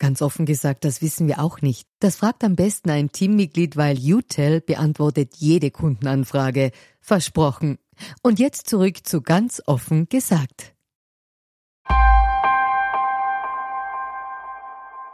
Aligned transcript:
Ganz 0.00 0.22
offen 0.22 0.46
gesagt, 0.46 0.86
das 0.86 1.02
wissen 1.02 1.28
wir 1.28 1.40
auch 1.40 1.60
nicht. 1.60 1.86
Das 2.00 2.16
fragt 2.16 2.42
am 2.42 2.56
besten 2.56 2.88
ein 2.88 3.12
Teammitglied, 3.12 3.76
weil 3.76 3.98
UTEL 3.98 4.62
beantwortet 4.62 5.34
jede 5.36 5.70
Kundenanfrage. 5.70 6.72
Versprochen. 7.00 7.78
Und 8.22 8.38
jetzt 8.38 8.66
zurück 8.66 9.06
zu 9.06 9.20
ganz 9.20 9.62
offen 9.66 10.08
gesagt. 10.08 10.74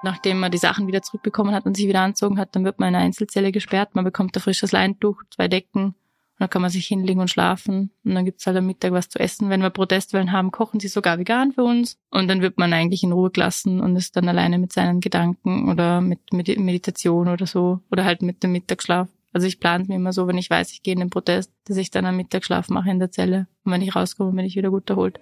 Nachdem 0.04 0.38
man 0.38 0.52
die 0.52 0.58
Sachen 0.58 0.86
wieder 0.86 1.02
zurückbekommen 1.02 1.52
hat 1.52 1.66
und 1.66 1.76
sich 1.76 1.88
wieder 1.88 2.02
anzogen 2.02 2.38
hat, 2.38 2.54
dann 2.54 2.64
wird 2.64 2.78
man 2.78 2.90
in 2.90 2.94
eine 2.94 3.06
Einzelzelle 3.06 3.50
gesperrt. 3.50 3.96
Man 3.96 4.04
bekommt 4.04 4.36
ein 4.36 4.40
frisches 4.40 4.70
Leintuch, 4.70 5.20
zwei 5.34 5.48
Decken, 5.48 5.96
und 6.36 6.42
dann 6.42 6.50
kann 6.50 6.60
man 6.60 6.70
sich 6.70 6.86
hinlegen 6.86 7.20
und 7.20 7.30
schlafen. 7.30 7.90
Und 8.04 8.14
dann 8.14 8.26
gibt's 8.26 8.46
halt 8.46 8.58
am 8.58 8.66
Mittag 8.66 8.92
was 8.92 9.08
zu 9.08 9.18
essen. 9.18 9.48
Wenn 9.48 9.62
wir 9.62 9.70
Protestwellen 9.70 10.32
haben, 10.32 10.50
kochen 10.50 10.80
sie 10.80 10.88
sogar 10.88 11.18
vegan 11.18 11.52
für 11.52 11.64
uns. 11.64 11.98
Und 12.10 12.28
dann 12.28 12.42
wird 12.42 12.58
man 12.58 12.74
eigentlich 12.74 13.02
in 13.02 13.12
Ruhe 13.12 13.30
gelassen 13.30 13.80
und 13.80 13.96
ist 13.96 14.16
dann 14.16 14.28
alleine 14.28 14.58
mit 14.58 14.70
seinen 14.70 15.00
Gedanken 15.00 15.70
oder 15.70 16.02
mit 16.02 16.20
Meditation 16.34 17.28
oder 17.28 17.46
so. 17.46 17.80
Oder 17.90 18.04
halt 18.04 18.20
mit 18.20 18.42
dem 18.42 18.52
Mittagsschlaf. 18.52 19.08
Also 19.32 19.46
ich 19.46 19.60
plane 19.60 19.84
mir 19.88 19.94
immer 19.94 20.12
so, 20.12 20.26
wenn 20.26 20.36
ich 20.36 20.50
weiß, 20.50 20.72
ich 20.72 20.82
gehe 20.82 20.92
in 20.92 21.00
den 21.00 21.10
Protest, 21.10 21.52
dass 21.64 21.78
ich 21.78 21.90
dann 21.90 22.04
einen 22.04 22.18
Mittagsschlaf 22.18 22.68
mache 22.68 22.90
in 22.90 22.98
der 22.98 23.10
Zelle. 23.10 23.46
Und 23.64 23.72
wenn 23.72 23.80
ich 23.80 23.96
rauskomme, 23.96 24.32
bin 24.32 24.44
ich 24.44 24.56
wieder 24.56 24.70
gut 24.70 24.90
erholt. 24.90 25.18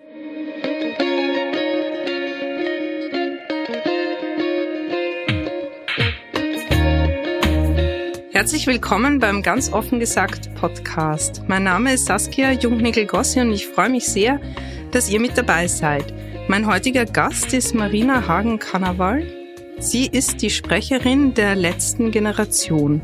Herzlich 8.34 8.66
willkommen 8.66 9.20
beim 9.20 9.42
Ganz 9.42 9.72
offen 9.72 10.00
gesagt 10.00 10.52
Podcast. 10.56 11.44
Mein 11.46 11.62
Name 11.62 11.92
ist 11.92 12.06
Saskia 12.06 12.50
Jungnickel-Gossi 12.50 13.40
und 13.40 13.52
ich 13.52 13.68
freue 13.68 13.90
mich 13.90 14.08
sehr, 14.08 14.40
dass 14.90 15.08
ihr 15.08 15.20
mit 15.20 15.38
dabei 15.38 15.68
seid. 15.68 16.12
Mein 16.48 16.66
heutiger 16.66 17.04
Gast 17.04 17.54
ist 17.54 17.76
Marina 17.76 18.26
Hagen-Kanawal. 18.26 19.43
Sie 19.78 20.06
ist 20.06 20.42
die 20.42 20.50
Sprecherin 20.50 21.34
der 21.34 21.54
letzten 21.54 22.10
Generation. 22.10 23.02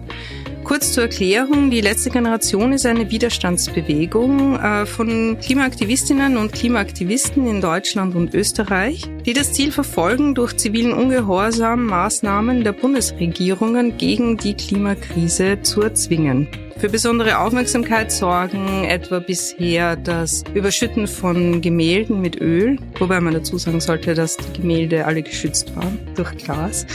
Kurz 0.65 0.93
zur 0.93 1.05
Erklärung, 1.05 1.71
die 1.71 1.81
letzte 1.81 2.11
Generation 2.11 2.73
ist 2.73 2.87
eine 2.87 3.11
Widerstandsbewegung 3.11 4.57
äh, 4.57 4.87
von 4.87 5.39
Klimaaktivistinnen 5.41 6.37
und 6.37 6.53
Klimaaktivisten 6.53 7.47
in 7.47 7.61
Deutschland 7.61 8.15
und 8.15 8.35
Österreich, 8.35 9.09
die 9.27 9.33
das 9.33 9.53
Ziel 9.53 9.73
verfolgen, 9.73 10.35
durch 10.35 10.57
zivilen 10.57 10.93
Ungehorsam 10.93 11.87
Maßnahmen 11.87 12.63
der 12.63 12.73
Bundesregierungen 12.73 13.97
gegen 13.97 14.37
die 14.37 14.55
Klimakrise 14.55 15.63
zu 15.63 15.83
erzwingen 15.83 16.49
für 16.81 16.89
besondere 16.89 17.39
Aufmerksamkeit 17.39 18.11
sorgen, 18.11 18.85
etwa 18.85 19.19
bisher 19.19 19.97
das 19.97 20.43
Überschütten 20.55 21.07
von 21.07 21.61
Gemälden 21.61 22.23
mit 22.23 22.41
Öl, 22.41 22.79
wobei 22.99 23.21
man 23.21 23.35
dazu 23.35 23.59
sagen 23.59 23.81
sollte, 23.81 24.15
dass 24.15 24.39
die 24.39 24.63
Gemälde 24.63 25.05
alle 25.05 25.23
geschützt 25.23 25.77
waren 25.77 25.99
durch 26.15 26.35
Glas. 26.39 26.87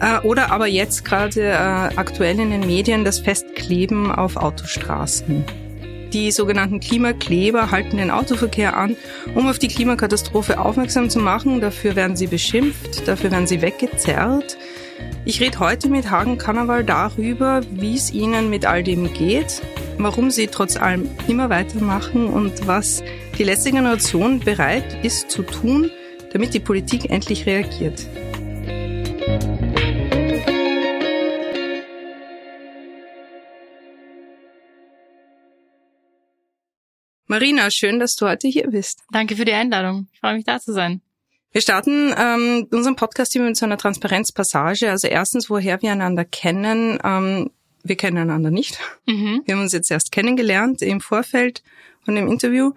Äh, 0.00 0.20
oder 0.26 0.52
aber 0.52 0.66
jetzt 0.66 1.06
gerade 1.06 1.40
äh, 1.40 1.54
aktuell 1.54 2.38
in 2.40 2.50
den 2.50 2.66
Medien 2.66 3.06
das 3.06 3.20
Festkleben 3.20 4.12
auf 4.12 4.36
Autostraßen. 4.36 5.44
Die 6.12 6.30
sogenannten 6.30 6.80
Klimakleber 6.80 7.70
halten 7.70 7.96
den 7.96 8.10
Autoverkehr 8.10 8.76
an, 8.76 8.96
um 9.34 9.48
auf 9.48 9.58
die 9.58 9.68
Klimakatastrophe 9.68 10.60
aufmerksam 10.60 11.08
zu 11.08 11.20
machen. 11.20 11.62
Dafür 11.62 11.96
werden 11.96 12.16
sie 12.16 12.26
beschimpft, 12.26 13.08
dafür 13.08 13.30
werden 13.30 13.46
sie 13.46 13.62
weggezerrt. 13.62 14.58
Ich 15.24 15.40
rede 15.40 15.60
heute 15.60 15.88
mit 15.88 16.10
Hagen 16.10 16.36
Karneval 16.36 16.84
darüber, 16.84 17.60
wie 17.70 17.94
es 17.94 18.12
ihnen 18.12 18.50
mit 18.50 18.66
all 18.66 18.82
dem 18.82 19.12
geht, 19.12 19.62
warum 19.98 20.30
sie 20.30 20.48
trotz 20.48 20.76
allem 20.76 21.08
immer 21.28 21.48
weitermachen 21.48 22.26
und 22.26 22.66
was 22.66 23.04
die 23.38 23.44
letzte 23.44 23.70
Generation 23.70 24.40
bereit 24.40 25.04
ist 25.04 25.30
zu 25.30 25.42
tun, 25.42 25.90
damit 26.32 26.54
die 26.54 26.60
Politik 26.60 27.10
endlich 27.10 27.46
reagiert. 27.46 28.06
Marina, 37.32 37.70
schön, 37.70 37.98
dass 37.98 38.14
du 38.16 38.26
heute 38.26 38.48
hier 38.48 38.68
bist. 38.68 39.04
Danke 39.10 39.36
für 39.36 39.46
die 39.46 39.54
Einladung. 39.54 40.08
Ich 40.12 40.20
freue 40.20 40.34
mich, 40.34 40.44
da 40.44 40.60
zu 40.60 40.72
sein. 40.72 41.00
Wir 41.52 41.60
starten 41.60 42.14
ähm, 42.18 42.66
unseren 42.70 42.96
Podcast 42.96 43.32
hier 43.32 43.42
mit 43.42 43.56
so 43.56 43.66
einer 43.66 43.76
Transparenzpassage. 43.76 44.90
Also 44.90 45.06
erstens, 45.06 45.50
woher 45.50 45.82
wir 45.82 45.92
einander 45.92 46.24
kennen. 46.24 46.98
Ähm, 47.04 47.50
wir 47.84 47.96
kennen 47.96 48.16
einander 48.16 48.50
nicht. 48.50 48.78
Mhm. 49.06 49.42
Wir 49.44 49.54
haben 49.54 49.62
uns 49.62 49.72
jetzt 49.72 49.90
erst 49.90 50.12
kennengelernt 50.12 50.82
im 50.82 51.00
Vorfeld 51.00 51.62
von 52.04 52.14
dem 52.14 52.26
Interview 52.28 52.72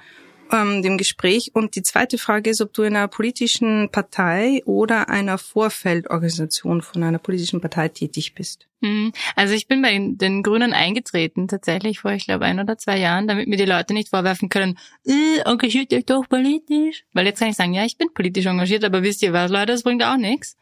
ähm, 0.52 0.82
dem 0.82 0.98
Gespräch. 0.98 1.52
Und 1.54 1.76
die 1.76 1.84
zweite 1.84 2.18
Frage 2.18 2.50
ist, 2.50 2.62
ob 2.62 2.74
du 2.74 2.84
in 2.84 2.96
einer 2.96 3.08
politischen 3.08 3.90
Partei 3.92 4.62
oder 4.66 5.10
einer 5.10 5.38
Vorfeldorganisation 5.38 6.82
von 6.82 7.04
einer 7.04 7.20
politischen 7.20 7.62
Partei 7.62 7.90
tätig 7.90 8.34
bist. 8.36 8.68
Mhm. 8.82 9.14
Also 9.36 9.54
ich 9.54 9.68
bin 9.68 9.82
bei 9.82 9.98
den 10.00 10.44
Grünen 10.44 10.74
eingetreten, 10.74 11.48
tatsächlich 11.48 12.00
vor, 12.00 12.12
ich 12.12 12.26
glaube, 12.26 12.46
ein 12.46 12.60
oder 12.60 12.78
zwei 12.78 12.98
Jahren, 13.00 13.28
damit 13.28 13.48
mir 13.48 13.58
die 13.58 13.66
Leute 13.66 13.94
nicht 13.94 14.10
vorwerfen 14.10 14.50
können, 14.50 14.78
äh, 15.06 15.42
engagiert 15.46 15.94
euch 15.94 16.06
doch 16.06 16.28
politisch. 16.28 17.06
Weil 17.14 17.26
jetzt 17.26 17.40
kann 17.40 17.50
ich 17.50 17.56
sagen, 17.56 17.74
ja, 17.74 17.86
ich 17.86 17.98
bin 17.98 18.14
politisch 18.14 18.46
engagiert, 18.46 18.84
aber 18.84 19.04
wisst 19.04 19.24
ihr 19.24 19.34
was, 19.34 19.52
Leute, 19.52 19.68
das 19.68 19.84
bringt 19.84 20.04
auch 20.04 20.18
nichts. 20.18 20.58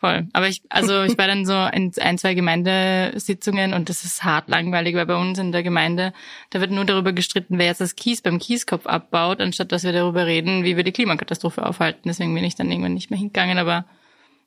Voll. 0.00 0.28
Aber 0.32 0.48
ich, 0.48 0.62
also 0.68 1.02
ich 1.02 1.16
war 1.16 1.26
dann 1.26 1.46
so 1.46 1.54
in 1.54 1.92
ein, 1.98 2.18
zwei 2.18 2.34
Gemeindesitzungen 2.34 3.72
und 3.72 3.88
das 3.88 4.04
ist 4.04 4.22
hart 4.22 4.48
langweilig, 4.48 4.94
weil 4.96 5.06
bei 5.06 5.16
uns 5.16 5.38
in 5.38 5.52
der 5.52 5.62
Gemeinde, 5.62 6.12
da 6.50 6.60
wird 6.60 6.72
nur 6.72 6.84
darüber 6.84 7.12
gestritten, 7.12 7.58
wer 7.58 7.66
jetzt 7.66 7.80
das 7.80 7.96
Kies 7.96 8.20
beim 8.20 8.38
Kieskopf 8.38 8.86
abbaut, 8.86 9.40
anstatt 9.40 9.72
dass 9.72 9.84
wir 9.84 9.92
darüber 9.92 10.26
reden, 10.26 10.64
wie 10.64 10.76
wir 10.76 10.84
die 10.84 10.92
Klimakatastrophe 10.92 11.64
aufhalten. 11.64 12.02
Deswegen 12.04 12.34
bin 12.34 12.44
ich 12.44 12.54
dann 12.54 12.70
irgendwann 12.70 12.94
nicht 12.94 13.10
mehr 13.10 13.18
hingegangen, 13.18 13.56
aber 13.56 13.86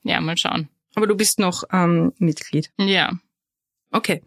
ja, 0.04 0.22
mal 0.22 0.38
schauen. 0.38 0.70
Aber 0.96 1.08
du 1.08 1.16
bist 1.16 1.40
noch 1.40 1.64
ähm, 1.72 2.14
Mitglied. 2.18 2.72
Ja. 2.78 3.14
Okay. 3.92 4.22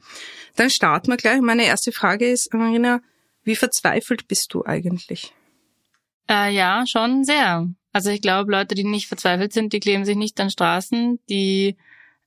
Dann 0.57 0.71
starten 0.71 1.09
wir 1.09 1.17
gleich. 1.17 1.41
Meine 1.41 1.65
erste 1.65 1.93
Frage 1.93 2.29
ist, 2.29 2.53
Marina, 2.55 3.01
wie 3.45 3.57
verzweifelt 3.57 4.27
bist 4.29 4.53
du 4.53 4.65
eigentlich? 4.65 5.33
Äh, 6.29 6.53
ja, 6.55 6.85
schon 6.87 7.25
sehr. 7.25 7.69
Also 7.93 8.11
ich 8.11 8.23
glaube, 8.23 8.53
Leute, 8.53 8.75
die 8.75 8.85
nicht 8.85 9.09
verzweifelt 9.09 9.53
sind, 9.53 9.73
die 9.73 9.81
kleben 9.81 10.05
sich 10.05 10.17
nicht 10.17 10.41
an 10.41 10.51
Straßen, 10.51 11.19
die 11.29 11.77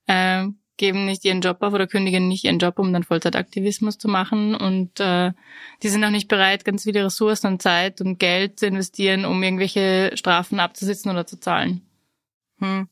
äh, 0.06 0.46
geben 0.76 1.04
nicht 1.06 1.24
ihren 1.24 1.40
Job 1.40 1.58
auf 1.60 1.72
oder 1.72 1.86
kündigen 1.86 2.28
nicht 2.28 2.44
ihren 2.44 2.58
Job, 2.58 2.78
um 2.78 2.92
dann 2.92 3.04
Vollzeitaktivismus 3.04 3.98
zu 3.98 4.08
machen. 4.08 4.54
Und 4.54 5.00
äh, 5.00 5.32
die 5.82 5.88
sind 5.88 6.04
auch 6.04 6.10
nicht 6.10 6.28
bereit, 6.28 6.64
ganz 6.64 6.82
viele 6.84 7.04
Ressourcen 7.04 7.46
und 7.46 7.62
Zeit 7.62 8.00
und 8.00 8.18
Geld 8.18 8.58
zu 8.58 8.66
investieren, 8.66 9.24
um 9.24 9.42
irgendwelche 9.42 10.12
Strafen 10.16 10.60
abzusitzen 10.60 11.10
oder 11.10 11.26
zu 11.26 11.38
zahlen. 11.38 11.82
Hm. 12.58 12.88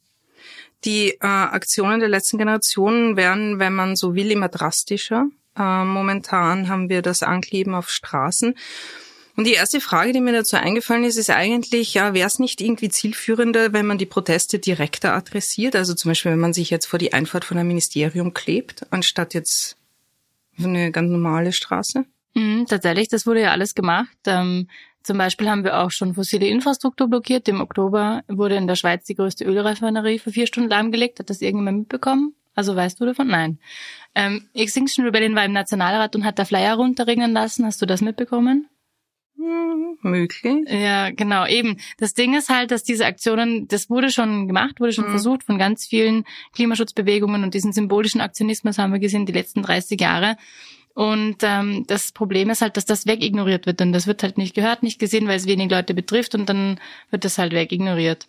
Die 0.84 1.10
äh, 1.10 1.18
Aktionen 1.20 2.00
der 2.00 2.08
letzten 2.08 2.38
Generationen 2.38 3.16
werden, 3.16 3.58
wenn 3.58 3.74
man 3.74 3.96
so 3.96 4.14
will, 4.14 4.30
immer 4.30 4.48
drastischer. 4.48 5.26
Äh, 5.56 5.84
momentan 5.84 6.68
haben 6.68 6.88
wir 6.88 7.02
das 7.02 7.22
Ankleben 7.22 7.74
auf 7.74 7.88
Straßen. 7.88 8.54
Und 9.34 9.46
die 9.46 9.54
erste 9.54 9.80
Frage, 9.80 10.12
die 10.12 10.20
mir 10.20 10.32
dazu 10.32 10.56
eingefallen 10.56 11.04
ist, 11.04 11.16
ist 11.16 11.30
eigentlich, 11.30 11.94
ja, 11.94 12.12
wäre 12.12 12.26
es 12.26 12.38
nicht 12.38 12.60
irgendwie 12.60 12.90
zielführender, 12.90 13.72
wenn 13.72 13.86
man 13.86 13.96
die 13.96 14.06
Proteste 14.06 14.58
direkter 14.58 15.14
adressiert? 15.14 15.74
Also 15.74 15.94
zum 15.94 16.10
Beispiel, 16.10 16.32
wenn 16.32 16.38
man 16.38 16.52
sich 16.52 16.68
jetzt 16.68 16.86
vor 16.86 16.98
die 16.98 17.14
Einfahrt 17.14 17.44
von 17.44 17.56
einem 17.56 17.68
Ministerium 17.68 18.34
klebt, 18.34 18.86
anstatt 18.90 19.32
jetzt 19.32 19.76
eine 20.58 20.92
ganz 20.92 21.10
normale 21.10 21.52
Straße? 21.52 22.04
Mhm, 22.34 22.66
tatsächlich, 22.66 23.08
das 23.08 23.26
wurde 23.26 23.40
ja 23.40 23.52
alles 23.52 23.74
gemacht. 23.74 24.16
Ähm, 24.26 24.68
zum 25.02 25.18
Beispiel 25.18 25.48
haben 25.48 25.64
wir 25.64 25.80
auch 25.80 25.90
schon 25.90 26.14
fossile 26.14 26.46
Infrastruktur 26.46 27.08
blockiert. 27.08 27.48
Im 27.48 27.60
Oktober 27.60 28.22
wurde 28.28 28.56
in 28.56 28.66
der 28.66 28.76
Schweiz 28.76 29.04
die 29.04 29.14
größte 29.14 29.44
Ölrefinerie 29.44 30.18
für 30.18 30.30
vier 30.30 30.46
Stunden 30.46 30.70
lahmgelegt. 30.70 31.18
Hat 31.18 31.30
das 31.30 31.40
irgendjemand 31.40 31.78
mitbekommen? 31.78 32.34
Also 32.54 32.76
weißt 32.76 33.00
du 33.00 33.06
davon? 33.06 33.28
Nein. 33.28 33.58
Ähm, 34.14 34.46
Extinction 34.54 35.04
Rebellion 35.04 35.34
war 35.34 35.44
im 35.44 35.52
Nationalrat 35.52 36.14
und 36.14 36.24
hat 36.24 36.38
da 36.38 36.44
Flyer 36.44 36.74
runterregnen 36.74 37.32
lassen. 37.32 37.64
Hast 37.64 37.80
du 37.80 37.86
das 37.86 38.02
mitbekommen? 38.02 38.68
Hm, 39.36 39.98
möglich. 40.02 40.68
Ja, 40.68 41.10
genau, 41.10 41.46
eben. 41.46 41.78
Das 41.98 42.14
Ding 42.14 42.34
ist 42.34 42.48
halt, 42.48 42.70
dass 42.70 42.82
diese 42.82 43.06
Aktionen, 43.06 43.66
das 43.68 43.88
wurde 43.90 44.10
schon 44.10 44.46
gemacht, 44.46 44.78
wurde 44.80 44.92
schon 44.92 45.06
mhm. 45.06 45.10
versucht 45.10 45.42
von 45.44 45.58
ganz 45.58 45.86
vielen 45.86 46.24
Klimaschutzbewegungen 46.52 47.42
und 47.42 47.54
diesen 47.54 47.72
symbolischen 47.72 48.20
Aktionismus 48.20 48.78
haben 48.78 48.92
wir 48.92 49.00
gesehen 49.00 49.26
die 49.26 49.32
letzten 49.32 49.62
30 49.62 50.00
Jahre. 50.00 50.36
Und 50.94 51.38
ähm, 51.42 51.84
das 51.86 52.12
Problem 52.12 52.50
ist 52.50 52.60
halt, 52.60 52.76
dass 52.76 52.84
das 52.84 53.06
wegignoriert 53.06 53.64
wird 53.64 53.80
und 53.80 53.92
das 53.92 54.06
wird 54.06 54.22
halt 54.22 54.36
nicht 54.36 54.54
gehört, 54.54 54.82
nicht 54.82 54.98
gesehen, 54.98 55.26
weil 55.26 55.36
es 55.36 55.46
wenig 55.46 55.70
Leute 55.70 55.94
betrifft 55.94 56.34
und 56.34 56.48
dann 56.48 56.78
wird 57.10 57.24
das 57.24 57.38
halt 57.38 57.52
wegignoriert. 57.52 58.28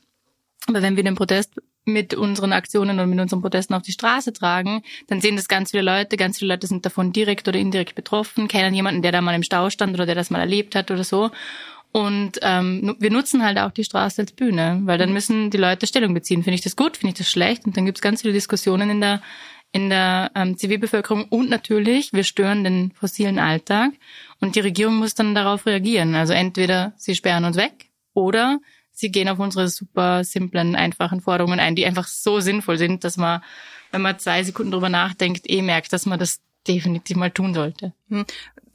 Aber 0.68 0.82
wenn 0.82 0.96
wir 0.96 1.04
den 1.04 1.16
Protest 1.16 1.62
mit 1.86 2.14
unseren 2.14 2.54
Aktionen 2.54 3.00
und 3.00 3.10
mit 3.10 3.20
unseren 3.20 3.42
Protesten 3.42 3.74
auf 3.74 3.82
die 3.82 3.92
Straße 3.92 4.34
tragen, 4.34 4.84
dann 5.08 5.22
sehen 5.22 5.36
das 5.36 5.48
ganz 5.48 5.72
viele 5.72 5.84
Leute. 5.84 6.18
Ganz 6.18 6.40
viele 6.40 6.54
Leute 6.54 6.68
sind 6.68 6.86
davon 6.86 7.12
direkt 7.12 7.48
oder 7.48 7.60
indirekt 7.60 7.96
betroffen, 7.96 8.48
kennen 8.48 8.74
jemanden, 8.74 9.02
der 9.02 9.12
da 9.12 9.22
mal 9.22 9.36
im 9.36 9.44
Stau 9.44 9.70
stand 9.70 9.94
oder 9.94 10.06
der 10.06 10.16
das 10.16 10.30
mal 10.30 10.40
erlebt 10.40 10.76
hat 10.76 10.92
oder 10.92 11.04
so. 11.04 11.32
Und 11.92 12.40
ähm, 12.42 12.96
wir 13.00 13.12
nutzen 13.12 13.44
halt 13.44 13.60
auch 13.60 13.72
die 13.72 13.84
Straße 13.84 14.22
als 14.24 14.32
Bühne, 14.32 14.82
weil 14.86 14.98
dann 14.98 15.14
müssen 15.14 15.52
die 15.52 15.58
Leute 15.58 15.86
Stellung 15.86 16.14
beziehen. 16.16 16.44
Finde 16.44 16.56
ich 16.56 16.64
das 16.64 16.76
gut, 16.76 16.98
finde 16.98 17.14
ich 17.14 17.20
das 17.20 17.30
schlecht? 17.30 17.66
Und 17.66 17.78
dann 17.78 17.86
gibt 17.86 18.00
es 18.00 18.02
ganz 18.02 18.22
viele 18.22 18.34
Diskussionen 18.34 18.90
in 18.90 19.02
der 19.02 19.22
in 19.74 19.90
der 19.90 20.32
ähm, 20.36 20.56
Zivilbevölkerung 20.56 21.26
und 21.30 21.50
natürlich, 21.50 22.14
wir 22.14 22.24
stören 22.24 22.64
den 22.64 22.92
fossilen 22.92 23.40
Alltag 23.40 23.92
und 24.40 24.56
die 24.56 24.60
Regierung 24.60 24.98
muss 24.98 25.16
dann 25.16 25.34
darauf 25.34 25.66
reagieren. 25.66 26.14
Also 26.14 26.32
entweder 26.34 26.94
sie 26.96 27.16
sperren 27.16 27.44
uns 27.44 27.58
weg 27.58 27.90
oder 28.14 28.60
sie 28.94 29.12
gehen 29.12 29.28
auf 29.28 29.40
unsere 29.40 29.68
super 29.68 30.24
simplen, 30.24 30.76
einfachen 30.76 31.22
Forderungen 31.22 31.60
ein, 31.60 31.76
die 31.76 31.86
einfach 31.86 32.08
so 32.08 32.40
sinnvoll 32.40 32.78
sind, 32.78 33.04
dass 33.04 33.18
man, 33.18 33.42
wenn 33.92 34.02
man 34.02 34.20
zwei 34.20 34.44
Sekunden 34.44 34.72
drüber 34.72 34.90
nachdenkt, 34.90 35.50
eh 35.50 35.62
merkt, 35.62 35.92
dass 35.92 36.06
man 36.06 36.20
das 36.20 36.40
definitiv 36.68 37.18
mal 37.18 37.32
tun 37.32 37.54
sollte. 37.54 37.94
Hm. 38.10 38.26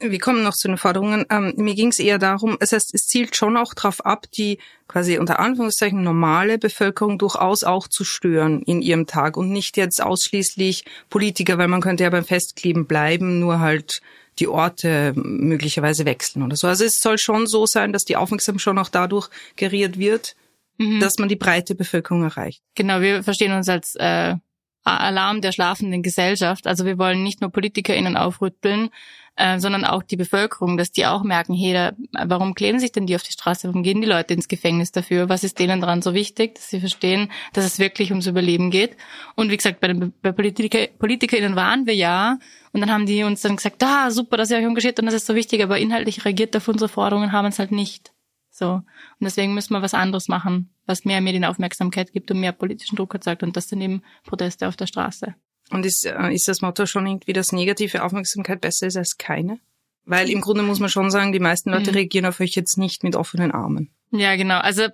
Wir 0.01 0.21
kommen 0.21 0.45
noch 0.45 0.55
zu 0.55 0.69
den 0.69 0.77
Forderungen. 0.77 1.27
Ähm, 1.29 1.55
mir 1.57 1.75
ging 1.75 1.89
es 1.89 1.99
eher 1.99 2.19
darum, 2.19 2.57
es 2.61 2.71
heißt, 2.71 2.95
es 2.95 3.07
zielt 3.07 3.35
schon 3.35 3.57
auch 3.57 3.75
darauf 3.75 4.07
ab, 4.07 4.27
die 4.31 4.59
quasi 4.87 5.19
unter 5.19 5.41
Anführungszeichen 5.41 6.03
normale 6.03 6.57
Bevölkerung 6.59 7.19
durchaus 7.19 7.65
auch 7.65 7.89
zu 7.89 8.05
stören 8.05 8.63
in 8.63 8.81
ihrem 8.81 9.07
Tag 9.07 9.37
und 9.37 9.51
nicht 9.51 9.77
jetzt 9.77 10.01
ausschließlich 10.01 10.85
Politiker, 11.11 11.59
weil 11.59 11.67
man 11.67 11.81
könnte 11.81 12.05
ja 12.05 12.11
beim 12.11 12.25
Festkleben 12.25 12.87
bleiben, 12.87 13.41
nur 13.41 13.59
halt 13.59 14.01
die 14.39 14.49
Orte 14.49 15.13
möglicherweise 15.17 16.05
wechseln 16.05 16.43
oder 16.43 16.57
so. 16.57 16.67
Also 16.67 16.85
es 16.85 17.01
soll 17.01 17.19
schon 17.19 17.47
so 17.47 17.67
sein, 17.67 17.93
dass 17.93 18.05
die 18.05 18.17
Aufmerksamkeit 18.17 18.63
schon 18.63 18.79
auch 18.79 18.89
dadurch 18.89 19.29
geriert 19.57 19.99
wird, 19.99 20.37
mhm. 20.79 21.01
dass 21.01 21.19
man 21.19 21.29
die 21.29 21.37
breite 21.37 21.75
Bevölkerung 21.75 22.23
erreicht. 22.23 22.63
Genau, 22.75 23.01
wir 23.01 23.23
verstehen 23.23 23.53
uns 23.53 23.69
als 23.69 23.95
äh, 23.97 24.37
Alarm 24.85 25.41
der 25.41 25.53
schlafenden 25.53 26.03
Gesellschaft. 26.03 26.67
Also 26.67 26.85
wir 26.85 26.99
wollen 26.99 27.23
nicht 27.23 27.41
nur 27.41 27.51
PolitikerInnen 27.51 28.17
aufrütteln, 28.17 28.91
äh, 29.39 29.61
sondern 29.61 29.85
auch 29.85 30.03
die 30.03 30.17
Bevölkerung, 30.17 30.77
dass 30.77 30.91
die 30.91 31.07
auch 31.07 31.23
merken, 31.23 31.55
hey, 31.55 31.73
da, 31.73 31.93
warum 32.27 32.55
kleben 32.55 32.81
sich 32.81 32.91
denn 32.91 33.07
die 33.07 33.15
auf 33.15 33.23
die 33.23 33.33
Straße? 33.33 33.69
Warum 33.69 33.85
gehen 33.85 34.01
die 34.01 34.07
Leute 34.07 34.35
ins 34.35 34.49
Gefängnis 34.49 34.91
dafür? 34.91 35.29
Was 35.29 35.45
ist 35.45 35.61
denen 35.61 35.81
daran 35.81 36.03
so 36.03 36.13
wichtig, 36.13 36.57
dass 36.57 36.71
sie 36.71 36.81
verstehen, 36.81 37.31
dass 37.53 37.65
es 37.65 37.79
wirklich 37.79 38.11
ums 38.11 38.27
Überleben 38.27 38.71
geht? 38.71 38.97
Und 39.37 39.51
wie 39.51 39.57
gesagt, 39.57 39.81
bei 39.81 39.89
den 39.89 40.13
bei 40.21 40.33
Politiker, 40.33 40.89
PolitikerInnen 40.99 41.55
waren 41.55 41.87
wir 41.87 41.95
ja 41.95 42.39
und 42.73 42.81
dann 42.81 42.91
haben 42.91 43.07
die 43.07 43.23
uns 43.23 43.41
dann 43.41 43.57
gesagt, 43.57 43.83
ah, 43.85 44.11
super, 44.11 44.37
dass 44.37 44.51
ihr 44.51 44.59
euch 44.59 44.65
engagiert 44.65 44.99
und 44.99 45.07
das 45.07 45.15
ist 45.15 45.27
so 45.27 45.37
wichtig, 45.37 45.63
aber 45.63 45.79
inhaltlich 45.79 46.25
reagiert 46.25 46.57
auf 46.57 46.67
unsere 46.67 46.89
Forderungen 46.89 47.31
haben 47.31 47.47
es 47.47 47.61
halt 47.61 47.71
nicht. 47.71 48.13
So. 48.51 48.73
Und 48.73 48.85
deswegen 49.21 49.55
müssen 49.55 49.73
wir 49.73 49.83
was 49.83 49.95
anderes 49.95 50.27
machen, 50.27 50.75
was 50.85 51.05
mehr 51.05 51.21
Medienaufmerksamkeit 51.21 52.13
gibt 52.13 52.33
und 52.33 52.41
mehr 52.41 52.51
politischen 52.51 52.97
Druck 52.97 53.15
erzeugt. 53.15 53.45
Und 53.45 53.57
das 53.57 53.69
sind 53.69 53.81
eben 53.81 54.03
Proteste 54.25 54.67
auf 54.67 54.75
der 54.75 54.87
Straße. 54.87 55.37
Und 55.71 55.85
ist, 55.85 56.07
äh, 56.07 56.33
ist 56.33 56.49
das 56.49 56.63
Motto 56.63 56.87
schon 56.87 57.07
irgendwie, 57.07 57.33
dass 57.33 57.53
negative 57.53 58.03
Aufmerksamkeit 58.03 58.61
besser 58.61 58.87
ist 58.87 58.97
als 58.97 59.17
keine? 59.19 59.61
Weil 60.05 60.31
im 60.31 60.41
Grunde 60.41 60.63
muss 60.63 60.81
man 60.81 60.89
schon 60.89 61.11
sagen, 61.11 61.33
die 61.33 61.41
meisten 61.41 61.71
Leute 61.71 61.91
mhm. 61.91 61.97
reagieren 61.97 62.27
auf 62.27 62.41
euch 62.41 62.55
jetzt 62.55 62.79
nicht 62.79 63.05
mit 63.05 63.15
offenen 63.15 63.53
Armen. 63.53 63.91
Ja, 64.11 64.37
genau. 64.37 64.59
Also 64.59 64.85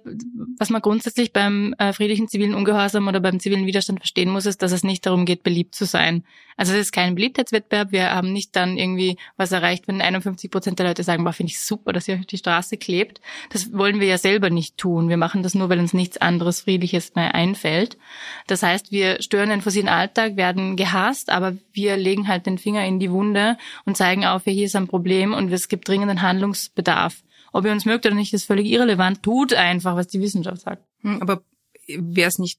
was 0.58 0.70
man 0.70 0.82
grundsätzlich 0.82 1.32
beim 1.32 1.72
äh, 1.78 1.92
friedlichen 1.92 2.26
zivilen 2.26 2.52
Ungehorsam 2.52 3.06
oder 3.06 3.20
beim 3.20 3.38
zivilen 3.38 3.64
Widerstand 3.64 4.00
verstehen 4.00 4.28
muss, 4.28 4.44
ist, 4.44 4.60
dass 4.60 4.72
es 4.72 4.82
nicht 4.82 5.06
darum 5.06 5.24
geht, 5.24 5.44
beliebt 5.44 5.76
zu 5.76 5.84
sein. 5.84 6.24
Also 6.56 6.72
es 6.72 6.80
ist 6.80 6.92
kein 6.92 7.14
Beliebtheitswettbewerb. 7.14 7.92
Wir 7.92 8.10
haben 8.12 8.32
nicht 8.32 8.56
dann 8.56 8.76
irgendwie 8.76 9.16
was 9.36 9.52
erreicht, 9.52 9.86
wenn 9.86 10.00
51 10.00 10.50
Prozent 10.50 10.80
der 10.80 10.86
Leute 10.88 11.04
sagen, 11.04 11.22
boah, 11.22 11.32
finde 11.32 11.52
ich 11.52 11.60
super, 11.60 11.92
dass 11.92 12.08
ihr 12.08 12.16
auf 12.16 12.26
die 12.26 12.38
Straße 12.38 12.76
klebt. 12.76 13.20
Das 13.50 13.72
wollen 13.72 14.00
wir 14.00 14.08
ja 14.08 14.18
selber 14.18 14.50
nicht 14.50 14.78
tun. 14.78 15.08
Wir 15.08 15.16
machen 15.16 15.44
das 15.44 15.54
nur, 15.54 15.68
weil 15.68 15.78
uns 15.78 15.94
nichts 15.94 16.16
anderes 16.18 16.62
Friedliches 16.62 17.14
mehr 17.14 17.36
einfällt. 17.36 17.96
Das 18.48 18.64
heißt, 18.64 18.90
wir 18.90 19.22
stören 19.22 19.50
den 19.50 19.62
fossilen 19.62 19.88
Alltag, 19.88 20.36
werden 20.36 20.76
gehasst, 20.76 21.30
aber 21.30 21.56
wir 21.72 21.96
legen 21.96 22.26
halt 22.26 22.46
den 22.46 22.58
Finger 22.58 22.84
in 22.84 22.98
die 22.98 23.12
Wunde 23.12 23.58
und 23.84 23.96
zeigen 23.96 24.24
auf, 24.24 24.42
hier 24.44 24.66
ist 24.66 24.76
ein 24.76 24.88
Problem 24.88 25.32
und 25.32 25.52
es 25.52 25.68
gibt 25.68 25.86
dringenden 25.86 26.22
Handlungsbedarf. 26.22 27.22
Ob 27.54 27.64
ihr 27.64 27.70
uns 27.70 27.84
mögt 27.84 28.04
oder 28.04 28.16
nicht, 28.16 28.34
ist 28.34 28.46
völlig 28.46 28.66
irrelevant. 28.66 29.22
Tut 29.22 29.54
einfach, 29.54 29.94
was 29.94 30.08
die 30.08 30.20
Wissenschaft 30.20 30.62
sagt. 30.62 30.82
Hm, 31.02 31.22
aber 31.22 31.44
wäre 31.86 32.28
es 32.28 32.40
nicht 32.40 32.58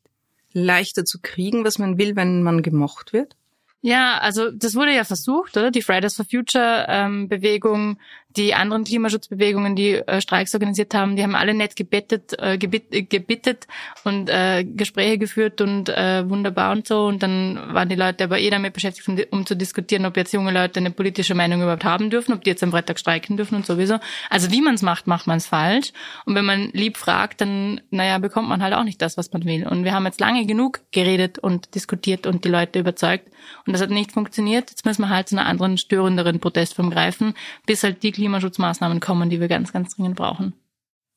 leichter 0.53 1.03
zu 1.03 1.19
kriegen, 1.21 1.65
was 1.65 1.80
man 1.80 1.97
will, 1.97 2.15
wenn 2.15 2.44
man 2.44 2.62
gemocht 2.62 3.12
wird? 3.12 3.36
Ja, 3.85 4.17
also 4.17 4.49
das 4.49 4.73
wurde 4.73 4.95
ja 4.95 5.03
versucht, 5.03 5.55
oder? 5.57 5.69
Die 5.69 5.83
Fridays 5.83 6.15
for 6.15 6.25
Future 6.25 6.87
ähm, 6.89 7.29
Bewegung, 7.29 7.99
die 8.35 8.55
anderen 8.55 8.83
Klimaschutzbewegungen, 8.83 9.75
die 9.75 9.93
äh, 9.93 10.21
Streiks 10.21 10.55
organisiert 10.55 10.95
haben, 10.95 11.15
die 11.15 11.21
haben 11.21 11.35
alle 11.35 11.53
nett 11.53 11.75
gebettet, 11.75 12.33
äh, 12.39 12.57
gebit, 12.57 12.91
äh, 12.91 13.03
gebittet 13.03 13.67
und 14.03 14.27
äh, 14.27 14.63
Gespräche 14.63 15.19
geführt 15.19 15.61
und 15.61 15.89
äh, 15.89 16.27
wunderbar 16.27 16.71
und 16.71 16.87
so. 16.87 17.05
Und 17.05 17.21
dann 17.21 17.59
waren 17.73 17.87
die 17.87 17.95
Leute 17.95 18.23
aber 18.23 18.39
eh 18.39 18.49
damit 18.49 18.73
beschäftigt, 18.73 19.07
um, 19.07 19.19
um 19.29 19.45
zu 19.45 19.55
diskutieren, 19.55 20.07
ob 20.07 20.17
jetzt 20.17 20.33
junge 20.33 20.51
Leute 20.51 20.79
eine 20.79 20.89
politische 20.89 21.35
Meinung 21.35 21.61
überhaupt 21.61 21.85
haben 21.85 22.09
dürfen, 22.09 22.33
ob 22.33 22.43
die 22.43 22.49
jetzt 22.49 22.63
am 22.63 22.71
Freitag 22.71 22.97
streiken 22.97 23.38
dürfen 23.38 23.53
und 23.53 23.67
sowieso. 23.67 23.99
Also 24.31 24.51
wie 24.51 24.61
man 24.61 24.73
es 24.73 24.81
macht, 24.81 25.05
macht 25.05 25.27
man 25.27 25.38
es 25.38 25.45
falsch. 25.45 25.93
Und 26.25 26.33
wenn 26.33 26.45
man 26.45 26.71
lieb 26.73 26.97
fragt, 26.97 27.41
dann, 27.41 27.81
naja, 27.91 28.17
bekommt 28.17 28.49
man 28.49 28.63
halt 28.63 28.73
auch 28.73 28.83
nicht 28.83 28.99
das, 28.99 29.15
was 29.15 29.31
man 29.31 29.45
will. 29.45 29.67
Und 29.67 29.83
wir 29.83 29.93
haben 29.93 30.05
jetzt 30.05 30.19
lange 30.19 30.47
genug 30.47 30.81
geredet 30.91 31.38
und 31.38 31.75
diskutiert 31.75 32.25
und 32.25 32.43
die 32.45 32.49
Leute 32.49 32.79
überzeugt. 32.79 33.29
Und 33.67 33.75
das 33.75 33.81
hat 33.81 33.89
nicht 33.89 34.13
funktioniert. 34.13 34.69
Jetzt 34.69 34.86
müssen 34.86 35.01
wir 35.01 35.10
halt 35.10 35.27
zu 35.27 35.38
einer 35.38 35.48
anderen, 35.48 35.77
störenderen 35.77 36.39
Protestform 36.39 36.89
greifen, 36.89 37.33
bis 37.66 37.83
halt 37.83 38.04
die 38.04 38.12
Klimaschutzmaßnahmen 38.13 39.01
kommen, 39.01 39.30
die 39.30 39.42
wir 39.42 39.50
ganz, 39.50 39.74
ganz 39.74 39.95
dringend 39.95 40.16
brauchen. 40.16 40.54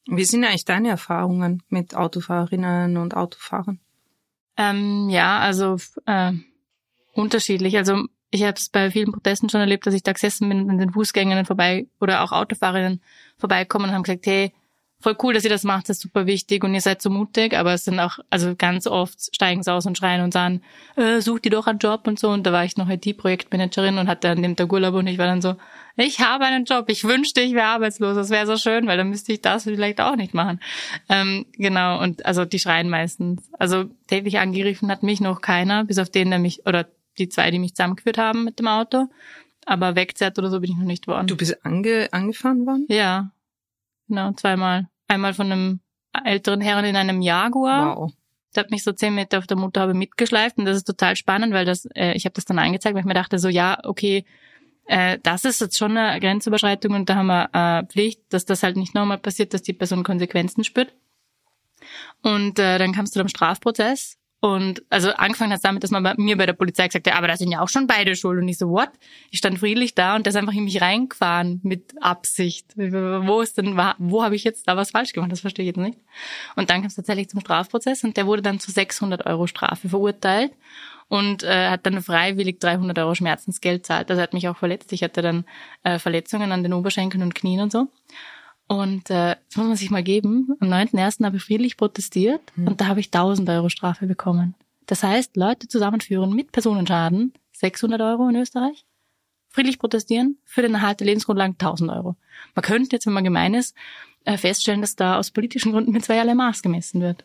Wie 0.06 0.24
sind 0.24 0.44
eigentlich 0.44 0.64
deine 0.64 0.88
Erfahrungen 0.88 1.62
mit 1.68 1.94
Autofahrerinnen 1.94 2.96
und 2.96 3.14
Autofahrern? 3.14 3.78
Ähm, 4.56 5.08
ja, 5.08 5.38
also 5.38 5.76
äh, 6.06 6.32
unterschiedlich. 7.12 7.76
Also 7.76 8.06
ich 8.30 8.42
habe 8.42 8.54
es 8.56 8.70
bei 8.70 8.90
vielen 8.90 9.12
Protesten 9.12 9.48
schon 9.48 9.60
erlebt, 9.60 9.86
dass 9.86 9.94
ich 9.94 10.02
da 10.02 10.12
gesessen 10.12 10.48
bin 10.48 10.62
und 10.62 10.70
an 10.70 10.78
den 10.78 10.92
Fußgängern 10.92 11.44
vorbei 11.44 11.86
oder 12.00 12.22
auch 12.22 12.32
Autofahrerinnen 12.32 13.00
vorbeikommen 13.36 13.86
und 13.86 13.94
haben 13.94 14.02
gesagt, 14.02 14.26
hey, 14.26 14.52
voll 15.00 15.16
cool, 15.22 15.32
dass 15.32 15.44
ihr 15.44 15.50
das 15.50 15.62
macht, 15.62 15.88
das 15.88 15.98
ist 15.98 16.02
super 16.02 16.26
wichtig 16.26 16.64
und 16.64 16.74
ihr 16.74 16.80
seid 16.80 17.00
so 17.00 17.10
mutig, 17.10 17.56
aber 17.56 17.72
es 17.72 17.84
sind 17.84 18.00
auch, 18.00 18.18
also 18.30 18.54
ganz 18.56 18.86
oft 18.86 19.34
steigen 19.34 19.62
sie 19.62 19.72
aus 19.72 19.86
und 19.86 19.96
schreien 19.96 20.22
und 20.22 20.32
sagen, 20.32 20.62
äh, 20.96 21.20
such 21.20 21.40
dir 21.40 21.50
doch 21.50 21.66
einen 21.66 21.78
Job 21.78 22.06
und 22.06 22.18
so 22.18 22.30
und 22.30 22.44
da 22.44 22.52
war 22.52 22.64
ich 22.64 22.76
noch 22.76 22.88
IT-Projektmanagerin 22.88 23.98
und 23.98 24.08
hatte 24.08 24.30
an 24.30 24.42
dem 24.42 24.56
Tag 24.56 24.72
Urlaub 24.72 24.94
und 24.94 25.06
ich 25.06 25.18
war 25.18 25.26
dann 25.26 25.40
so, 25.40 25.54
ich 25.96 26.20
habe 26.20 26.44
einen 26.44 26.64
Job, 26.64 26.86
ich 26.88 27.04
wünschte, 27.04 27.40
ich 27.40 27.54
wäre 27.54 27.66
arbeitslos, 27.66 28.16
das 28.16 28.30
wäre 28.30 28.46
so 28.46 28.56
schön, 28.56 28.86
weil 28.86 28.96
dann 28.96 29.10
müsste 29.10 29.32
ich 29.32 29.40
das 29.40 29.64
vielleicht 29.64 30.00
auch 30.00 30.16
nicht 30.16 30.34
machen. 30.34 30.60
Ähm, 31.08 31.46
genau, 31.52 32.00
und 32.02 32.26
also 32.26 32.44
die 32.44 32.58
schreien 32.58 32.88
meistens. 32.88 33.48
Also 33.58 33.84
täglich 34.06 34.38
angegriffen 34.38 34.90
hat 34.90 35.02
mich 35.02 35.20
noch 35.20 35.40
keiner, 35.40 35.84
bis 35.84 35.98
auf 35.98 36.10
den, 36.10 36.30
der 36.30 36.38
mich, 36.38 36.66
oder 36.66 36.86
die 37.18 37.28
zwei, 37.28 37.50
die 37.50 37.58
mich 37.58 37.74
zusammengeführt 37.74 38.18
haben 38.18 38.44
mit 38.44 38.58
dem 38.58 38.68
Auto. 38.68 39.06
Aber 39.66 39.96
wegzerrt 39.96 40.38
oder 40.38 40.50
so 40.50 40.60
bin 40.60 40.70
ich 40.70 40.76
noch 40.76 40.84
nicht 40.84 41.08
worden. 41.08 41.26
Du 41.26 41.36
bist 41.36 41.64
ange 41.64 42.08
angefahren 42.12 42.64
worden? 42.64 42.86
Ja, 42.88 43.32
Genau, 44.08 44.32
zweimal. 44.32 44.88
Einmal 45.06 45.34
von 45.34 45.52
einem 45.52 45.80
älteren 46.24 46.60
Herrn 46.60 46.84
in 46.84 46.96
einem 46.96 47.22
Jaguar. 47.22 47.96
Wow. 47.96 48.12
Der 48.54 48.64
hat 48.64 48.70
mich 48.70 48.82
so 48.82 48.92
zehn 48.92 49.14
Meter 49.14 49.38
auf 49.38 49.46
der 49.46 49.56
Motorhaube 49.56 49.94
mitgeschleift 49.94 50.58
und 50.58 50.64
das 50.64 50.78
ist 50.78 50.84
total 50.84 51.16
spannend, 51.16 51.52
weil 51.52 51.64
das, 51.64 51.86
äh, 51.94 52.14
ich 52.14 52.24
habe 52.24 52.32
das 52.32 52.46
dann 52.46 52.58
angezeigt, 52.58 52.94
weil 52.94 53.02
ich 53.02 53.06
mir 53.06 53.14
dachte 53.14 53.38
so, 53.38 53.48
ja, 53.48 53.78
okay, 53.84 54.24
äh, 54.86 55.18
das 55.22 55.44
ist 55.44 55.60
jetzt 55.60 55.76
schon 55.76 55.96
eine 55.96 56.18
Grenzüberschreitung 56.18 56.94
und 56.94 57.10
da 57.10 57.16
haben 57.16 57.26
wir 57.26 57.50
äh, 57.52 57.86
Pflicht, 57.86 58.22
dass 58.30 58.46
das 58.46 58.62
halt 58.62 58.76
nicht 58.76 58.94
nochmal 58.94 59.18
passiert, 59.18 59.52
dass 59.52 59.62
die 59.62 59.74
Person 59.74 60.02
Konsequenzen 60.02 60.64
spürt. 60.64 60.94
Und 62.22 62.58
äh, 62.58 62.78
dann 62.78 62.92
kamst 62.92 63.14
du 63.14 63.20
zum 63.20 63.28
Strafprozess 63.28 64.18
und 64.40 64.84
also 64.88 65.10
angefangen 65.10 65.52
hat 65.52 65.64
damit, 65.64 65.82
dass 65.82 65.90
man 65.90 66.04
bei 66.04 66.14
mir 66.16 66.36
bei 66.36 66.46
der 66.46 66.52
Polizei 66.52 66.86
gesagt 66.86 67.08
hat, 67.08 67.16
aber 67.16 67.26
da 67.26 67.36
sind 67.36 67.50
ja 67.50 67.60
auch 67.60 67.68
schon 67.68 67.88
beide 67.88 68.14
schuld. 68.14 68.40
Und 68.40 68.46
ich 68.46 68.58
so, 68.58 68.68
what? 68.68 68.90
Ich 69.30 69.38
stand 69.38 69.58
friedlich 69.58 69.96
da 69.96 70.14
und 70.14 70.26
der 70.26 70.30
ist 70.30 70.36
einfach 70.36 70.52
in 70.52 70.64
mich 70.64 70.80
reingefahren 70.80 71.60
mit 71.64 71.94
Absicht. 72.00 72.66
Wo 72.76 73.40
ist 73.40 73.58
denn, 73.58 73.76
wo 73.98 74.22
habe 74.22 74.36
ich 74.36 74.44
jetzt 74.44 74.68
da 74.68 74.76
was 74.76 74.92
falsch 74.92 75.12
gemacht? 75.12 75.32
Das 75.32 75.40
verstehe 75.40 75.64
ich 75.64 75.74
jetzt 75.74 75.82
nicht. 75.82 75.98
Und 76.54 76.70
dann 76.70 76.82
kam 76.82 76.86
es 76.86 76.94
tatsächlich 76.94 77.28
zum 77.28 77.40
Strafprozess 77.40 78.04
und 78.04 78.16
der 78.16 78.26
wurde 78.26 78.42
dann 78.42 78.60
zu 78.60 78.70
600 78.70 79.26
Euro 79.26 79.48
Strafe 79.48 79.88
verurteilt 79.88 80.52
und 81.08 81.42
äh, 81.42 81.70
hat 81.70 81.84
dann 81.84 82.00
freiwillig 82.00 82.60
300 82.60 82.96
Euro 83.00 83.16
Schmerzensgeld 83.16 83.86
zahlt. 83.86 84.08
Also 84.08 84.22
hat 84.22 84.34
mich 84.34 84.46
auch 84.48 84.56
verletzt. 84.56 84.92
Ich 84.92 85.02
hatte 85.02 85.20
dann 85.20 85.46
äh, 85.82 85.98
Verletzungen 85.98 86.52
an 86.52 86.62
den 86.62 86.74
Oberschenkeln 86.74 87.24
und 87.24 87.34
Knien 87.34 87.60
und 87.60 87.72
so. 87.72 87.88
Und 88.68 89.08
äh, 89.10 89.36
das 89.48 89.56
muss 89.56 89.66
man 89.66 89.76
sich 89.76 89.90
mal 89.90 90.02
geben. 90.02 90.54
Am 90.60 90.68
9.1. 90.68 91.24
habe 91.24 91.38
ich 91.38 91.42
friedlich 91.42 91.76
protestiert 91.76 92.42
mhm. 92.54 92.68
und 92.68 92.80
da 92.80 92.86
habe 92.86 93.00
ich 93.00 93.06
1000 93.06 93.48
Euro 93.48 93.70
Strafe 93.70 94.06
bekommen. 94.06 94.54
Das 94.86 95.02
heißt, 95.02 95.36
Leute 95.36 95.68
zusammenführen 95.68 96.32
mit 96.34 96.52
Personenschaden, 96.52 97.32
600 97.52 98.00
Euro 98.00 98.28
in 98.28 98.36
Österreich. 98.36 98.84
friedlich 99.50 99.78
protestieren, 99.78 100.36
für 100.44 100.60
den 100.60 100.74
Erhalt 100.74 101.00
der 101.00 101.06
Lebensgrundlagen 101.06 101.54
1000 101.54 101.90
Euro. 101.90 102.16
Man 102.54 102.62
könnte 102.62 102.94
jetzt, 102.94 103.06
wenn 103.06 103.14
man 103.14 103.24
gemein 103.24 103.54
ist, 103.54 103.74
äh, 104.24 104.36
feststellen, 104.36 104.82
dass 104.82 104.94
da 104.94 105.18
aus 105.18 105.30
politischen 105.30 105.72
Gründen 105.72 105.90
mit 105.92 106.04
zweierlei 106.04 106.34
Maß 106.34 106.62
gemessen 106.62 107.00
wird. 107.00 107.24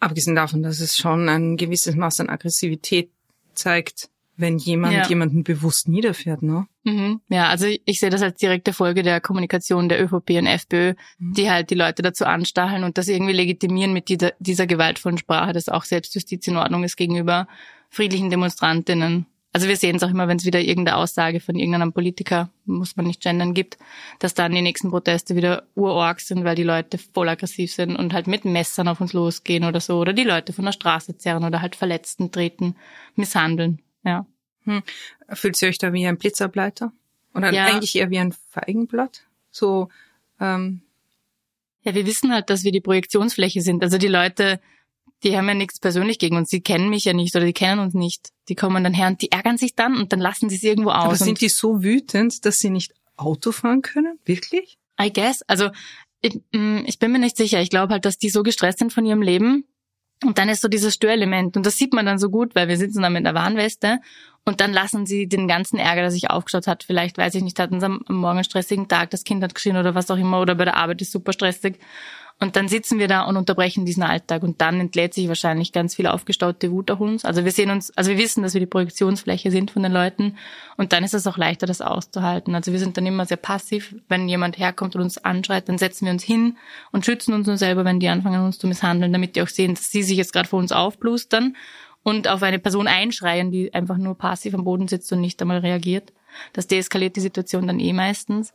Abgesehen 0.00 0.34
davon, 0.34 0.64
dass 0.64 0.80
es 0.80 0.96
schon 0.96 1.28
ein 1.28 1.56
gewisses 1.56 1.94
Maß 1.94 2.20
an 2.20 2.28
Aggressivität 2.28 3.10
zeigt, 3.54 4.10
wenn 4.36 4.58
jemand 4.58 4.94
Ja. 4.94 5.06
jemanden 5.06 5.44
bewusst 5.44 5.88
niederfährt, 5.88 6.42
ne? 6.42 6.66
Mhm. 6.82 7.20
Ja, 7.28 7.48
also 7.48 7.66
ich, 7.66 8.00
sehe 8.00 8.10
das 8.10 8.22
als 8.22 8.38
direkte 8.38 8.72
Folge 8.72 9.02
der 9.02 9.20
Kommunikation 9.20 9.88
der 9.88 10.02
ÖVP 10.02 10.30
und 10.38 10.46
FPÖ, 10.46 10.94
die 11.18 11.50
halt 11.50 11.70
die 11.70 11.74
Leute 11.74 12.02
dazu 12.02 12.26
anstacheln 12.26 12.84
und 12.84 12.98
das 12.98 13.08
irgendwie 13.08 13.32
legitimieren 13.32 13.92
mit 13.92 14.08
dieser, 14.08 14.32
dieser 14.38 14.66
gewaltvollen 14.66 15.18
Sprache, 15.18 15.52
dass 15.52 15.68
auch 15.68 15.84
Selbstjustiz 15.84 16.46
in 16.46 16.56
Ordnung 16.56 16.84
ist 16.84 16.96
gegenüber 16.96 17.46
friedlichen 17.88 18.30
Demonstrantinnen. 18.30 19.26
Also 19.52 19.68
wir 19.68 19.76
sehen 19.76 19.94
es 19.94 20.02
auch 20.02 20.10
immer, 20.10 20.26
wenn 20.26 20.38
es 20.38 20.44
wieder 20.44 20.60
irgendeine 20.60 20.96
Aussage 20.98 21.38
von 21.38 21.54
irgendeinem 21.54 21.92
Politiker, 21.92 22.50
muss 22.64 22.96
man 22.96 23.06
nicht 23.06 23.22
gendern, 23.22 23.54
gibt, 23.54 23.78
dass 24.18 24.34
dann 24.34 24.52
die 24.52 24.62
nächsten 24.62 24.90
Proteste 24.90 25.36
wieder 25.36 25.62
urorg 25.76 26.18
sind, 26.18 26.42
weil 26.42 26.56
die 26.56 26.64
Leute 26.64 26.98
voll 26.98 27.28
aggressiv 27.28 27.72
sind 27.72 27.94
und 27.94 28.12
halt 28.12 28.26
mit 28.26 28.44
Messern 28.44 28.88
auf 28.88 29.00
uns 29.00 29.12
losgehen 29.12 29.62
oder 29.62 29.78
so, 29.78 30.00
oder 30.00 30.12
die 30.12 30.24
Leute 30.24 30.52
von 30.52 30.64
der 30.64 30.72
Straße 30.72 31.16
zerren 31.18 31.44
oder 31.44 31.62
halt 31.62 31.76
Verletzten 31.76 32.32
treten, 32.32 32.74
misshandeln. 33.14 33.78
Ja. 34.04 34.26
Fühlt 35.30 35.60
ihr 35.60 35.68
euch 35.68 35.78
da 35.78 35.92
wie 35.92 36.06
ein 36.06 36.16
Blitzableiter? 36.18 36.92
Oder 37.34 37.52
Ja. 37.52 37.66
eigentlich 37.66 37.96
eher 37.96 38.10
wie 38.10 38.18
ein 38.18 38.32
Feigenblatt? 38.50 39.22
So, 39.50 39.88
ähm, 40.40 40.82
Ja, 41.82 41.94
wir 41.94 42.06
wissen 42.06 42.32
halt, 42.32 42.48
dass 42.48 42.64
wir 42.64 42.72
die 42.72 42.80
Projektionsfläche 42.80 43.60
sind. 43.60 43.82
Also 43.82 43.98
die 43.98 44.08
Leute, 44.08 44.58
die 45.22 45.36
haben 45.36 45.48
ja 45.48 45.54
nichts 45.54 45.80
persönlich 45.80 46.18
gegen 46.18 46.36
uns. 46.36 46.48
Die 46.48 46.62
kennen 46.62 46.88
mich 46.88 47.04
ja 47.04 47.12
nicht 47.12 47.36
oder 47.36 47.44
die 47.44 47.52
kennen 47.52 47.78
uns 47.78 47.92
nicht. 47.92 48.30
Die 48.48 48.54
kommen 48.54 48.82
dann 48.84 48.94
her 48.94 49.08
und 49.08 49.20
die 49.20 49.30
ärgern 49.30 49.58
sich 49.58 49.74
dann 49.74 49.98
und 49.98 50.10
dann 50.12 50.20
lassen 50.20 50.48
sie 50.48 50.56
es 50.56 50.62
irgendwo 50.62 50.90
aus. 50.90 51.04
aber 51.04 51.16
sind 51.16 51.42
die 51.42 51.50
so 51.50 51.82
wütend, 51.82 52.46
dass 52.46 52.56
sie 52.56 52.70
nicht 52.70 52.94
Auto 53.16 53.52
fahren 53.52 53.82
können? 53.82 54.18
Wirklich? 54.24 54.78
I 54.98 55.12
guess. 55.12 55.42
Also 55.42 55.70
ich, 56.22 56.40
mm, 56.52 56.84
ich 56.86 56.98
bin 56.98 57.12
mir 57.12 57.18
nicht 57.18 57.36
sicher. 57.36 57.60
Ich 57.60 57.68
glaube 57.68 57.92
halt, 57.92 58.06
dass 58.06 58.16
die 58.16 58.30
so 58.30 58.42
gestresst 58.42 58.78
sind 58.78 58.92
von 58.92 59.04
ihrem 59.04 59.20
Leben. 59.20 59.64
Und 60.22 60.38
dann 60.38 60.48
ist 60.48 60.62
so 60.62 60.68
dieses 60.68 60.94
Störelement. 60.94 61.56
Und 61.56 61.66
das 61.66 61.76
sieht 61.76 61.92
man 61.92 62.06
dann 62.06 62.18
so 62.18 62.30
gut, 62.30 62.54
weil 62.54 62.68
wir 62.68 62.76
sitzen 62.76 63.02
dann 63.02 63.12
mit 63.12 63.26
einer 63.26 63.38
Warnweste. 63.38 63.98
Und 64.44 64.60
dann 64.60 64.72
lassen 64.72 65.06
sie 65.06 65.26
den 65.26 65.48
ganzen 65.48 65.78
Ärger, 65.78 66.02
der 66.02 66.10
sich 66.10 66.30
aufgestaut 66.30 66.66
hat. 66.66 66.84
Vielleicht, 66.84 67.18
weiß 67.18 67.34
ich 67.34 67.42
nicht, 67.42 67.58
hatten 67.58 67.80
sie 67.80 67.86
am 67.86 68.00
am 68.06 68.16
Morgen 68.16 68.38
einen 68.38 68.44
stressigen 68.44 68.88
Tag, 68.88 69.10
das 69.10 69.24
Kind 69.24 69.42
hat 69.42 69.54
geschrien 69.54 69.76
oder 69.76 69.94
was 69.94 70.10
auch 70.10 70.16
immer. 70.16 70.40
Oder 70.40 70.54
bei 70.54 70.64
der 70.64 70.76
Arbeit 70.76 71.00
ist 71.02 71.12
super 71.12 71.32
stressig. 71.32 71.78
Und 72.40 72.56
dann 72.56 72.68
sitzen 72.68 72.98
wir 72.98 73.06
da 73.06 73.22
und 73.22 73.36
unterbrechen 73.36 73.86
diesen 73.86 74.02
Alltag. 74.02 74.42
Und 74.42 74.60
dann 74.60 74.80
entlädt 74.80 75.14
sich 75.14 75.28
wahrscheinlich 75.28 75.72
ganz 75.72 75.94
viel 75.94 76.06
aufgestaute 76.06 76.70
Wut 76.72 76.90
auf 76.90 77.00
uns. 77.00 77.24
Also 77.24 77.44
wir 77.44 77.52
sehen 77.52 77.70
uns, 77.70 77.96
also 77.96 78.10
wir 78.10 78.18
wissen, 78.18 78.42
dass 78.42 78.54
wir 78.54 78.60
die 78.60 78.66
Projektionsfläche 78.66 79.50
sind 79.50 79.70
von 79.70 79.82
den 79.82 79.92
Leuten. 79.92 80.36
Und 80.76 80.92
dann 80.92 81.04
ist 81.04 81.14
es 81.14 81.26
auch 81.26 81.38
leichter, 81.38 81.66
das 81.66 81.80
auszuhalten. 81.80 82.54
Also 82.54 82.72
wir 82.72 82.80
sind 82.80 82.96
dann 82.96 83.06
immer 83.06 83.24
sehr 83.24 83.36
passiv. 83.36 83.94
Wenn 84.08 84.28
jemand 84.28 84.58
herkommt 84.58 84.96
und 84.96 85.02
uns 85.02 85.18
anschreit, 85.18 85.68
dann 85.68 85.78
setzen 85.78 86.06
wir 86.06 86.12
uns 86.12 86.24
hin 86.24 86.56
und 86.90 87.06
schützen 87.06 87.34
uns 87.34 87.46
nur 87.46 87.56
selber, 87.56 87.84
wenn 87.84 88.00
die 88.00 88.08
anfangen, 88.08 88.44
uns 88.44 88.58
zu 88.58 88.66
misshandeln, 88.66 89.12
damit 89.12 89.36
die 89.36 89.42
auch 89.42 89.48
sehen, 89.48 89.74
dass 89.74 89.90
sie 89.90 90.02
sich 90.02 90.16
jetzt 90.16 90.32
gerade 90.32 90.48
vor 90.48 90.58
uns 90.58 90.72
aufblustern 90.72 91.56
und 92.02 92.28
auf 92.28 92.42
eine 92.42 92.58
Person 92.58 92.88
einschreien, 92.88 93.52
die 93.52 93.72
einfach 93.72 93.96
nur 93.96 94.18
passiv 94.18 94.54
am 94.54 94.64
Boden 94.64 94.88
sitzt 94.88 95.12
und 95.12 95.20
nicht 95.20 95.40
einmal 95.40 95.58
reagiert. 95.58 96.12
Das 96.52 96.66
deeskaliert 96.66 97.16
die 97.16 97.20
Situation 97.20 97.66
dann 97.66 97.80
eh 97.80 97.92
meistens. 97.92 98.52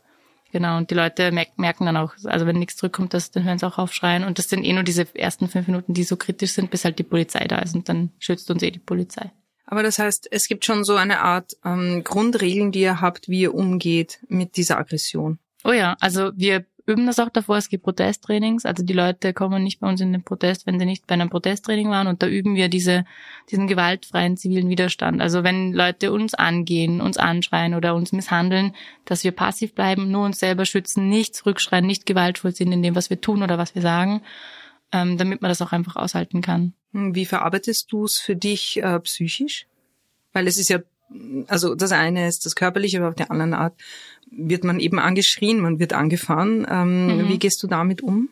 Genau, 0.52 0.78
und 0.78 0.90
die 0.90 0.94
Leute 0.94 1.30
merk- 1.30 1.56
merken 1.58 1.86
dann 1.86 1.96
auch, 1.96 2.14
also 2.24 2.46
wenn 2.46 2.58
nichts 2.58 2.76
zurückkommt, 2.76 3.14
das, 3.14 3.30
dann 3.30 3.44
hören 3.44 3.58
sie 3.58 3.66
auch 3.66 3.78
aufschreien. 3.78 4.24
Und 4.24 4.38
das 4.38 4.48
sind 4.48 4.64
eh 4.64 4.72
nur 4.72 4.82
diese 4.82 5.06
ersten 5.14 5.48
fünf 5.48 5.68
Minuten, 5.68 5.94
die 5.94 6.02
so 6.02 6.16
kritisch 6.16 6.52
sind, 6.52 6.70
bis 6.70 6.84
halt 6.84 6.98
die 6.98 7.04
Polizei 7.04 7.46
da 7.46 7.58
ist. 7.58 7.74
Und 7.74 7.88
dann 7.88 8.10
schützt 8.18 8.50
uns 8.50 8.62
eh 8.62 8.70
die 8.70 8.80
Polizei. 8.80 9.30
Aber 9.66 9.84
das 9.84 10.00
heißt, 10.00 10.26
es 10.32 10.48
gibt 10.48 10.64
schon 10.64 10.82
so 10.82 10.96
eine 10.96 11.20
Art 11.20 11.52
ähm, 11.64 12.02
Grundregeln, 12.02 12.72
die 12.72 12.80
ihr 12.80 13.00
habt, 13.00 13.28
wie 13.28 13.42
ihr 13.42 13.54
umgeht 13.54 14.18
mit 14.28 14.56
dieser 14.56 14.78
Aggression. 14.78 15.38
Oh 15.62 15.72
ja, 15.72 15.96
also 16.00 16.32
wir 16.34 16.64
üben 16.86 17.06
das 17.06 17.18
auch 17.18 17.28
davor. 17.28 17.56
Es 17.56 17.68
gibt 17.68 17.84
Protesttrainings. 17.84 18.64
Also 18.64 18.82
die 18.82 18.92
Leute 18.92 19.32
kommen 19.32 19.62
nicht 19.62 19.80
bei 19.80 19.88
uns 19.88 20.00
in 20.00 20.12
den 20.12 20.22
Protest, 20.22 20.66
wenn 20.66 20.78
sie 20.78 20.86
nicht 20.86 21.06
bei 21.06 21.14
einem 21.14 21.30
Protesttraining 21.30 21.90
waren. 21.90 22.06
Und 22.06 22.22
da 22.22 22.26
üben 22.26 22.54
wir 22.54 22.68
diese, 22.68 23.04
diesen 23.50 23.66
gewaltfreien 23.66 24.36
zivilen 24.36 24.68
Widerstand. 24.68 25.20
Also 25.20 25.44
wenn 25.44 25.72
Leute 25.72 26.12
uns 26.12 26.34
angehen, 26.34 27.00
uns 27.00 27.16
anschreien 27.16 27.74
oder 27.74 27.94
uns 27.94 28.12
misshandeln, 28.12 28.74
dass 29.04 29.24
wir 29.24 29.32
passiv 29.32 29.74
bleiben, 29.74 30.10
nur 30.10 30.24
uns 30.24 30.38
selber 30.38 30.64
schützen, 30.64 31.08
nicht 31.08 31.34
zurückschreien, 31.34 31.86
nicht 31.86 32.06
gewaltvoll 32.06 32.54
sind 32.54 32.72
in 32.72 32.82
dem, 32.82 32.94
was 32.94 33.10
wir 33.10 33.20
tun 33.20 33.42
oder 33.42 33.58
was 33.58 33.74
wir 33.74 33.82
sagen, 33.82 34.22
ähm, 34.92 35.18
damit 35.18 35.42
man 35.42 35.48
das 35.48 35.62
auch 35.62 35.72
einfach 35.72 35.96
aushalten 35.96 36.40
kann. 36.40 36.74
Hm, 36.92 37.14
Wie 37.14 37.26
verarbeitest 37.26 37.90
du 37.92 38.04
es 38.04 38.18
für 38.18 38.36
dich 38.36 38.82
äh, 38.82 39.00
psychisch? 39.00 39.66
Weil 40.32 40.46
es 40.46 40.58
ist 40.58 40.68
ja, 40.68 40.78
also 41.48 41.74
das 41.74 41.92
eine 41.92 42.26
ist 42.28 42.46
das 42.46 42.54
Körperliche, 42.54 42.98
aber 42.98 43.08
auf 43.08 43.14
der 43.14 43.30
anderen 43.30 43.54
Art 43.54 43.74
wird 44.30 44.64
man 44.64 44.80
eben 44.80 44.98
angeschrien, 44.98 45.60
man 45.60 45.78
wird 45.78 45.92
angefahren. 45.92 46.66
Ähm, 46.70 47.06
Mhm. 47.18 47.28
Wie 47.28 47.38
gehst 47.38 47.62
du 47.62 47.66
damit 47.66 48.02
um? 48.02 48.28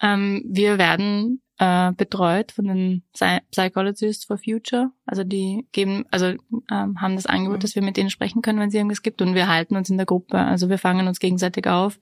Ähm, 0.00 0.42
wir 0.46 0.76
werden 0.78 1.40
äh, 1.58 1.92
betreut 1.92 2.52
von 2.52 2.66
den 2.66 3.02
Psy 3.12 3.38
Psychologists 3.50 4.24
for 4.24 4.38
Future. 4.38 4.90
Also 5.06 5.24
die 5.24 5.66
geben, 5.72 6.04
also 6.10 6.26
ähm, 6.70 7.00
haben 7.00 7.14
das 7.16 7.26
Angebot, 7.26 7.58
Mhm. 7.58 7.60
dass 7.60 7.74
wir 7.74 7.82
mit 7.82 7.96
denen 7.96 8.10
sprechen 8.10 8.42
können, 8.42 8.58
wenn 8.58 8.68
es 8.68 8.74
irgendwas 8.74 9.02
gibt. 9.02 9.22
Und 9.22 9.34
wir 9.34 9.48
halten 9.48 9.76
uns 9.76 9.88
in 9.88 9.96
der 9.96 10.06
Gruppe. 10.06 10.38
Also 10.38 10.68
wir 10.68 10.78
fangen 10.78 11.06
uns 11.06 11.20
gegenseitig 11.20 11.66
auf 11.68 11.98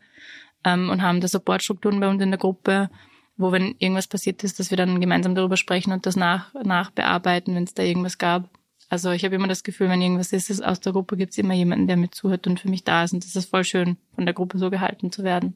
ähm, 0.65 0.89
und 0.91 1.03
haben 1.03 1.21
da 1.21 1.29
Supportstrukturen 1.29 2.01
bei 2.01 2.09
uns 2.09 2.23
in 2.23 2.31
der 2.31 2.39
Gruppe, 2.39 2.91
wo 3.37 3.53
wenn 3.53 3.75
irgendwas 3.79 4.09
passiert 4.09 4.43
ist, 4.43 4.59
dass 4.59 4.71
wir 4.71 4.77
dann 4.79 5.01
gemeinsam 5.01 5.35
darüber 5.35 5.57
sprechen 5.57 5.93
und 5.93 6.07
das 6.07 6.17
nach 6.17 6.53
nachbearbeiten, 6.55 7.55
wenn 7.55 7.65
es 7.65 7.75
da 7.75 7.83
irgendwas 7.83 8.19
gab. 8.19 8.49
Also 8.93 9.11
ich 9.11 9.25
habe 9.25 9.37
immer 9.37 9.49
das 9.49 9.63
Gefühl, 9.63 9.89
wenn 9.89 10.03
irgendwas 10.03 10.35
ist, 10.35 10.51
ist 10.51 10.63
aus 10.63 10.79
der 10.79 10.93
Gruppe 10.93 11.17
gibt 11.17 11.33
es 11.33 11.39
immer 11.39 11.55
jemanden, 11.55 11.87
der 11.87 11.97
mit 11.97 12.15
zuhört 12.15 12.47
und 12.47 12.61
für 12.61 12.69
mich 12.69 12.85
da 12.85 13.05
ist. 13.05 13.15
Und 13.15 13.25
das 13.25 13.35
ist 13.35 13.49
voll 13.49 13.65
schön, 13.65 13.97
von 14.15 14.27
der 14.27 14.35
Gruppe 14.35 14.59
so 14.59 14.69
gehalten 14.69 15.11
zu 15.11 15.25
werden. 15.25 15.55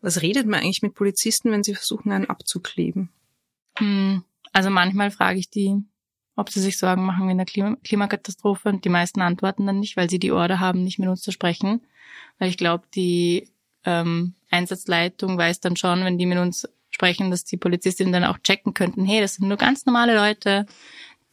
Was 0.00 0.22
redet 0.22 0.46
man 0.46 0.60
eigentlich 0.60 0.80
mit 0.80 0.94
Polizisten, 0.94 1.50
wenn 1.50 1.62
sie 1.62 1.74
versuchen, 1.74 2.12
einen 2.12 2.30
abzukleben? 2.30 3.10
Hm, 3.76 4.24
Also 4.54 4.70
manchmal 4.70 5.10
frage 5.10 5.38
ich 5.38 5.50
die, 5.50 5.76
ob 6.34 6.48
sie 6.48 6.62
sich 6.62 6.78
Sorgen 6.78 7.04
machen 7.04 7.28
wegen 7.28 7.36
der 7.36 7.44
Klima 7.44 7.76
Klimakatastrophe 7.84 8.70
und 8.70 8.86
die 8.86 8.88
meisten 8.88 9.20
antworten 9.20 9.66
dann 9.66 9.80
nicht, 9.80 9.98
weil 9.98 10.08
sie 10.08 10.18
die 10.18 10.32
Order 10.32 10.58
haben, 10.58 10.82
nicht 10.82 10.98
mit 10.98 11.10
uns 11.10 11.20
zu 11.20 11.30
sprechen. 11.30 11.82
Weil 12.38 12.48
ich 12.48 12.56
glaube, 12.56 12.84
die 12.94 13.50
ähm, 13.84 14.32
Einsatzleitung 14.50 15.36
weiß 15.36 15.60
dann 15.60 15.76
schon, 15.76 16.06
wenn 16.06 16.16
die 16.16 16.24
mit 16.24 16.38
uns 16.38 16.66
sprechen, 16.88 17.30
dass 17.30 17.44
die 17.44 17.58
Polizistinnen 17.58 18.14
dann 18.14 18.24
auch 18.24 18.38
checken 18.38 18.72
könnten, 18.72 19.04
hey, 19.04 19.20
das 19.20 19.34
sind 19.34 19.48
nur 19.48 19.58
ganz 19.58 19.84
normale 19.84 20.16
Leute, 20.16 20.64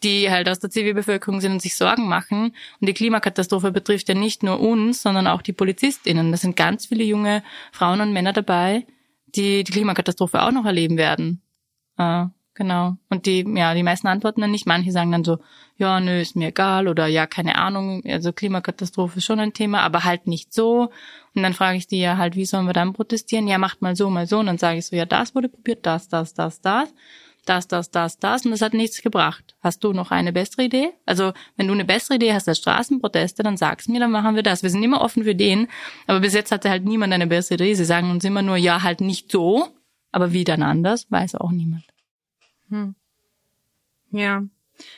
die 0.04 0.30
halt 0.30 0.50
aus 0.50 0.60
der 0.60 0.70
Zivilbevölkerung 0.70 1.42
sind 1.42 1.54
und 1.54 1.62
sich 1.62 1.76
Sorgen 1.76 2.08
machen. 2.08 2.56
Und 2.80 2.88
die 2.88 2.94
Klimakatastrophe 2.94 3.72
betrifft 3.72 4.10
ja 4.10 4.16
nicht 4.16 4.44
nur 4.44 4.60
uns, 4.60 5.02
sondern 5.02 5.28
auch 5.28 5.42
die 5.42 5.54
PolizistInnen. 5.54 6.32
Da 6.32 6.38
sind 6.38 6.56
ganz 6.56 6.88
viele 6.88 7.04
junge 7.04 7.44
Frauen 7.72 8.02
und 8.02 8.14
Männer 8.14 8.34
dabei, 8.34 8.86
die 9.28 9.64
die 9.64 9.72
Klimakatastrophe 9.72 10.42
auch 10.42 10.52
noch 10.52 10.66
erleben 10.66 10.98
werden. 10.98 11.42
Äh, 11.98 12.26
genau. 12.54 12.98
Und 13.10 13.26
die, 13.26 13.46
ja, 13.56 13.74
die 13.74 13.84
meisten 13.84 14.08
antworten 14.08 14.42
dann 14.42 14.52
nicht. 14.52 14.68
Manche 14.68 14.92
sagen 14.92 15.12
dann 15.12 15.24
so, 15.24 15.40
ja, 15.78 16.00
nö, 16.00 16.22
ist 16.22 16.36
mir 16.36 16.50
egal 16.50 16.88
oder 16.88 17.08
ja, 17.08 17.26
keine 17.26 17.56
Ahnung. 17.56 18.04
Also 18.06 18.32
Klimakatastrophe 18.32 19.18
ist 19.18 19.26
schon 19.26 19.40
ein 19.40 19.54
Thema, 19.54 19.82
aber 19.82 20.04
halt 20.04 20.28
nicht 20.28 20.54
so. 20.54 20.92
Und 21.34 21.44
dann 21.44 21.54
frage 21.54 21.78
ich 21.78 21.88
die 21.88 22.00
ja 22.00 22.18
halt, 22.18 22.36
wie 22.36 22.46
sollen 22.46 22.66
wir 22.66 22.74
dann 22.74 22.94
protestieren? 22.94 23.48
Ja, 23.48 23.58
macht 23.58 23.82
mal 23.82 23.96
so, 23.96 24.10
mal 24.10 24.28
so. 24.28 24.40
Und 24.40 24.46
dann 24.46 24.58
sage 24.58 24.78
ich 24.78 24.86
so, 24.86 24.96
ja, 24.96 25.06
das 25.06 25.36
wurde 25.36 25.50
probiert, 25.50 25.86
das, 25.86 26.10
das, 26.10 26.34
das, 26.34 26.62
das 26.62 26.94
das, 27.46 27.68
das, 27.68 27.92
das, 27.92 28.18
das 28.18 28.46
und 28.46 28.52
das 28.52 28.62
hat 28.62 28.74
nichts 28.74 29.02
gebracht. 29.02 29.56
Hast 29.62 29.84
du 29.84 29.94
noch 29.94 30.12
eine 30.12 30.34
bessere 30.34 30.64
Idee? 30.64 30.90
Also 31.06 31.34
wenn 31.56 31.68
du 31.68 31.74
eine 31.74 31.86
bessere 31.86 32.16
Idee 32.16 32.34
hast 32.34 32.48
als 32.48 32.58
Straßenproteste, 32.60 33.44
dann 33.44 33.58
sag's 33.58 33.88
mir, 33.88 34.00
dann 34.00 34.12
machen 34.12 34.36
wir 34.36 34.44
das. 34.44 34.64
Wir 34.64 34.70
sind 34.70 34.84
immer 34.84 35.02
offen 35.02 35.24
für 35.24 35.32
Ideen, 35.32 35.68
aber 36.08 36.20
bis 36.20 36.34
jetzt 36.34 36.52
hatte 36.52 36.70
halt 36.70 36.86
niemand 36.86 37.14
eine 37.14 37.28
bessere 37.28 37.56
Idee. 37.56 37.74
Sie 37.76 37.86
sagen 37.86 38.12
uns 38.12 38.24
immer 38.24 38.42
nur, 38.42 38.58
ja, 38.58 38.84
halt 38.84 39.02
nicht 39.02 39.32
so, 39.32 39.68
aber 40.12 40.34
wie 40.34 40.44
dann 40.44 40.64
anders, 40.64 41.10
weiß 41.10 41.36
auch 41.36 41.52
niemand. 41.52 41.86
Ja, 44.12 44.44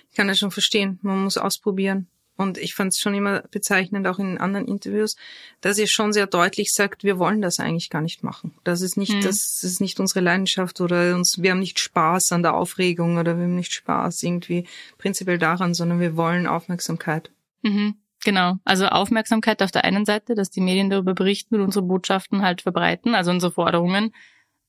ich 0.09 0.15
kann 0.15 0.27
das 0.27 0.39
schon 0.39 0.51
verstehen. 0.51 0.99
Man 1.01 1.23
muss 1.23 1.37
ausprobieren. 1.37 2.07
Und 2.37 2.57
ich 2.57 2.75
fand 2.75 2.93
es 2.93 2.99
schon 2.99 3.13
immer 3.13 3.41
bezeichnend, 3.51 4.07
auch 4.07 4.19
in 4.19 4.37
anderen 4.37 4.67
Interviews, 4.67 5.15
dass 5.61 5.77
ihr 5.77 5.87
schon 5.87 6.13
sehr 6.13 6.27
deutlich 6.27 6.71
sagt, 6.71 7.03
wir 7.03 7.19
wollen 7.19 7.41
das 7.41 7.59
eigentlich 7.59 7.89
gar 7.89 8.01
nicht 8.01 8.23
machen. 8.23 8.53
Das 8.63 8.81
ist 8.81 8.95
nicht, 8.95 9.15
Mhm. 9.15 9.21
das 9.21 9.63
ist 9.63 9.81
nicht 9.81 9.99
unsere 9.99 10.21
Leidenschaft 10.21 10.79
oder 10.79 11.15
uns, 11.15 11.41
wir 11.41 11.51
haben 11.51 11.59
nicht 11.59 11.79
Spaß 11.79 12.31
an 12.31 12.43
der 12.43 12.53
Aufregung 12.53 13.17
oder 13.17 13.37
wir 13.37 13.43
haben 13.45 13.55
nicht 13.55 13.73
Spaß 13.73 14.23
irgendwie 14.23 14.67
prinzipiell 14.97 15.37
daran, 15.39 15.73
sondern 15.73 15.99
wir 15.99 16.15
wollen 16.15 16.47
Aufmerksamkeit. 16.47 17.31
Mhm. 17.63 17.95
Genau. 18.23 18.57
Also 18.65 18.87
Aufmerksamkeit 18.87 19.61
auf 19.63 19.71
der 19.71 19.83
einen 19.85 20.05
Seite, 20.05 20.35
dass 20.35 20.49
die 20.49 20.61
Medien 20.61 20.89
darüber 20.89 21.13
berichten 21.13 21.55
und 21.55 21.61
unsere 21.61 21.85
Botschaften 21.85 22.41
halt 22.41 22.61
verbreiten, 22.61 23.15
also 23.15 23.31
unsere 23.31 23.51
Forderungen 23.51 24.13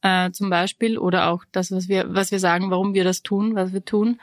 äh, 0.03 0.31
zum 0.31 0.51
Beispiel 0.51 0.99
oder 0.99 1.31
auch 1.31 1.45
das, 1.53 1.71
was 1.73 1.89
wir, 1.89 2.15
was 2.15 2.31
wir 2.31 2.39
sagen, 2.39 2.71
warum 2.71 2.95
wir 2.95 3.05
das 3.05 3.23
tun, 3.23 3.55
was 3.55 3.73
wir 3.73 3.85
tun. 3.85 4.21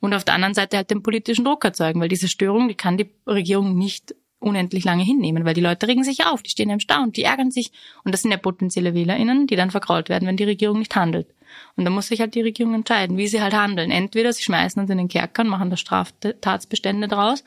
Und 0.00 0.14
auf 0.14 0.24
der 0.24 0.34
anderen 0.34 0.54
Seite 0.54 0.76
halt 0.76 0.90
den 0.90 1.02
politischen 1.02 1.44
Druck 1.44 1.64
erzeugen, 1.64 2.00
weil 2.00 2.08
diese 2.08 2.28
Störung, 2.28 2.68
die 2.68 2.74
kann 2.74 2.96
die 2.96 3.10
Regierung 3.26 3.76
nicht 3.76 4.14
unendlich 4.40 4.84
lange 4.84 5.02
hinnehmen, 5.02 5.44
weil 5.44 5.54
die 5.54 5.60
Leute 5.60 5.88
regen 5.88 6.04
sich 6.04 6.24
auf, 6.24 6.42
die 6.42 6.50
stehen 6.50 6.70
im 6.70 6.78
Stau 6.78 7.02
und 7.02 7.16
die 7.16 7.24
ärgern 7.24 7.50
sich. 7.50 7.72
Und 8.04 8.12
das 8.12 8.22
sind 8.22 8.30
ja 8.30 8.36
potenzielle 8.36 8.94
WählerInnen, 8.94 9.48
die 9.48 9.56
dann 9.56 9.72
vergrault 9.72 10.08
werden, 10.08 10.28
wenn 10.28 10.36
die 10.36 10.44
Regierung 10.44 10.78
nicht 10.78 10.94
handelt. 10.94 11.26
Und 11.76 11.84
da 11.84 11.90
muss 11.90 12.08
sich 12.08 12.20
halt 12.20 12.34
die 12.34 12.42
Regierung 12.42 12.74
entscheiden, 12.74 13.16
wie 13.16 13.26
sie 13.26 13.42
halt 13.42 13.54
handeln. 13.54 13.90
Entweder 13.90 14.32
sie 14.32 14.42
schmeißen 14.42 14.80
uns 14.80 14.90
in 14.90 14.98
den 14.98 15.08
Kerker 15.08 15.42
und 15.42 15.48
machen 15.48 15.70
da 15.70 15.76
Straftatsbestände 15.76 17.08
draus, 17.08 17.42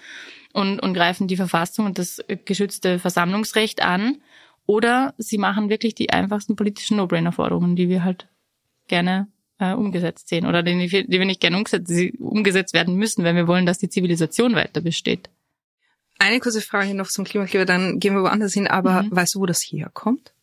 und, 0.53 0.79
und 0.79 0.93
greifen 0.93 1.27
die 1.27 1.37
Verfassung 1.37 1.85
und 1.85 1.97
das 1.97 2.23
geschützte 2.45 2.99
Versammlungsrecht 2.99 3.83
an. 3.83 4.17
Oder 4.71 5.13
sie 5.17 5.37
machen 5.37 5.69
wirklich 5.69 5.95
die 5.95 6.11
einfachsten 6.11 6.55
politischen 6.55 6.95
No-Brainer-Forderungen, 6.95 7.75
die 7.75 7.89
wir 7.89 8.05
halt 8.05 8.29
gerne 8.87 9.27
äh, 9.59 9.73
umgesetzt 9.73 10.29
sehen 10.29 10.45
oder 10.45 10.63
die, 10.63 10.87
die 10.87 11.09
wir 11.09 11.25
nicht 11.25 11.41
gerne 11.41 11.57
umgesetzt, 11.57 11.89
die 11.89 12.13
umgesetzt 12.13 12.73
werden 12.73 12.95
müssen, 12.95 13.25
wenn 13.25 13.35
wir 13.35 13.49
wollen, 13.49 13.65
dass 13.65 13.79
die 13.79 13.89
Zivilisation 13.89 14.55
weiter 14.55 14.79
besteht. 14.79 15.29
Eine 16.19 16.39
kurze 16.39 16.61
Frage 16.61 16.93
noch 16.93 17.09
zum 17.09 17.25
Klimakleber, 17.25 17.65
dann 17.65 17.99
gehen 17.99 18.15
wir 18.15 18.21
woanders 18.21 18.53
hin, 18.53 18.65
aber 18.65 19.03
mhm. 19.03 19.13
weißt 19.13 19.35
du, 19.35 19.41
wo 19.41 19.45
das 19.45 19.61
herkommt? 19.61 20.33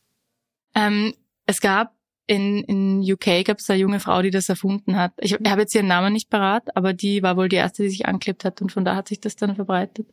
Ähm, 0.75 1.15
es 1.47 1.63
gab 1.63 1.95
in, 2.27 2.65
in 2.65 3.01
UK 3.11 3.47
gab 3.47 3.61
es 3.61 3.71
eine 3.71 3.81
junge 3.81 3.99
Frau, 3.99 4.21
die 4.21 4.31
das 4.31 4.51
erfunden 4.51 4.97
hat. 4.97 5.15
Ich 5.17 5.33
habe 5.33 5.63
jetzt 5.63 5.75
ihren 5.75 5.87
Namen 5.87 6.13
nicht 6.13 6.29
parat, 6.29 6.77
aber 6.77 6.93
die 6.93 7.23
war 7.23 7.39
wohl 7.39 7.49
die 7.49 7.57
erste, 7.57 7.83
die 7.83 7.89
sich 7.89 8.05
anklebt 8.05 8.45
hat 8.45 8.61
und 8.61 8.73
von 8.73 8.85
da 8.85 8.95
hat 8.95 9.09
sich 9.09 9.21
das 9.21 9.37
dann 9.37 9.55
verbreitet. 9.55 10.07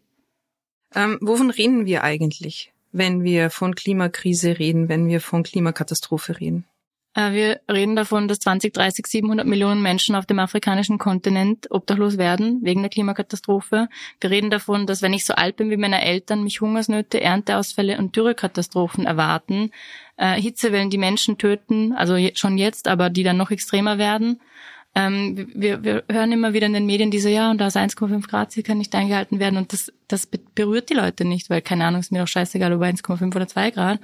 Ähm, 0.93 1.17
wovon 1.19 1.49
reden 1.49 1.85
wir 1.85 2.05
eigentlich, 2.05 2.71
wenn 2.95 3.23
wir 3.23 3.49
von 3.49 3.75
Klimakrise 3.75 4.57
reden, 4.57 4.89
wenn 4.89 5.07
wir 5.07 5.21
von 5.21 5.43
Klimakatastrophe 5.43 6.39
reden? 6.39 6.65
Äh, 7.13 7.31
wir 7.31 7.61
reden 7.71 7.95
davon, 7.95 8.27
dass 8.27 8.39
2030 8.39 9.07
700 9.07 9.47
Millionen 9.47 9.81
Menschen 9.81 10.15
auf 10.15 10.25
dem 10.25 10.39
afrikanischen 10.39 10.97
Kontinent 10.97 11.71
obdachlos 11.71 12.17
werden 12.17 12.59
wegen 12.63 12.81
der 12.81 12.89
Klimakatastrophe. 12.89 13.87
Wir 14.19 14.29
reden 14.29 14.49
davon, 14.49 14.85
dass 14.85 15.01
wenn 15.01 15.13
ich 15.13 15.25
so 15.25 15.33
alt 15.33 15.55
bin 15.55 15.69
wie 15.69 15.77
meine 15.77 16.03
Eltern, 16.03 16.43
mich 16.43 16.61
Hungersnöte, 16.61 17.21
Ernteausfälle 17.21 17.97
und 17.97 18.15
Dürrekatastrophen 18.15 19.05
erwarten. 19.05 19.71
Äh, 20.17 20.39
Hitzewellen, 20.41 20.89
die 20.89 20.97
Menschen 20.97 21.37
töten, 21.37 21.93
also 21.93 22.15
schon 22.35 22.57
jetzt, 22.57 22.87
aber 22.87 23.09
die 23.09 23.23
dann 23.23 23.37
noch 23.37 23.51
extremer 23.51 23.97
werden. 23.97 24.39
Ähm, 24.97 25.49
wir, 25.53 25.83
wir 25.83 26.03
hören 26.09 26.31
immer 26.31 26.53
wieder 26.53 26.67
in 26.67 26.73
den 26.73 26.85
Medien 26.85 27.11
diese, 27.11 27.29
ja, 27.29 27.51
und 27.51 27.59
da 27.59 27.67
ist 27.67 27.75
1,5 27.75 28.27
Grad 28.29 28.53
Ziel 28.53 28.63
kann 28.63 28.77
nicht 28.77 28.95
eingehalten 28.95 29.39
werden 29.39 29.57
und 29.57 29.73
das, 29.73 29.91
das 30.07 30.25
berührt 30.25 30.89
die 30.89 30.93
Leute 30.93 31.25
nicht, 31.25 31.49
weil 31.49 31.61
keine 31.61 31.85
Ahnung, 31.85 31.99
ist 31.99 32.13
mir 32.13 32.21
doch 32.21 32.27
scheißegal, 32.29 32.71
ob 32.71 32.81
1,5 32.81 33.35
oder 33.35 33.45
2 33.45 33.71
Grad. 33.71 33.99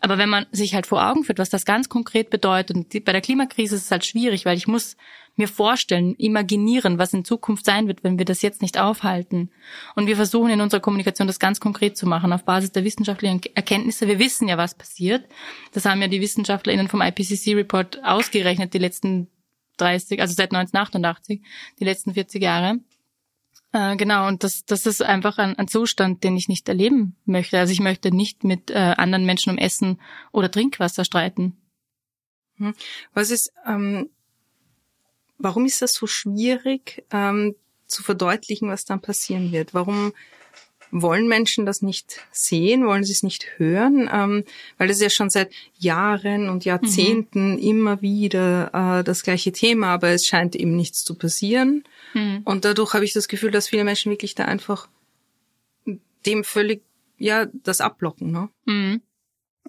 Aber 0.00 0.18
wenn 0.18 0.28
man 0.28 0.46
sich 0.52 0.74
halt 0.74 0.86
vor 0.86 1.04
Augen 1.04 1.24
führt, 1.24 1.40
was 1.40 1.50
das 1.50 1.64
ganz 1.64 1.88
konkret 1.88 2.30
bedeutet, 2.30 2.76
und 2.76 2.92
die, 2.92 3.00
bei 3.00 3.10
der 3.10 3.22
Klimakrise 3.22 3.74
ist 3.74 3.86
es 3.86 3.90
halt 3.90 4.04
schwierig, 4.04 4.44
weil 4.44 4.56
ich 4.56 4.68
muss 4.68 4.96
mir 5.34 5.48
vorstellen, 5.48 6.14
imaginieren, 6.14 6.98
was 6.98 7.12
in 7.12 7.24
Zukunft 7.24 7.64
sein 7.64 7.88
wird, 7.88 8.04
wenn 8.04 8.16
wir 8.16 8.24
das 8.24 8.40
jetzt 8.40 8.62
nicht 8.62 8.78
aufhalten. 8.78 9.50
Und 9.96 10.06
wir 10.06 10.16
versuchen 10.16 10.50
in 10.50 10.60
unserer 10.60 10.80
Kommunikation 10.80 11.26
das 11.26 11.40
ganz 11.40 11.60
konkret 11.60 11.96
zu 11.96 12.06
machen, 12.06 12.32
auf 12.32 12.44
Basis 12.44 12.72
der 12.72 12.84
wissenschaftlichen 12.84 13.40
Erkenntnisse. 13.54 14.06
Wir 14.06 14.18
wissen 14.18 14.48
ja, 14.48 14.56
was 14.56 14.74
passiert. 14.74 15.24
Das 15.72 15.84
haben 15.84 16.00
ja 16.00 16.08
die 16.08 16.20
WissenschaftlerInnen 16.20 16.88
vom 16.88 17.02
IPCC-Report 17.02 18.04
ausgerechnet, 18.04 18.72
die 18.72 18.78
letzten 18.78 19.28
30, 19.76 20.20
also 20.20 20.34
seit 20.34 20.52
1988, 20.52 21.42
die 21.78 21.84
letzten 21.84 22.14
40 22.14 22.42
Jahre. 22.42 22.80
Äh, 23.72 23.96
genau, 23.96 24.26
und 24.28 24.44
das, 24.44 24.64
das 24.64 24.86
ist 24.86 25.02
einfach 25.02 25.38
ein, 25.38 25.58
ein, 25.58 25.68
Zustand, 25.68 26.24
den 26.24 26.36
ich 26.36 26.48
nicht 26.48 26.68
erleben 26.68 27.16
möchte. 27.24 27.58
Also 27.58 27.72
ich 27.72 27.80
möchte 27.80 28.14
nicht 28.14 28.44
mit 28.44 28.70
äh, 28.70 28.94
anderen 28.96 29.26
Menschen 29.26 29.50
um 29.50 29.58
Essen 29.58 30.00
oder 30.32 30.50
Trinkwasser 30.50 31.04
streiten. 31.04 31.56
Hm. 32.56 32.74
Was 33.12 33.30
ist, 33.30 33.52
ähm, 33.66 34.08
warum 35.38 35.66
ist 35.66 35.82
das 35.82 35.94
so 35.94 36.06
schwierig 36.06 37.04
ähm, 37.10 37.54
zu 37.86 38.02
verdeutlichen, 38.02 38.68
was 38.68 38.84
dann 38.84 39.02
passieren 39.02 39.52
wird? 39.52 39.74
Warum 39.74 40.12
wollen 40.90 41.28
Menschen 41.28 41.66
das 41.66 41.82
nicht 41.82 42.20
sehen, 42.30 42.86
wollen 42.86 43.04
sie 43.04 43.12
es 43.12 43.22
nicht 43.22 43.58
hören, 43.58 44.08
ähm, 44.12 44.44
weil 44.78 44.88
das 44.88 44.98
ist 44.98 45.02
ja 45.02 45.10
schon 45.10 45.30
seit 45.30 45.50
Jahren 45.78 46.48
und 46.48 46.64
Jahrzehnten 46.64 47.52
mhm. 47.52 47.58
immer 47.58 48.02
wieder 48.02 48.70
äh, 48.72 49.04
das 49.04 49.22
gleiche 49.22 49.52
Thema, 49.52 49.88
aber 49.88 50.10
es 50.10 50.26
scheint 50.26 50.56
eben 50.56 50.76
nichts 50.76 51.04
zu 51.04 51.14
passieren. 51.14 51.84
Mhm. 52.14 52.42
Und 52.44 52.64
dadurch 52.64 52.94
habe 52.94 53.04
ich 53.04 53.12
das 53.12 53.28
Gefühl, 53.28 53.50
dass 53.50 53.68
viele 53.68 53.84
Menschen 53.84 54.10
wirklich 54.10 54.34
da 54.34 54.44
einfach 54.44 54.88
dem 56.26 56.44
völlig, 56.44 56.82
ja, 57.18 57.46
das 57.52 57.80
ablocken. 57.80 58.30
Ne? 58.30 58.48
Mhm. 58.64 59.02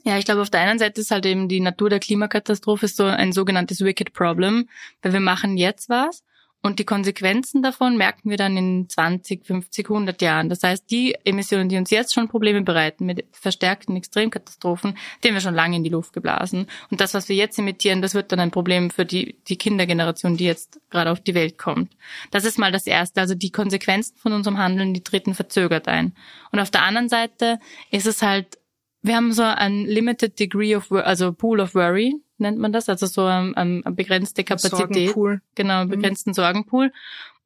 Ja, 0.04 0.18
ich 0.18 0.26
glaube, 0.26 0.42
auf 0.42 0.50
der 0.50 0.62
einen 0.62 0.80
Seite 0.80 1.02
ist 1.02 1.12
halt 1.12 1.26
eben 1.26 1.50
die 1.50 1.60
Natur 1.60 1.90
der 1.90 2.00
Klimakatastrophe 2.00 2.88
so 2.88 3.04
ein 3.04 3.34
sogenanntes 3.34 3.82
Wicked 3.82 4.14
Problem, 4.14 4.70
weil 5.02 5.14
wir 5.14 5.20
machen 5.20 5.58
jetzt 5.58 5.90
was 5.90 6.24
und 6.64 6.80
die 6.80 6.86
Konsequenzen 6.86 7.62
davon 7.62 7.98
merken 7.98 8.30
wir 8.30 8.38
dann 8.38 8.58
in 8.58 8.90
20, 8.90 9.46
50, 9.46 9.90
100 9.90 10.22
Jahren. 10.22 10.50
Das 10.50 10.64
heißt, 10.64 10.90
die 10.90 11.16
Emissionen, 11.24 11.70
die 11.70 11.78
uns 11.78 11.92
jetzt 11.92 12.14
schon 12.14 12.28
Probleme 12.28 12.62
bereiten 12.62 13.06
mit 13.06 13.26
verstärkten 13.32 13.96
Extremkatastrophen, 13.96 14.98
die 15.24 15.28
haben 15.28 15.36
wir 15.36 15.42
schon 15.42 15.56
lange 15.56 15.78
in 15.78 15.84
die 15.84 15.90
Luft 15.90 16.14
geblasen. 16.14 16.68
Und 16.90 17.00
das, 17.00 17.14
was 17.14 17.30
wir 17.30 17.36
jetzt 17.36 17.58
emittieren, 17.60 18.02
das 18.02 18.16
wird 18.16 18.32
dann 18.32 18.40
ein 18.40 18.52
Problem 18.52 18.90
für 18.90 19.06
die, 19.06 19.38
die 19.48 19.58
Kindergeneration, 19.58 20.36
die 20.36 20.46
jetzt 20.46 20.82
gerade 20.90 21.12
auf 21.12 21.22
die 21.22 21.36
Welt 21.36 21.58
kommt. 21.58 21.96
Das 22.32 22.44
ist 22.44 22.58
mal 22.58 22.72
das 22.72 22.88
Erste. 22.88 23.22
Also 23.22 23.36
die 23.36 23.52
Konsequenzen 23.52 24.18
von 24.18 24.34
unserem 24.34 24.58
Handeln, 24.58 24.94
die 24.94 25.04
treten 25.04 25.36
verzögert 25.36 25.88
ein. 25.88 26.16
Und 26.52 26.60
auf 26.60 26.72
der 26.72 26.82
anderen 26.82 27.08
Seite 27.08 27.60
ist 27.92 28.08
es 28.08 28.22
halt, 28.22 28.58
wir 29.04 29.16
haben 29.16 29.32
so 29.32 29.44
ein 29.44 29.86
limited 29.86 30.40
degree 30.40 30.76
of, 30.76 30.92
also 30.92 31.32
pool 31.32 31.62
of 31.62 31.76
worry 31.76 32.16
nennt 32.38 32.58
man 32.58 32.72
das, 32.72 32.90
also 32.90 33.06
so 33.06 33.26
eine 33.26 33.82
begrenzte 33.92 34.44
Kapazität. 34.44 34.78
Sorgenpool. 34.78 35.42
Genau, 35.56 35.86
mhm. 35.86 35.90
begrenzten 35.90 36.32
mhm. 36.32 36.36
Sorgenpool. 36.36 36.92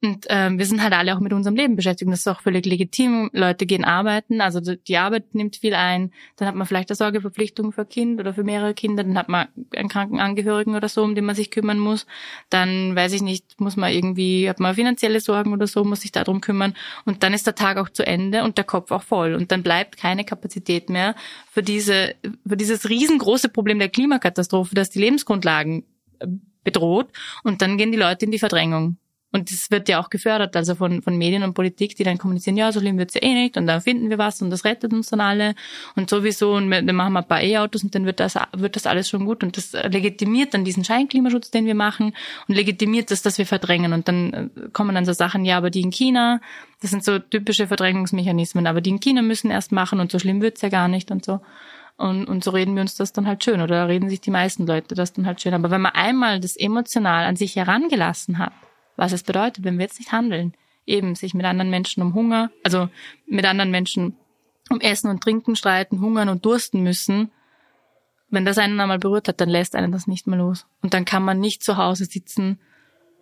Und 0.04 0.26
ähm, 0.30 0.58
wir 0.58 0.66
sind 0.66 0.82
halt 0.82 0.94
alle 0.94 1.14
auch 1.14 1.20
mit 1.20 1.32
unserem 1.32 1.54
Leben 1.54 1.76
beschäftigt. 1.76 2.10
Das 2.10 2.18
ist 2.20 2.26
auch 2.26 2.40
völlig 2.40 2.66
legitim. 2.66 3.30
Leute 3.32 3.66
gehen 3.66 3.84
arbeiten, 3.84 4.40
also 4.40 4.58
die 4.60 4.96
Arbeit 4.96 5.32
nimmt 5.36 5.54
viel 5.54 5.74
ein. 5.74 6.10
Dann 6.34 6.48
hat 6.48 6.56
man 6.56 6.66
vielleicht 6.66 6.90
eine 6.90 6.96
Sorgeverpflichtung 6.96 7.70
für 7.70 7.84
Kind 7.84 8.18
oder 8.18 8.34
für 8.34 8.42
mehrere 8.42 8.74
Kinder. 8.74 9.04
Dann 9.04 9.16
hat 9.16 9.28
man 9.28 9.46
einen 9.76 9.88
kranken 9.88 10.18
Angehörigen 10.18 10.74
oder 10.74 10.88
so, 10.88 11.04
um 11.04 11.14
den 11.14 11.24
man 11.24 11.36
sich 11.36 11.52
kümmern 11.52 11.78
muss. 11.78 12.06
Dann 12.50 12.96
weiß 12.96 13.12
ich 13.12 13.22
nicht, 13.22 13.60
muss 13.60 13.76
man 13.76 13.92
irgendwie, 13.92 14.48
hat 14.48 14.58
man 14.58 14.74
finanzielle 14.74 15.20
Sorgen 15.20 15.52
oder 15.52 15.68
so, 15.68 15.84
muss 15.84 16.00
sich 16.00 16.10
darum 16.10 16.40
kümmern. 16.40 16.74
Und 17.04 17.22
dann 17.22 17.32
ist 17.32 17.46
der 17.46 17.54
Tag 17.54 17.76
auch 17.76 17.88
zu 17.88 18.04
Ende 18.04 18.42
und 18.42 18.58
der 18.58 18.64
Kopf 18.64 18.90
auch 18.90 19.04
voll. 19.04 19.34
Und 19.34 19.52
dann 19.52 19.62
bleibt 19.62 19.98
keine 19.98 20.24
Kapazität 20.24 20.90
mehr 20.90 21.14
für 21.48 21.62
diese, 21.62 22.16
für 22.44 22.56
dieses 22.56 22.88
riesengroße 22.88 23.50
Problem 23.50 23.78
der 23.78 23.88
Klimakatastrophe, 23.88 24.74
das 24.74 24.90
die 24.90 24.98
Lebensgrundlagen 24.98 25.84
äh, 26.18 26.26
bedroht. 26.64 27.06
Und 27.44 27.62
dann 27.62 27.78
gehen 27.78 27.92
die 27.92 27.98
Leute 27.98 28.24
in 28.24 28.32
die 28.32 28.40
Verdrängung. 28.40 28.96
Und 29.32 29.50
das 29.50 29.70
wird 29.70 29.88
ja 29.88 29.98
auch 29.98 30.10
gefördert, 30.10 30.54
also 30.56 30.74
von, 30.74 31.00
von 31.00 31.16
Medien 31.16 31.42
und 31.42 31.54
Politik, 31.54 31.96
die 31.96 32.04
dann 32.04 32.18
kommunizieren, 32.18 32.58
ja, 32.58 32.70
so 32.70 32.80
schlimm 32.80 32.98
wird's 32.98 33.14
ja 33.14 33.22
eh 33.22 33.32
nicht 33.32 33.56
und 33.56 33.66
dann 33.66 33.80
finden 33.80 34.10
wir 34.10 34.18
was 34.18 34.42
und 34.42 34.50
das 34.50 34.66
rettet 34.66 34.92
uns 34.92 35.08
dann 35.08 35.22
alle 35.22 35.54
und 35.96 36.10
sowieso 36.10 36.52
und 36.52 36.70
dann 36.70 36.94
machen 36.94 37.14
wir 37.14 37.20
ein 37.20 37.28
paar 37.28 37.42
E-Autos 37.42 37.82
und 37.82 37.94
dann 37.94 38.04
wird 38.04 38.20
das, 38.20 38.36
wird 38.54 38.76
das 38.76 38.86
alles 38.86 39.08
schon 39.08 39.24
gut 39.24 39.42
und 39.42 39.56
das 39.56 39.72
legitimiert 39.72 40.52
dann 40.52 40.66
diesen 40.66 40.84
Scheinklimaschutz, 40.84 41.50
den 41.50 41.64
wir 41.64 41.74
machen 41.74 42.14
und 42.46 42.54
legitimiert 42.54 43.10
das, 43.10 43.22
dass 43.22 43.38
wir 43.38 43.46
verdrängen 43.46 43.94
und 43.94 44.06
dann 44.06 44.32
äh, 44.34 44.48
kommen 44.74 44.94
dann 44.94 45.06
so 45.06 45.14
Sachen, 45.14 45.46
ja, 45.46 45.56
aber 45.56 45.70
die 45.70 45.80
in 45.80 45.90
China, 45.90 46.42
das 46.82 46.90
sind 46.90 47.02
so 47.02 47.18
typische 47.18 47.66
Verdrängungsmechanismen, 47.66 48.66
aber 48.66 48.82
die 48.82 48.90
in 48.90 49.00
China 49.00 49.22
müssen 49.22 49.50
erst 49.50 49.72
machen 49.72 49.98
und 49.98 50.12
so 50.12 50.18
schlimm 50.18 50.42
wird's 50.42 50.60
ja 50.60 50.68
gar 50.68 50.88
nicht 50.88 51.10
und 51.10 51.24
so. 51.24 51.40
Und, 51.96 52.26
und 52.26 52.42
so 52.42 52.50
reden 52.50 52.74
wir 52.74 52.82
uns 52.82 52.96
das 52.96 53.12
dann 53.12 53.26
halt 53.26 53.44
schön 53.44 53.60
oder 53.60 53.86
reden 53.88 54.08
sich 54.08 54.20
die 54.20 54.30
meisten 54.30 54.66
Leute 54.66 54.94
das 54.94 55.12
dann 55.12 55.24
halt 55.24 55.40
schön. 55.40 55.54
Aber 55.54 55.70
wenn 55.70 55.80
man 55.80 55.92
einmal 55.92 56.40
das 56.40 56.56
emotional 56.56 57.24
an 57.24 57.36
sich 57.36 57.54
herangelassen 57.54 58.38
hat, 58.38 58.52
was 58.96 59.12
es 59.12 59.22
bedeutet, 59.22 59.64
wenn 59.64 59.78
wir 59.78 59.84
jetzt 59.84 59.98
nicht 59.98 60.12
handeln. 60.12 60.54
Eben 60.84 61.14
sich 61.14 61.32
mit 61.34 61.46
anderen 61.46 61.70
Menschen 61.70 62.02
um 62.02 62.14
Hunger, 62.14 62.50
also 62.64 62.88
mit 63.26 63.44
anderen 63.44 63.70
Menschen 63.70 64.16
um 64.68 64.80
Essen 64.80 65.10
und 65.10 65.22
Trinken 65.22 65.54
streiten, 65.54 66.00
hungern 66.00 66.28
und 66.28 66.44
dursten 66.44 66.82
müssen. 66.82 67.30
Wenn 68.30 68.44
das 68.44 68.58
einen 68.58 68.80
einmal 68.80 68.98
berührt 68.98 69.28
hat, 69.28 69.40
dann 69.40 69.48
lässt 69.48 69.76
einen 69.76 69.92
das 69.92 70.06
nicht 70.06 70.26
mehr 70.26 70.38
los. 70.38 70.66
Und 70.80 70.94
dann 70.94 71.04
kann 71.04 71.22
man 71.22 71.38
nicht 71.38 71.62
zu 71.62 71.76
Hause 71.76 72.06
sitzen 72.06 72.58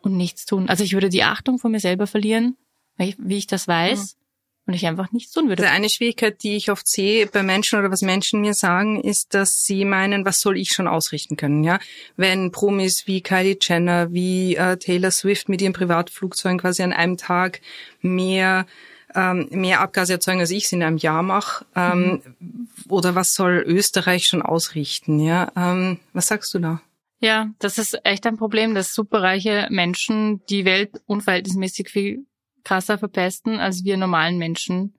und 0.01 0.17
nichts 0.17 0.47
tun. 0.47 0.69
Also 0.69 0.85
ich 0.85 0.95
würde 0.95 1.11
die 1.11 1.25
Achtung 1.25 1.59
vor 1.59 1.71
mir 1.71 1.81
selber 1.81 2.07
verlieren, 2.07 2.57
wie 2.97 3.37
ich 3.37 3.47
das 3.47 3.69
weiß. 3.69 4.15
Mhm 4.15 4.21
und 4.67 4.75
ich 4.75 4.87
einfach 4.87 5.11
nichts 5.13 5.33
tun 5.33 5.49
würde. 5.49 5.65
Also 5.65 5.75
eine 5.75 5.89
Schwierigkeit, 5.89 6.43
die 6.43 6.57
ich 6.57 6.71
oft 6.71 6.87
sehe 6.87 7.27
bei 7.27 7.43
Menschen 7.43 7.79
oder 7.79 7.91
was 7.91 8.03
Menschen 8.03 8.41
mir 8.41 8.55
sagen, 8.55 9.01
ist, 9.01 9.35
dass 9.35 9.63
sie 9.63 9.85
meinen, 9.85 10.25
was 10.25 10.41
soll 10.41 10.57
ich 10.57 10.71
schon 10.71 10.87
ausrichten 10.87 11.37
können, 11.37 11.65
ja? 11.65 11.79
Wenn 12.17 12.53
Promis 12.53 13.07
wie 13.07 13.21
Kylie 13.21 13.57
Jenner, 13.61 14.13
wie 14.13 14.57
äh, 14.57 14.77
Taylor 14.77 15.11
Swift 15.11 15.49
mit 15.49 15.61
ihren 15.63 15.73
Privatflugzeugen 15.73 16.59
quasi 16.59 16.83
an 16.83 16.93
einem 16.93 17.17
Tag 17.17 17.61
mehr 18.01 18.67
ähm, 19.15 19.49
mehr 19.51 19.81
Abgase 19.81 20.13
erzeugen, 20.13 20.41
als 20.41 20.51
ich 20.51 20.65
es 20.65 20.73
in 20.73 20.83
einem 20.83 20.97
Jahr 20.97 21.23
mache. 21.23 21.65
Ähm, 21.75 22.23
mhm. 22.39 22.69
Oder 22.89 23.15
was 23.15 23.35
soll 23.35 23.65
Österreich 23.67 24.27
schon 24.27 24.43
ausrichten? 24.43 25.19
Ja, 25.19 25.51
ähm, 25.57 25.99
was 26.13 26.29
sagst 26.29 26.55
du 26.55 26.59
da? 26.59 26.81
Ja, 27.21 27.51
das 27.59 27.77
ist 27.79 27.99
echt 28.05 28.27
ein 28.27 28.37
Problem, 28.39 28.75
dass 28.75 28.95
superreiche 28.95 29.67
Menschen 29.71 30.45
die 30.47 30.65
Welt 30.65 31.03
unverhältnismäßig 31.07 31.91
viel 31.91 32.25
krasser 32.65 32.99
verpesten 32.99 33.59
als 33.59 33.85
wir 33.85 33.97
normalen 33.97 34.39
Menschen. 34.39 34.95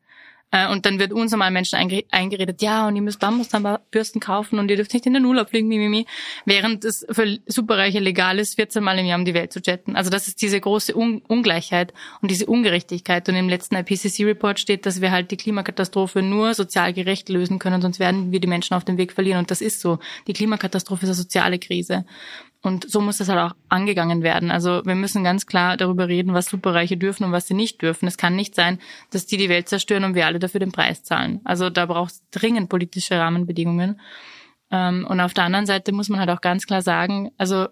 Äh, 0.51 0.69
und 0.69 0.85
dann 0.85 0.99
wird 0.99 1.13
uns 1.13 1.31
normalen 1.31 1.53
Menschen 1.53 1.77
eingeredet, 2.11 2.61
ja, 2.61 2.87
und 2.87 2.95
ihr 2.95 3.01
müsst 3.01 3.19
Bambuszahnbürsten 3.19 4.19
kaufen 4.19 4.59
und 4.59 4.69
ihr 4.69 4.75
dürft 4.75 4.93
nicht 4.93 5.05
in 5.05 5.13
den 5.13 5.25
Urlaub 5.25 5.49
fliegen, 5.49 5.69
mimimi, 5.69 6.05
während 6.45 6.83
es 6.83 7.05
für 7.09 7.39
Superreiche 7.47 7.99
legal 7.99 8.37
ist, 8.37 8.55
14 8.55 8.83
Mal 8.83 8.99
im 8.99 9.05
Jahr 9.05 9.17
um 9.17 9.25
die 9.25 9.33
Welt 9.33 9.53
zu 9.53 9.59
jetten. 9.59 9.95
Also 9.95 10.09
das 10.09 10.27
ist 10.27 10.41
diese 10.41 10.59
große 10.59 10.95
Un 10.95 11.21
Ungleichheit 11.27 11.93
und 12.21 12.29
diese 12.29 12.45
Ungerechtigkeit. 12.45 13.27
Und 13.29 13.35
im 13.35 13.47
letzten 13.47 13.75
IPCC-Report 13.75 14.59
steht, 14.59 14.85
dass 14.85 14.99
wir 14.99 15.11
halt 15.11 15.31
die 15.31 15.37
Klimakatastrophe 15.37 16.21
nur 16.21 16.53
sozial 16.53 16.91
gerecht 16.93 17.29
lösen 17.29 17.59
können, 17.59 17.81
sonst 17.81 17.99
werden 17.99 18.31
wir 18.31 18.41
die 18.41 18.47
Menschen 18.47 18.73
auf 18.73 18.83
dem 18.83 18.97
Weg 18.97 19.13
verlieren. 19.13 19.39
Und 19.39 19.51
das 19.51 19.61
ist 19.61 19.79
so. 19.79 19.99
Die 20.27 20.33
Klimakatastrophe 20.33 21.03
ist 21.03 21.09
eine 21.09 21.15
soziale 21.15 21.59
Krise. 21.59 22.05
Und 22.63 22.89
so 22.89 23.01
muss 23.01 23.17
das 23.17 23.27
halt 23.27 23.39
auch 23.39 23.55
angegangen 23.69 24.21
werden. 24.21 24.51
Also 24.51 24.85
wir 24.85 24.93
müssen 24.93 25.23
ganz 25.23 25.47
klar 25.47 25.77
darüber 25.77 26.07
reden, 26.07 26.33
was 26.33 26.45
Superreiche 26.45 26.95
dürfen 26.95 27.23
und 27.23 27.31
was 27.31 27.47
sie 27.47 27.55
nicht 27.55 27.81
dürfen. 27.81 28.07
Es 28.07 28.17
kann 28.17 28.35
nicht 28.35 28.53
sein, 28.53 28.79
dass 29.09 29.25
die 29.25 29.37
die 29.37 29.49
Welt 29.49 29.67
zerstören 29.67 30.03
und 30.03 30.13
wir 30.13 30.27
alle 30.27 30.37
dafür 30.37 30.59
den 30.59 30.71
Preis 30.71 31.03
zahlen. 31.03 31.41
Also 31.43 31.71
da 31.71 31.87
braucht 31.87 32.11
es 32.11 32.23
dringend 32.29 32.69
politische 32.69 33.17
Rahmenbedingungen. 33.17 33.99
Ähm, 34.69 35.07
und 35.09 35.19
auf 35.19 35.33
der 35.33 35.45
anderen 35.45 35.65
Seite 35.65 35.91
muss 35.91 36.09
man 36.09 36.19
halt 36.19 36.29
auch 36.29 36.41
ganz 36.41 36.67
klar 36.67 36.83
sagen, 36.83 37.31
also 37.37 37.67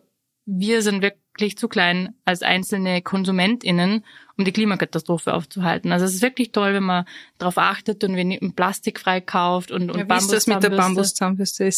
wir 0.46 0.82
sind 0.82 1.04
wirklich 1.04 1.58
zu 1.58 1.68
klein 1.68 2.16
als 2.26 2.42
einzelne 2.42 3.04
KonsumentInnen, 3.04 4.04
um 4.38 4.46
die 4.46 4.52
Klimakatastrophe 4.52 5.36
aufzuhalten. 5.36 5.92
Also 5.92 6.06
es 6.06 6.16
ist 6.16 6.24
wirklich 6.24 6.52
toll, 6.52 6.74
wenn 6.74 6.84
man 6.84 7.06
darauf 7.38 7.60
achtet 7.60 8.04
und 8.04 8.16
wenn 8.16 8.56
Plastik 8.56 9.00
frei 9.00 9.22
kauft 9.22 9.70
und, 9.72 9.92
und 9.92 10.00
ja, 10.00 10.10
wie 10.10 10.18
ist 10.18 10.34
das 10.34 10.48
mit 10.48 10.64
der 10.64 10.72
Bambuszahnbürste? 10.72 11.70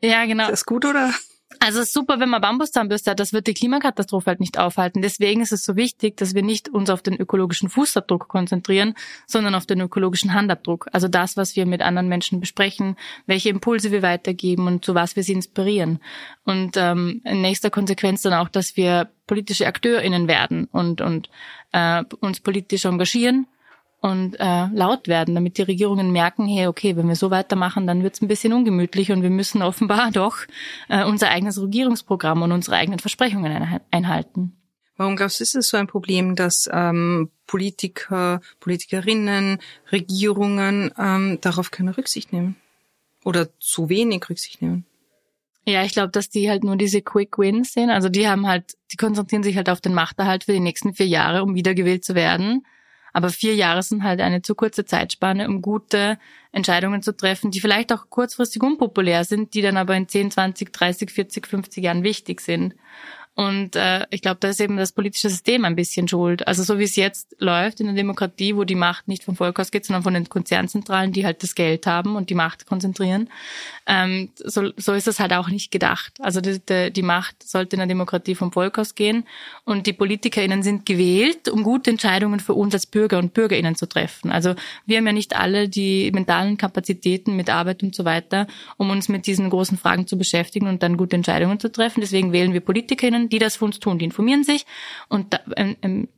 Ja, 0.00 0.24
genau. 0.26 0.44
Ist 0.44 0.52
das 0.52 0.66
gut 0.66 0.84
oder? 0.84 1.12
Also 1.62 1.80
es 1.80 1.88
ist 1.88 1.92
super, 1.92 2.20
wenn 2.20 2.30
man 2.30 2.40
Bambuszahnbürste 2.40 3.10
hat, 3.10 3.20
das 3.20 3.34
wird 3.34 3.46
die 3.46 3.52
Klimakatastrophe 3.52 4.30
halt 4.30 4.40
nicht 4.40 4.58
aufhalten. 4.58 5.02
Deswegen 5.02 5.42
ist 5.42 5.52
es 5.52 5.62
so 5.62 5.76
wichtig, 5.76 6.16
dass 6.16 6.34
wir 6.34 6.42
nicht 6.42 6.70
uns 6.70 6.88
auf 6.88 7.02
den 7.02 7.14
ökologischen 7.20 7.68
Fußabdruck 7.68 8.28
konzentrieren, 8.28 8.94
sondern 9.26 9.54
auf 9.54 9.66
den 9.66 9.80
ökologischen 9.82 10.32
Handabdruck. 10.32 10.88
Also 10.92 11.06
das, 11.06 11.36
was 11.36 11.56
wir 11.56 11.66
mit 11.66 11.82
anderen 11.82 12.08
Menschen 12.08 12.40
besprechen, 12.40 12.96
welche 13.26 13.50
Impulse 13.50 13.92
wir 13.92 14.00
weitergeben 14.00 14.66
und 14.68 14.86
zu 14.86 14.94
was 14.94 15.16
wir 15.16 15.22
sie 15.22 15.34
inspirieren. 15.34 16.00
Und 16.44 16.78
ähm, 16.78 17.20
in 17.24 17.42
nächster 17.42 17.68
Konsequenz 17.68 18.22
dann 18.22 18.32
auch, 18.32 18.48
dass 18.48 18.78
wir 18.78 19.10
politische 19.26 19.66
AkteurInnen 19.66 20.28
werden 20.28 20.66
und, 20.72 21.02
und 21.02 21.28
äh, 21.72 22.02
uns 22.20 22.40
politisch 22.40 22.86
engagieren 22.86 23.46
und 24.00 24.36
äh, 24.40 24.66
laut 24.72 25.08
werden, 25.08 25.34
damit 25.34 25.58
die 25.58 25.62
Regierungen 25.62 26.10
merken, 26.10 26.46
hey, 26.46 26.66
okay, 26.66 26.96
wenn 26.96 27.08
wir 27.08 27.16
so 27.16 27.30
weitermachen, 27.30 27.86
dann 27.86 28.02
wird's 28.02 28.22
ein 28.22 28.28
bisschen 28.28 28.52
ungemütlich 28.52 29.12
und 29.12 29.22
wir 29.22 29.30
müssen 29.30 29.62
offenbar 29.62 30.10
doch 30.12 30.38
äh, 30.88 31.04
unser 31.04 31.28
eigenes 31.30 31.60
Regierungsprogramm 31.60 32.42
und 32.42 32.52
unsere 32.52 32.76
eigenen 32.76 32.98
Versprechungen 32.98 33.80
einhalten. 33.90 34.56
Warum 34.96 35.16
glaubst 35.16 35.40
du, 35.40 35.44
ist 35.44 35.54
es 35.54 35.68
so 35.68 35.78
ein 35.78 35.86
Problem, 35.86 36.36
dass 36.36 36.68
ähm, 36.70 37.30
Politiker, 37.46 38.40
Politikerinnen, 38.60 39.58
Regierungen 39.90 40.92
ähm, 40.98 41.38
darauf 41.40 41.70
keine 41.70 41.96
Rücksicht 41.96 42.32
nehmen? 42.32 42.56
Oder 43.24 43.48
zu 43.58 43.88
wenig 43.88 44.28
Rücksicht 44.28 44.60
nehmen? 44.60 44.84
Ja, 45.66 45.84
ich 45.84 45.92
glaube, 45.92 46.10
dass 46.10 46.28
die 46.28 46.50
halt 46.50 46.64
nur 46.64 46.76
diese 46.76 47.02
Quick 47.02 47.38
Wins 47.38 47.72
sehen. 47.72 47.90
Also 47.90 48.08
die 48.08 48.28
haben 48.28 48.46
halt, 48.46 48.76
die 48.92 48.96
konzentrieren 48.96 49.42
sich 49.42 49.56
halt 49.56 49.70
auf 49.70 49.80
den 49.80 49.94
Machterhalt 49.94 50.44
für 50.44 50.52
die 50.52 50.60
nächsten 50.60 50.94
vier 50.94 51.06
Jahre, 51.06 51.42
um 51.42 51.54
wiedergewählt 51.54 52.04
zu 52.04 52.14
werden. 52.14 52.64
Aber 53.12 53.30
vier 53.30 53.54
Jahre 53.54 53.82
sind 53.82 54.02
halt 54.02 54.20
eine 54.20 54.42
zu 54.42 54.54
kurze 54.54 54.84
Zeitspanne, 54.84 55.48
um 55.48 55.62
gute 55.62 56.18
Entscheidungen 56.52 57.02
zu 57.02 57.16
treffen, 57.16 57.50
die 57.50 57.60
vielleicht 57.60 57.92
auch 57.92 58.10
kurzfristig 58.10 58.62
unpopulär 58.62 59.24
sind, 59.24 59.54
die 59.54 59.62
dann 59.62 59.76
aber 59.76 59.96
in 59.96 60.08
10, 60.08 60.30
20, 60.30 60.72
30, 60.72 61.10
40, 61.10 61.46
50 61.46 61.84
Jahren 61.84 62.02
wichtig 62.02 62.40
sind. 62.40 62.74
Und 63.40 63.74
äh, 63.74 64.04
ich 64.10 64.20
glaube, 64.20 64.36
da 64.38 64.48
ist 64.48 64.60
eben 64.60 64.76
das 64.76 64.92
politische 64.92 65.30
System 65.30 65.64
ein 65.64 65.74
bisschen 65.74 66.06
schuld. 66.06 66.46
Also 66.46 66.62
so 66.62 66.78
wie 66.78 66.84
es 66.84 66.94
jetzt 66.96 67.36
läuft 67.38 67.80
in 67.80 67.86
der 67.86 67.94
Demokratie, 67.94 68.54
wo 68.54 68.64
die 68.64 68.74
Macht 68.74 69.08
nicht 69.08 69.24
vom 69.24 69.34
Volk 69.34 69.58
ausgeht, 69.58 69.86
sondern 69.86 70.02
von 70.02 70.12
den 70.12 70.28
Konzernzentralen, 70.28 71.12
die 71.12 71.24
halt 71.24 71.42
das 71.42 71.54
Geld 71.54 71.86
haben 71.86 72.16
und 72.16 72.28
die 72.28 72.34
Macht 72.34 72.66
konzentrieren, 72.66 73.30
ähm, 73.86 74.28
so, 74.36 74.72
so 74.76 74.92
ist 74.92 75.06
das 75.06 75.20
halt 75.20 75.32
auch 75.32 75.48
nicht 75.48 75.70
gedacht. 75.70 76.12
Also 76.20 76.42
die, 76.42 76.60
die, 76.60 76.92
die 76.92 77.00
Macht 77.00 77.42
sollte 77.42 77.76
in 77.76 77.78
der 77.78 77.86
Demokratie 77.86 78.34
vom 78.34 78.52
Volk 78.52 78.78
ausgehen 78.78 79.24
und 79.64 79.86
die 79.86 79.94
PolitikerInnen 79.94 80.62
sind 80.62 80.84
gewählt, 80.84 81.48
um 81.48 81.62
gute 81.62 81.88
Entscheidungen 81.88 82.40
für 82.40 82.52
uns 82.52 82.74
als 82.74 82.84
Bürger 82.84 83.18
und 83.18 83.32
BürgerInnen 83.32 83.74
zu 83.74 83.88
treffen. 83.88 84.30
Also 84.30 84.54
wir 84.84 84.98
haben 84.98 85.06
ja 85.06 85.14
nicht 85.14 85.34
alle 85.34 85.70
die 85.70 86.10
mentalen 86.12 86.58
Kapazitäten 86.58 87.36
mit 87.36 87.48
Arbeit 87.48 87.82
und 87.82 87.94
so 87.94 88.04
weiter, 88.04 88.46
um 88.76 88.90
uns 88.90 89.08
mit 89.08 89.26
diesen 89.26 89.48
großen 89.48 89.78
Fragen 89.78 90.06
zu 90.06 90.18
beschäftigen 90.18 90.66
und 90.66 90.82
dann 90.82 90.98
gute 90.98 91.16
Entscheidungen 91.16 91.58
zu 91.58 91.72
treffen. 91.72 92.02
Deswegen 92.02 92.32
wählen 92.32 92.52
wir 92.52 92.60
PolitikerInnen, 92.60 93.29
die 93.30 93.38
das 93.38 93.56
für 93.56 93.64
uns 93.64 93.80
tun. 93.80 93.98
Die 93.98 94.04
informieren 94.04 94.44
sich 94.44 94.66
und 95.08 95.32
da, 95.34 95.40
ähm, 95.56 95.76
ähm 95.82 96.08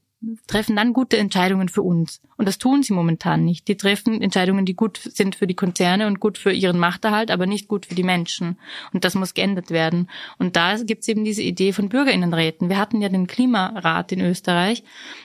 treffen 0.47 0.77
dann 0.77 0.93
gute 0.93 1.19
Entscheidungen 1.19 1.69
für 1.69 1.83
uns. 1.83 2.21
Und 2.37 2.47
das 2.47 2.59
tun 2.59 2.83
sie 2.83 2.93
momentan 2.93 3.45
nicht. 3.45 3.67
Die 3.69 3.77
treffen 3.77 4.23
Entscheidungen, 4.23 4.65
die 4.65 4.75
gut 4.75 4.99
sind 4.99 5.35
für 5.35 5.47
die 5.47 5.55
Konzerne 5.55 6.07
und 6.07 6.21
gut 6.21 6.39
für 6.39 6.53
ihren 6.53 6.79
Machterhalt, 6.79 7.31
aber 7.31 7.47
nicht 7.47 7.69
gut 7.69 7.87
für 7.87 7.95
die 7.95 8.03
Menschen. 8.03 8.59
Und 8.93 9.05
das 9.05 9.15
muss 9.15 9.35
geändert 9.35 9.71
werden. 9.71 10.09
Und 10.39 10.57
da 10.57 10.77
gibt 10.77 11.03
es 11.03 11.09
eben 11.09 11.25
diese 11.25 11.43
Idee 11.43 11.73
von 11.73 11.89
Bürgerinnenräten. 11.89 12.69
Wir 12.69 12.79
hatten 12.79 13.01
ja 13.01 13.09
den 13.09 13.27
Klimarat 13.27 14.13
in 14.13 14.21
Österreich, 14.21 14.85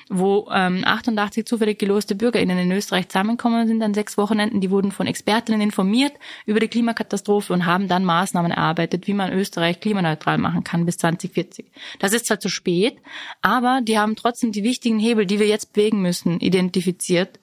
wo 0.09 0.49
ähm, 0.51 0.83
88 0.85 1.45
zufällig 1.45 1.79
geloste 1.79 2.15
Bürgerinnen 2.15 2.57
in 2.57 2.71
Österreich 2.71 3.09
zusammenkommen 3.09 3.67
sind 3.67 3.81
an 3.83 3.93
sechs 3.93 4.17
Wochenenden. 4.17 4.61
Die 4.61 4.71
wurden 4.71 4.91
von 4.91 5.07
Expertinnen 5.07 5.61
informiert 5.61 6.13
über 6.45 6.59
die 6.59 6.69
Klimakatastrophe 6.69 7.53
und 7.53 7.65
haben 7.65 7.87
dann 7.87 8.05
Maßnahmen 8.05 8.51
erarbeitet, 8.51 9.07
wie 9.07 9.13
man 9.13 9.31
Österreich 9.31 9.79
klimaneutral 9.79 10.37
machen 10.37 10.63
kann 10.63 10.85
bis 10.85 10.97
2040. 10.97 11.71
Das 11.99 12.13
ist 12.13 12.25
zwar 12.25 12.39
zu 12.39 12.49
spät, 12.49 12.97
aber 13.41 13.81
die 13.83 13.99
haben 13.99 14.15
trotzdem 14.15 14.51
die 14.51 14.63
wichtigen 14.63 14.77
wichtigen 14.77 14.99
Hebel, 14.99 15.25
die 15.25 15.39
wir 15.39 15.47
jetzt 15.47 15.73
bewegen 15.73 16.01
müssen, 16.01 16.39
identifiziert. 16.39 17.39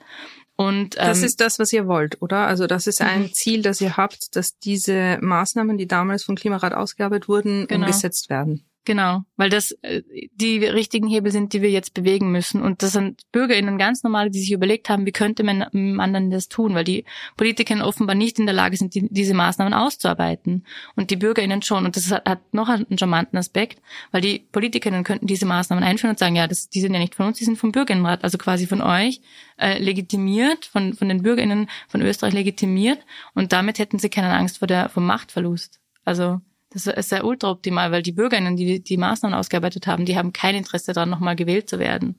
Und, 0.57 0.96
ähm, 0.96 1.07
das 1.07 1.22
ist 1.22 1.40
das, 1.40 1.59
was 1.59 1.72
ihr 1.72 1.88
wollt, 1.88 2.22
oder? 2.22 2.46
Also 2.46 2.66
das 2.66 2.87
ist 2.87 3.03
ein 3.03 3.22
mhm. 3.22 3.33
Ziel, 3.33 3.62
das 3.62 3.81
ihr 3.81 3.96
habt, 3.96 4.37
dass 4.37 4.57
diese 4.59 5.18
Maßnahmen, 5.20 5.77
die 5.77 5.88
damals 5.88 6.22
vom 6.22 6.37
Klimarat 6.37 6.72
ausgearbeitet 6.72 7.29
wurden, 7.29 7.66
genau. 7.66 7.87
umgesetzt 7.87 8.31
werden. 8.31 8.64
Genau, 8.87 9.23
weil 9.37 9.49
das 9.49 9.73
äh, 9.81 10.03
die 10.35 10.59
richtigen 10.59 11.09
Hebel 11.09 11.33
sind, 11.33 11.55
die 11.55 11.62
wir 11.62 11.70
jetzt 11.70 11.94
bewegen 11.94 12.31
müssen. 12.31 12.61
Und 12.61 12.83
das 12.83 12.92
sind 12.92 13.23
BürgerInnen 13.33 13.79
ganz 13.79 14.03
normale, 14.03 14.31
die 14.31 14.40
sich 14.40 14.53
überlegt 14.53 14.90
haben, 14.90 15.07
wie 15.07 15.12
könnte 15.12 15.42
man, 15.42 15.66
man 15.73 16.12
dann 16.12 16.31
das 16.31 16.49
tun, 16.49 16.75
weil 16.75 16.85
die 16.85 17.07
PolitikerInnen 17.38 17.83
offenbar 17.83 18.14
nicht 18.14 18.38
in 18.38 18.44
der 18.44 18.55
Lage 18.55 18.77
sind, 18.77 18.94
die, 18.94 19.09
diese 19.11 19.33
Maßnahmen 19.33 19.73
auszuarbeiten. 19.73 20.66
Und 20.97 21.11
die 21.11 21.16
BürgerInnen 21.16 21.62
schon. 21.62 21.87
Und 21.87 21.97
das 21.97 22.11
hat, 22.11 22.29
hat, 22.29 22.40
noch 22.53 22.68
einen 22.68 22.99
charmanten 22.99 23.38
Aspekt, 23.38 23.81
weil 24.12 24.20
die 24.20 24.40
PolitikerInnen 24.53 25.03
könnten 25.03 25.27
diese 25.27 25.47
Maßnahmen 25.47 25.83
einführen 25.83 26.11
und 26.11 26.18
sagen, 26.18 26.37
ja, 26.37 26.47
das, 26.47 26.68
die 26.68 26.83
sind 26.83 26.92
ja 26.92 27.01
nicht 27.01 27.14
von 27.14 27.27
uns, 27.27 27.38
die 27.38 27.44
sind 27.44 27.57
vom 27.57 27.73
Bürgerinnenrat, 27.73 28.23
also 28.23 28.37
quasi 28.37 28.66
von 28.66 28.83
euch 28.83 29.23
äh, 29.57 29.83
legitimiert, 29.83 30.66
von, 30.66 30.92
von 30.92 31.09
den 31.09 31.23
BürgerInnen 31.23 31.70
von 31.88 32.03
Österreich 32.03 32.35
legitimiert. 32.35 32.99
Und 33.35 33.55
damit 33.55 33.79
hätten 33.79 33.99
sie 33.99 34.11
keine 34.11 34.35
Angst 34.35 34.59
vor 34.59 34.68
der, 34.68 34.90
vom 34.90 35.07
Machtverlust. 35.07 35.81
Also 36.05 36.42
das 36.74 36.88
ist 36.88 37.12
ja 37.12 37.22
ultra 37.22 37.50
optimal, 37.52 37.92
weil 37.92 38.02
die 38.02 38.12
Bürgerinnen, 38.12 38.56
die 38.56 38.82
die 38.82 38.96
Maßnahmen 38.96 39.38
ausgearbeitet 39.38 39.87
haben, 39.87 40.04
die 40.04 40.18
haben 40.18 40.32
kein 40.32 40.56
Interesse 40.56 40.92
daran, 40.92 41.08
nochmal 41.08 41.37
gewählt 41.37 41.70
zu 41.70 41.78
werden. 41.78 42.16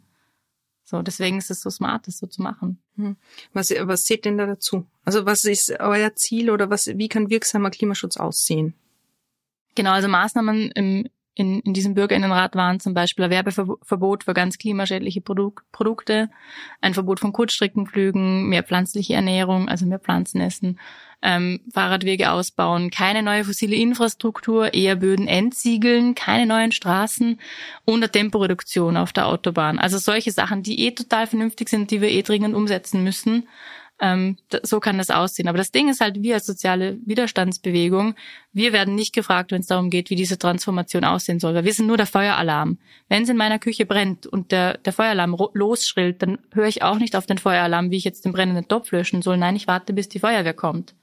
So, 0.85 1.01
deswegen 1.01 1.37
ist 1.37 1.51
es 1.51 1.61
so 1.61 1.69
smart, 1.69 2.07
das 2.07 2.19
so 2.19 2.27
zu 2.27 2.41
machen. 2.41 2.81
Hm. 2.95 3.17
Was, 3.53 3.71
was 3.71 4.03
zählt 4.03 4.23
denn 4.23 4.37
da 4.37 4.45
dazu? 4.45 4.85
Also 5.03 5.25
was 5.25 5.43
ist 5.43 5.71
euer 5.79 6.15
Ziel 6.15 6.49
oder 6.49 6.69
was, 6.69 6.87
wie 6.87 7.09
kann 7.09 7.29
wirksamer 7.29 7.69
Klimaschutz 7.69 8.17
aussehen? 8.17 8.75
Genau, 9.75 9.91
also 9.91 10.07
Maßnahmen 10.07 10.71
im, 10.71 11.09
in, 11.36 11.60
in 11.60 11.74
diesem 11.74 11.93
Bürgerinnenrat 11.93 12.56
waren 12.56 12.80
zum 12.80 12.93
Beispiel 12.93 13.26
ein 13.26 13.32
Werbeverbot 13.32 14.24
für 14.24 14.34
ganz 14.34 14.58
klimaschädliche 14.58 15.21
Produk 15.21 15.63
Produkte, 15.71 16.30
ein 16.82 16.93
Verbot 16.93 17.19
von 17.19 17.34
Kurzstreckenflügen, 17.34 18.48
mehr 18.48 18.63
pflanzliche 18.63 19.13
Ernährung, 19.13 19.67
also 19.67 19.86
mehr 19.86 20.00
Pflanzen 20.00 20.39
essen, 20.39 20.80
ähm, 21.21 21.60
Fahrradwege 21.74 22.32
ausbauen, 22.32 22.89
keine 22.89 23.21
neue 23.21 23.43
fossile 23.43 23.76
Infrastruktur, 23.76 24.74
eher 24.74 24.95
Böden 24.95 25.28
entsiegeln, 25.28 26.15
keine 26.15 26.45
neuen 26.45 26.71
Straßen 26.71 27.39
und 27.84 27.95
eine 27.95 28.10
Temporeduktion 28.10 28.95
auf 28.95 29.12
der 29.12 29.28
Autobahn. 29.28 29.78
Also 29.78 29.98
solche 29.98 30.32
Sachen, 30.32 30.63
die 30.63 30.86
eh 30.86 30.91
total 30.91 31.28
vernünftig 31.28 31.67
sind, 31.67 31.91
die 31.91 32.00
wir 32.00 32.10
eh 32.10 32.21
dringend 32.21 32.56
umsetzen 32.56 33.04
müssen. 33.04 33.48
Ähm, 34.01 34.38
so 34.63 34.79
kann 34.79 34.97
das 34.97 35.10
aussehen. 35.10 35.47
Aber 35.47 35.58
das 35.58 35.71
Ding 35.71 35.89
ist 35.89 36.01
halt, 36.01 36.21
wir 36.21 36.36
als 36.36 36.45
soziale 36.45 36.97
Widerstandsbewegung, 37.05 38.15
wir 38.51 38.73
werden 38.73 38.95
nicht 38.95 39.13
gefragt, 39.13 39.51
wenn 39.51 39.62
es 39.62 39.67
darum 39.67 39.89
geht, 39.89 40.10
wie 40.10 40.15
diese 40.15 40.38
Transformation 40.38 41.05
aussehen 41.05 41.39
soll. 41.39 41.53
Weil 41.53 41.63
wir 41.63 41.73
sind 41.73 41.88
nur 41.88 41.97
der 41.97 42.05
Feueralarm. 42.05 42.77
Wenn 43.08 43.23
es 43.23 43.29
in 43.29 43.38
meiner 43.38 43.60
Küche 43.60 43.86
brennt 43.86 44.27
und 44.27 44.51
der, 44.51 44.77
der 44.79 44.93
Feueralarm 44.93 45.38
losschrillt, 45.53 46.21
dann 46.21 46.39
höre 46.53 46.67
ich 46.67 46.84
auch 46.84 46.97
nicht 46.97 47.15
auf 47.15 47.25
den 47.25 47.38
Feueralarm, 47.38 47.89
wie 47.91 47.97
ich 47.97 48.03
jetzt 48.03 48.25
den 48.25 48.34
brennenden 48.34 48.67
Topf 48.67 48.91
löschen 48.91 49.21
soll. 49.21 49.38
Nein, 49.38 49.55
ich 49.55 49.67
warte, 49.67 49.93
bis 49.93 50.10
die 50.10 50.19
Feuerwehr 50.19 50.53
kommt 50.53 50.93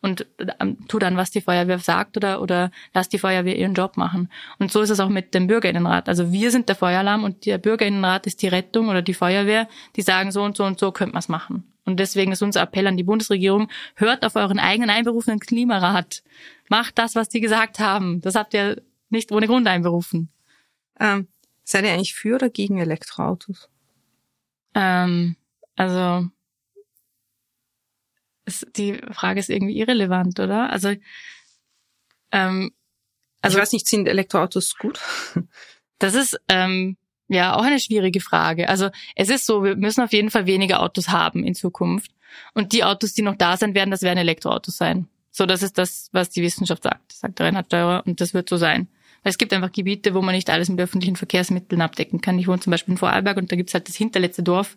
und 0.00 0.26
ähm, 0.60 0.78
tu 0.88 0.98
dann, 0.98 1.16
was 1.16 1.30
die 1.30 1.40
Feuerwehr 1.40 1.78
sagt 1.78 2.16
oder, 2.16 2.40
oder 2.42 2.70
lass 2.92 3.08
die 3.08 3.18
Feuerwehr 3.18 3.56
ihren 3.56 3.74
Job 3.74 3.96
machen. 3.96 4.28
Und 4.58 4.72
so 4.72 4.80
ist 4.80 4.90
es 4.90 5.00
auch 5.00 5.08
mit 5.08 5.34
dem 5.34 5.46
Bürgerinnenrat. 5.46 6.08
Also 6.08 6.32
wir 6.32 6.50
sind 6.50 6.68
der 6.68 6.76
Feueralarm 6.76 7.24
und 7.24 7.46
der 7.46 7.58
Bürgerinnenrat 7.58 8.26
ist 8.26 8.42
die 8.42 8.48
Rettung 8.48 8.88
oder 8.88 9.02
die 9.02 9.14
Feuerwehr, 9.14 9.68
die 9.96 10.02
sagen, 10.02 10.32
so 10.32 10.42
und 10.42 10.56
so 10.56 10.64
und 10.64 10.78
so 10.78 10.92
könnte 10.92 11.14
man 11.14 11.20
es 11.20 11.28
machen. 11.28 11.73
Und 11.84 12.00
deswegen 12.00 12.32
ist 12.32 12.42
unser 12.42 12.62
Appell 12.62 12.86
an 12.86 12.96
die 12.96 13.02
Bundesregierung, 13.02 13.70
hört 13.96 14.24
auf 14.24 14.36
euren 14.36 14.58
eigenen 14.58 14.90
einberufenen 14.90 15.38
Klimarat. 15.38 16.22
Macht 16.68 16.98
das, 16.98 17.14
was 17.14 17.28
die 17.28 17.40
gesagt 17.40 17.78
haben. 17.78 18.20
Das 18.22 18.34
habt 18.34 18.54
ihr 18.54 18.82
nicht 19.10 19.32
ohne 19.32 19.46
Grund 19.46 19.66
einberufen. 19.68 20.30
Ähm, 20.98 21.28
seid 21.62 21.84
ihr 21.84 21.92
eigentlich 21.92 22.14
für 22.14 22.36
oder 22.36 22.48
gegen 22.48 22.78
Elektroautos? 22.78 23.68
Ähm, 24.74 25.36
also 25.76 26.28
ist, 28.46 28.66
die 28.76 29.00
Frage 29.12 29.40
ist 29.40 29.50
irgendwie 29.50 29.78
irrelevant, 29.78 30.38
oder? 30.40 30.70
Also, 30.70 30.94
ähm, 32.32 32.72
also 33.40 33.56
ich 33.56 33.62
weiß 33.62 33.72
nicht, 33.72 33.86
sind 33.86 34.08
Elektroautos 34.08 34.76
gut? 34.78 35.00
Das 36.00 36.14
ist 36.14 36.38
ähm, 36.48 36.96
ja 37.28 37.56
auch 37.56 37.62
eine 37.62 37.80
schwierige 37.80 38.20
Frage. 38.20 38.68
Also 38.68 38.90
es 39.14 39.30
ist 39.30 39.46
so, 39.46 39.64
wir 39.64 39.76
müssen 39.76 40.02
auf 40.02 40.12
jeden 40.12 40.30
Fall 40.30 40.46
weniger 40.46 40.82
Autos 40.82 41.08
haben 41.08 41.44
in 41.44 41.54
Zukunft. 41.54 42.10
Und 42.52 42.72
die 42.72 42.84
Autos, 42.84 43.14
die 43.14 43.22
noch 43.22 43.36
da 43.36 43.56
sein 43.56 43.74
werden, 43.74 43.90
das 43.90 44.02
werden 44.02 44.18
Elektroautos 44.18 44.76
sein. 44.76 45.08
So, 45.30 45.46
das 45.46 45.62
ist 45.62 45.78
das, 45.78 46.10
was 46.12 46.30
die 46.30 46.42
Wissenschaft 46.42 46.82
sagt, 46.84 47.12
sagt 47.12 47.40
Reinhard 47.40 47.66
Steurer, 47.66 48.02
und 48.06 48.20
das 48.20 48.34
wird 48.34 48.48
so 48.48 48.56
sein. 48.56 48.88
Weil 49.22 49.30
es 49.30 49.38
gibt 49.38 49.52
einfach 49.52 49.72
Gebiete, 49.72 50.14
wo 50.14 50.22
man 50.22 50.34
nicht 50.34 50.50
alles 50.50 50.68
mit 50.68 50.80
öffentlichen 50.80 51.16
Verkehrsmitteln 51.16 51.80
abdecken 51.80 52.20
kann. 52.20 52.38
Ich 52.38 52.46
wohne 52.46 52.60
zum 52.60 52.70
Beispiel 52.70 52.92
in 52.92 52.98
Vorarlberg 52.98 53.38
und 53.38 53.50
da 53.50 53.56
gibt's 53.56 53.74
halt 53.74 53.88
das 53.88 53.96
hinterletzte 53.96 54.42
Dorf, 54.42 54.76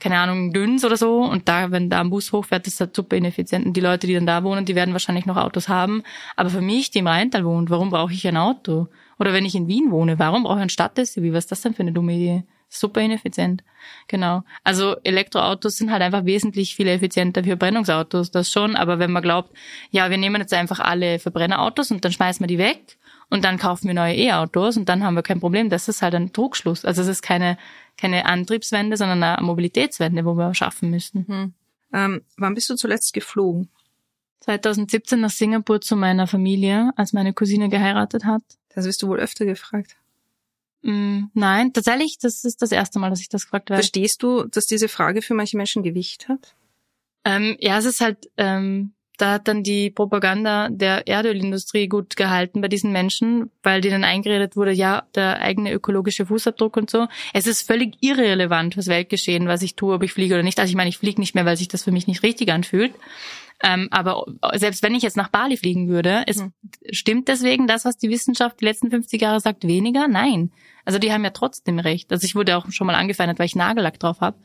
keine 0.00 0.18
Ahnung, 0.18 0.52
Dünns 0.52 0.84
oder 0.84 0.96
so. 0.96 1.18
Und 1.18 1.48
da, 1.48 1.70
wenn 1.70 1.90
da 1.90 2.00
ein 2.00 2.10
Bus 2.10 2.32
hochfährt, 2.32 2.66
ist 2.66 2.80
das 2.80 2.88
super 2.92 3.16
ineffizient. 3.16 3.66
Und 3.66 3.76
die 3.76 3.80
Leute, 3.80 4.06
die 4.06 4.14
dann 4.14 4.26
da 4.26 4.42
wohnen, 4.42 4.64
die 4.64 4.74
werden 4.74 4.92
wahrscheinlich 4.92 5.26
noch 5.26 5.36
Autos 5.36 5.68
haben. 5.68 6.02
Aber 6.34 6.50
für 6.50 6.60
mich, 6.60 6.90
die 6.90 7.00
im 7.00 7.06
Rheintal 7.06 7.44
wohnt, 7.44 7.70
warum 7.70 7.90
brauche 7.90 8.12
ich 8.12 8.26
ein 8.26 8.36
Auto? 8.36 8.88
Oder 9.18 9.32
wenn 9.32 9.44
ich 9.44 9.54
in 9.54 9.68
Wien 9.68 9.90
wohne, 9.90 10.18
warum 10.18 10.44
brauche 10.44 10.58
ich 10.58 10.62
ein 10.62 10.68
Stadt-SUV? 10.68 11.32
Was 11.32 11.44
ist 11.44 11.52
das 11.52 11.62
denn 11.62 11.74
für 11.74 11.82
eine 11.82 11.92
dumme 11.92 12.14
Idee? 12.14 12.44
Super 12.68 13.00
ineffizient. 13.00 13.62
Genau. 14.08 14.42
Also 14.64 14.96
Elektroautos 15.04 15.76
sind 15.76 15.92
halt 15.92 16.02
einfach 16.02 16.24
wesentlich 16.24 16.74
viel 16.74 16.88
effizienter 16.88 17.44
wie 17.44 17.50
Verbrennungsautos, 17.50 18.30
das 18.30 18.50
schon. 18.50 18.74
Aber 18.74 18.98
wenn 18.98 19.12
man 19.12 19.22
glaubt, 19.22 19.54
ja, 19.90 20.10
wir 20.10 20.16
nehmen 20.16 20.40
jetzt 20.40 20.52
einfach 20.52 20.80
alle 20.80 21.18
Verbrennerautos 21.18 21.90
und 21.90 22.04
dann 22.04 22.12
schmeißen 22.12 22.42
wir 22.42 22.48
die 22.48 22.58
weg 22.58 22.98
und 23.30 23.44
dann 23.44 23.58
kaufen 23.58 23.86
wir 23.86 23.94
neue 23.94 24.16
E-Autos 24.16 24.76
und 24.76 24.88
dann 24.88 25.04
haben 25.04 25.14
wir 25.14 25.22
kein 25.22 25.40
Problem. 25.40 25.70
Das 25.70 25.88
ist 25.88 26.02
halt 26.02 26.14
ein 26.14 26.32
Trugschluss. 26.32 26.84
Also 26.84 27.02
es 27.02 27.08
ist 27.08 27.22
keine, 27.22 27.58
keine 27.96 28.26
Antriebswende, 28.26 28.96
sondern 28.96 29.22
eine 29.22 29.42
Mobilitätswende, 29.42 30.24
wo 30.24 30.34
wir 30.34 30.54
schaffen 30.54 30.90
müssen. 30.90 31.26
Hm. 31.26 31.54
Ähm, 31.92 32.22
wann 32.36 32.54
bist 32.54 32.68
du 32.70 32.74
zuletzt 32.74 33.14
geflogen? 33.14 33.68
2017 34.40 35.20
nach 35.20 35.30
Singapur 35.30 35.80
zu 35.80 35.96
meiner 35.96 36.26
Familie, 36.26 36.90
als 36.96 37.12
meine 37.12 37.32
Cousine 37.32 37.68
geheiratet 37.68 38.24
hat. 38.24 38.42
Das 38.74 38.84
wirst 38.84 39.02
du 39.02 39.08
wohl 39.08 39.20
öfter 39.20 39.44
gefragt. 39.44 39.96
Mm, 40.82 41.24
nein, 41.32 41.72
tatsächlich, 41.72 42.18
das 42.18 42.44
ist 42.44 42.60
das 42.60 42.72
erste 42.72 42.98
Mal, 42.98 43.10
dass 43.10 43.20
ich 43.20 43.28
das 43.28 43.44
gefragt 43.44 43.70
werde. 43.70 43.82
Verstehst 43.82 44.22
du, 44.22 44.44
dass 44.44 44.66
diese 44.66 44.88
Frage 44.88 45.22
für 45.22 45.34
manche 45.34 45.56
Menschen 45.56 45.82
Gewicht 45.82 46.28
hat? 46.28 46.54
Ähm, 47.24 47.56
ja, 47.58 47.78
es 47.78 47.86
ist 47.86 48.02
halt, 48.02 48.30
ähm, 48.36 48.92
da 49.16 49.32
hat 49.34 49.48
dann 49.48 49.62
die 49.62 49.90
Propaganda 49.90 50.68
der 50.70 51.06
Erdölindustrie 51.06 51.88
gut 51.88 52.16
gehalten 52.16 52.60
bei 52.60 52.68
diesen 52.68 52.92
Menschen, 52.92 53.50
weil 53.62 53.80
denen 53.80 54.04
eingeredet 54.04 54.56
wurde, 54.56 54.72
ja, 54.72 55.04
der 55.14 55.40
eigene 55.40 55.72
ökologische 55.72 56.26
Fußabdruck 56.26 56.76
und 56.76 56.90
so. 56.90 57.06
Es 57.32 57.46
ist 57.46 57.66
völlig 57.66 57.94
irrelevant, 58.00 58.76
was 58.76 58.88
Weltgeschehen, 58.88 59.46
was 59.46 59.62
ich 59.62 59.76
tue, 59.76 59.94
ob 59.94 60.02
ich 60.02 60.12
fliege 60.12 60.34
oder 60.34 60.42
nicht. 60.42 60.58
Also 60.58 60.70
ich 60.70 60.76
meine, 60.76 60.90
ich 60.90 60.98
fliege 60.98 61.20
nicht 61.20 61.34
mehr, 61.34 61.46
weil 61.46 61.56
sich 61.56 61.68
das 61.68 61.84
für 61.84 61.92
mich 61.92 62.08
nicht 62.08 62.22
richtig 62.22 62.50
anfühlt. 62.50 62.92
Ähm, 63.62 63.88
aber 63.90 64.24
selbst 64.54 64.82
wenn 64.82 64.94
ich 64.94 65.02
jetzt 65.02 65.16
nach 65.16 65.28
Bali 65.28 65.56
fliegen 65.56 65.88
würde, 65.88 66.24
es 66.26 66.38
mhm. 66.38 66.52
stimmt 66.90 67.28
deswegen 67.28 67.66
das, 67.66 67.84
was 67.84 67.96
die 67.96 68.10
Wissenschaft 68.10 68.60
die 68.60 68.64
letzten 68.64 68.90
50 68.90 69.20
Jahre 69.20 69.40
sagt, 69.40 69.66
weniger? 69.66 70.08
Nein. 70.08 70.50
Also 70.84 70.98
die 70.98 71.12
haben 71.12 71.24
ja 71.24 71.30
trotzdem 71.30 71.78
recht. 71.78 72.12
Also 72.12 72.24
ich 72.24 72.34
wurde 72.34 72.56
auch 72.56 72.70
schon 72.70 72.86
mal 72.86 72.94
angefeindet, 72.96 73.38
weil 73.38 73.46
ich 73.46 73.56
Nagellack 73.56 73.98
drauf 73.98 74.20
habe. 74.20 74.36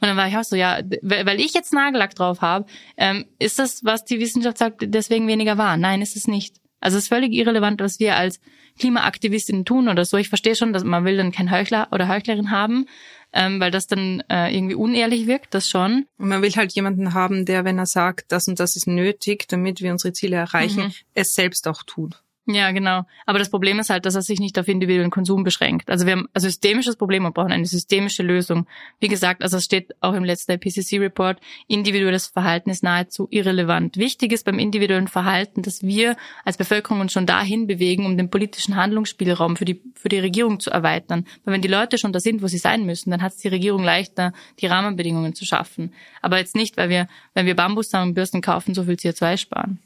Und 0.00 0.06
dann 0.06 0.16
war 0.16 0.28
ich 0.28 0.36
auch 0.36 0.44
so, 0.44 0.54
ja, 0.54 0.80
weil 1.02 1.40
ich 1.40 1.54
jetzt 1.54 1.72
Nagellack 1.72 2.14
drauf 2.14 2.40
habe, 2.40 2.66
ähm, 2.96 3.26
ist 3.38 3.58
das, 3.58 3.84
was 3.84 4.04
die 4.04 4.20
Wissenschaft 4.20 4.58
sagt, 4.58 4.82
deswegen 4.82 5.26
weniger 5.26 5.58
wahr? 5.58 5.76
Nein, 5.76 6.02
ist 6.02 6.16
es 6.16 6.28
nicht. 6.28 6.56
Also 6.80 6.96
es 6.96 7.04
ist 7.04 7.08
völlig 7.08 7.32
irrelevant, 7.32 7.80
was 7.80 7.98
wir 7.98 8.16
als 8.16 8.40
Klimaaktivistinnen 8.78 9.64
tun 9.64 9.88
oder 9.88 10.04
so. 10.04 10.16
Ich 10.16 10.28
verstehe 10.28 10.54
schon, 10.54 10.72
dass 10.72 10.84
man 10.84 11.04
will 11.04 11.16
dann 11.16 11.32
kein 11.32 11.50
Heuchler 11.50 11.88
oder 11.90 12.08
Heuchlerin 12.08 12.50
haben, 12.50 12.86
ähm, 13.32 13.60
weil 13.60 13.70
das 13.70 13.86
dann 13.86 14.22
äh, 14.28 14.54
irgendwie 14.54 14.74
unehrlich 14.74 15.26
wirkt, 15.26 15.54
das 15.54 15.68
schon. 15.68 16.06
Und 16.18 16.28
man 16.28 16.42
will 16.42 16.50
halt 16.52 16.72
jemanden 16.72 17.14
haben, 17.14 17.44
der, 17.44 17.64
wenn 17.64 17.78
er 17.78 17.86
sagt, 17.86 18.32
das 18.32 18.48
und 18.48 18.58
das 18.60 18.76
ist 18.76 18.86
nötig, 18.86 19.46
damit 19.48 19.80
wir 19.80 19.92
unsere 19.92 20.12
Ziele 20.12 20.36
erreichen, 20.36 20.84
mhm. 20.84 20.92
es 21.14 21.34
selbst 21.34 21.68
auch 21.68 21.82
tut. 21.82 22.22
Ja, 22.50 22.70
genau. 22.70 23.02
Aber 23.26 23.38
das 23.38 23.50
Problem 23.50 23.78
ist 23.78 23.90
halt, 23.90 24.06
dass 24.06 24.14
er 24.14 24.22
sich 24.22 24.40
nicht 24.40 24.58
auf 24.58 24.68
individuellen 24.68 25.10
Konsum 25.10 25.44
beschränkt. 25.44 25.90
Also 25.90 26.06
wir 26.06 26.12
haben 26.12 26.28
ein 26.32 26.40
systemisches 26.40 26.96
Problem 26.96 27.26
und 27.26 27.34
brauchen 27.34 27.52
eine 27.52 27.66
systemische 27.66 28.22
Lösung. 28.22 28.66
Wie 29.00 29.08
gesagt, 29.08 29.42
also 29.42 29.58
es 29.58 29.66
steht 29.66 29.94
auch 30.00 30.14
im 30.14 30.24
letzten 30.24 30.52
IPCC-Report, 30.52 31.38
individuelles 31.66 32.28
Verhalten 32.28 32.70
ist 32.70 32.82
nahezu 32.82 33.28
irrelevant. 33.30 33.98
Wichtig 33.98 34.32
ist 34.32 34.46
beim 34.46 34.58
individuellen 34.58 35.08
Verhalten, 35.08 35.60
dass 35.60 35.82
wir 35.82 36.16
als 36.42 36.56
Bevölkerung 36.56 37.00
uns 37.02 37.12
schon 37.12 37.26
dahin 37.26 37.66
bewegen, 37.66 38.06
um 38.06 38.16
den 38.16 38.30
politischen 38.30 38.76
Handlungsspielraum 38.76 39.56
für 39.56 39.66
die, 39.66 39.82
für 39.94 40.08
die 40.08 40.18
Regierung 40.18 40.58
zu 40.58 40.70
erweitern. 40.70 41.26
Weil 41.44 41.52
wenn 41.52 41.62
die 41.62 41.68
Leute 41.68 41.98
schon 41.98 42.14
da 42.14 42.20
sind, 42.20 42.40
wo 42.40 42.46
sie 42.46 42.56
sein 42.56 42.86
müssen, 42.86 43.10
dann 43.10 43.20
hat 43.20 43.32
es 43.32 43.38
die 43.38 43.48
Regierung 43.48 43.84
leichter, 43.84 44.32
die 44.58 44.66
Rahmenbedingungen 44.66 45.34
zu 45.34 45.44
schaffen. 45.44 45.92
Aber 46.22 46.38
jetzt 46.38 46.56
nicht, 46.56 46.78
weil 46.78 46.88
wir, 46.88 47.08
wenn 47.34 47.44
wir 47.44 47.56
Bambusdamenbürsten 47.56 48.40
kaufen, 48.40 48.72
so 48.72 48.84
viel 48.84 48.94
CO2 48.94 49.36
sparen. 49.36 49.80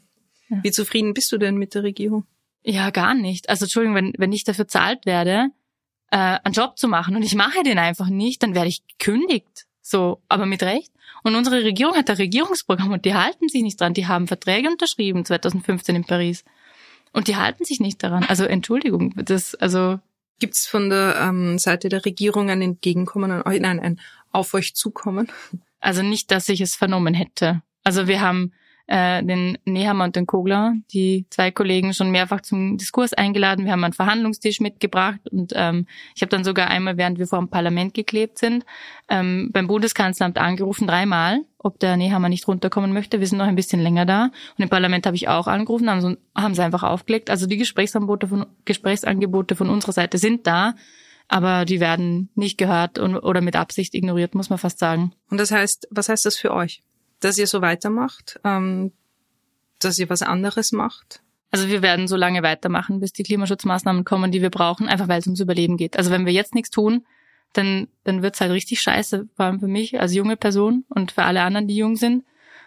Ja. 0.49 0.63
Wie 0.63 0.71
zufrieden 0.71 1.13
bist 1.13 1.29
du 1.33 1.37
denn 1.37 1.57
mit 1.57 1.75
der 1.75 1.83
Regierung? 1.83 2.25
Ja, 2.63 2.89
gar 2.89 3.13
nicht. 3.13 3.49
Also 3.49 3.65
Entschuldigung, 3.65 3.95
wenn, 3.95 4.13
wenn 4.17 4.31
ich 4.31 4.43
dafür 4.43 4.67
zahlt 4.67 5.05
werde, 5.05 5.49
äh, 6.11 6.39
einen 6.43 6.53
Job 6.53 6.77
zu 6.77 6.87
machen 6.87 7.15
und 7.15 7.23
ich 7.23 7.35
mache 7.35 7.63
den 7.63 7.77
einfach 7.77 8.07
nicht, 8.07 8.43
dann 8.43 8.55
werde 8.55 8.69
ich 8.69 8.83
gekündigt. 8.87 9.65
So, 9.81 10.21
aber 10.29 10.45
mit 10.45 10.63
Recht. 10.63 10.91
Und 11.23 11.35
unsere 11.35 11.63
Regierung 11.63 11.95
hat 11.95 12.09
ein 12.09 12.15
Regierungsprogramm 12.15 12.91
und 12.91 13.05
die 13.05 13.15
halten 13.15 13.49
sich 13.49 13.63
nicht 13.63 13.81
dran. 13.81 13.93
Die 13.93 14.07
haben 14.07 14.27
Verträge 14.27 14.69
unterschrieben 14.69 15.25
2015 15.25 15.95
in 15.95 16.05
Paris. 16.05 16.45
Und 17.11 17.27
die 17.27 17.35
halten 17.35 17.65
sich 17.65 17.79
nicht 17.79 18.01
daran. 18.01 18.23
Also 18.23 18.45
Entschuldigung, 18.45 19.13
das, 19.15 19.55
also. 19.55 19.99
Gibt's 20.39 20.67
von 20.67 20.89
der 20.89 21.15
ähm, 21.21 21.59
Seite 21.59 21.89
der 21.89 22.05
Regierung 22.05 22.49
ein 22.49 22.61
Entgegenkommen 22.61 23.31
an 23.31 23.43
euch, 23.43 23.59
nein, 23.59 23.79
ein 23.79 23.99
auf 24.31 24.53
euch 24.53 24.75
zukommen? 24.75 25.31
Also 25.79 26.01
nicht, 26.01 26.31
dass 26.31 26.49
ich 26.49 26.59
es 26.59 26.75
vernommen 26.75 27.13
hätte. 27.13 27.61
Also 27.83 28.07
wir 28.07 28.21
haben 28.21 28.53
äh, 28.87 29.23
den 29.23 29.57
Nehammer 29.65 30.05
und 30.05 30.15
den 30.15 30.27
Kogler, 30.27 30.73
die 30.91 31.25
zwei 31.29 31.51
Kollegen, 31.51 31.93
schon 31.93 32.11
mehrfach 32.11 32.41
zum 32.41 32.77
Diskurs 32.77 33.13
eingeladen. 33.13 33.65
Wir 33.65 33.71
haben 33.71 33.83
einen 33.83 33.93
Verhandlungstisch 33.93 34.59
mitgebracht 34.59 35.21
und 35.31 35.53
ähm, 35.55 35.87
ich 36.15 36.21
habe 36.21 36.29
dann 36.29 36.43
sogar 36.43 36.67
einmal, 36.67 36.97
während 36.97 37.17
wir 37.17 37.27
vor 37.27 37.39
dem 37.39 37.49
Parlament 37.49 37.93
geklebt 37.93 38.37
sind, 38.37 38.65
ähm, 39.09 39.49
beim 39.53 39.67
Bundeskanzleramt 39.67 40.37
angerufen, 40.37 40.87
dreimal, 40.87 41.41
ob 41.57 41.79
der 41.79 41.95
Nehammer 41.95 42.29
nicht 42.29 42.47
runterkommen 42.47 42.91
möchte. 42.91 43.19
Wir 43.19 43.27
sind 43.27 43.37
noch 43.37 43.47
ein 43.47 43.55
bisschen 43.55 43.79
länger 43.79 44.05
da. 44.05 44.25
Und 44.57 44.63
im 44.63 44.69
Parlament 44.69 45.05
habe 45.05 45.15
ich 45.15 45.29
auch 45.29 45.47
angerufen, 45.47 45.89
haben, 45.89 46.01
so, 46.01 46.15
haben 46.35 46.53
sie 46.53 46.63
einfach 46.63 46.83
aufgelegt. 46.83 47.29
Also 47.29 47.47
die 47.47 47.57
Gesprächsangebote 47.57 48.27
von, 48.27 48.45
Gesprächsangebote 48.65 49.55
von 49.55 49.69
unserer 49.69 49.93
Seite 49.93 50.17
sind 50.17 50.45
da 50.45 50.75
aber 51.29 51.65
die 51.65 51.79
werden 51.79 52.29
nicht 52.35 52.57
gehört 52.57 52.99
und, 52.99 53.15
oder 53.15 53.41
mit 53.41 53.55
Absicht 53.55 53.95
ignoriert, 53.95 54.35
muss 54.35 54.49
man 54.49 54.59
fast 54.59 54.77
sagen. 54.77 55.13
Und 55.31 55.39
das 55.39 55.51
heißt, 55.51 55.87
was 55.89 56.09
heißt 56.09 56.25
das 56.25 56.37
für 56.37 56.51
euch? 56.51 56.83
Dass 57.23 57.37
ihr 57.37 57.47
so 57.47 57.61
weitermacht, 57.61 58.39
ähm, 58.43 58.91
dass 59.79 59.99
ihr 59.99 60.09
was 60.09 60.21
anderes 60.21 60.71
macht? 60.71 61.21
Also 61.51 61.67
wir 61.67 61.81
werden 61.81 62.07
so 62.07 62.15
lange 62.15 62.41
weitermachen, 62.41 62.99
bis 62.99 63.13
die 63.13 63.23
Klimaschutzmaßnahmen 63.23 64.05
kommen, 64.05 64.31
die 64.31 64.41
wir 64.41 64.49
brauchen, 64.49 64.89
einfach 64.89 65.07
weil 65.07 65.19
es 65.19 65.27
ums 65.27 65.39
Überleben 65.39 65.77
geht. 65.77 65.97
Also 65.97 66.09
wenn 66.09 66.25
wir 66.25 66.33
jetzt 66.33 66.55
nichts 66.55 66.71
tun, 66.71 67.05
dann, 67.53 67.87
dann 68.03 68.23
wird's 68.23 68.41
halt 68.41 68.51
richtig 68.51 68.81
scheiße, 68.81 69.27
vor 69.35 69.45
allem 69.45 69.59
für 69.59 69.67
mich 69.67 69.99
als 69.99 70.15
junge 70.15 70.35
Person 70.35 70.85
und 70.89 71.11
für 71.11 71.23
alle 71.23 71.43
anderen, 71.43 71.67
die 71.67 71.75
jung 71.75 71.95
sind. 71.95 72.23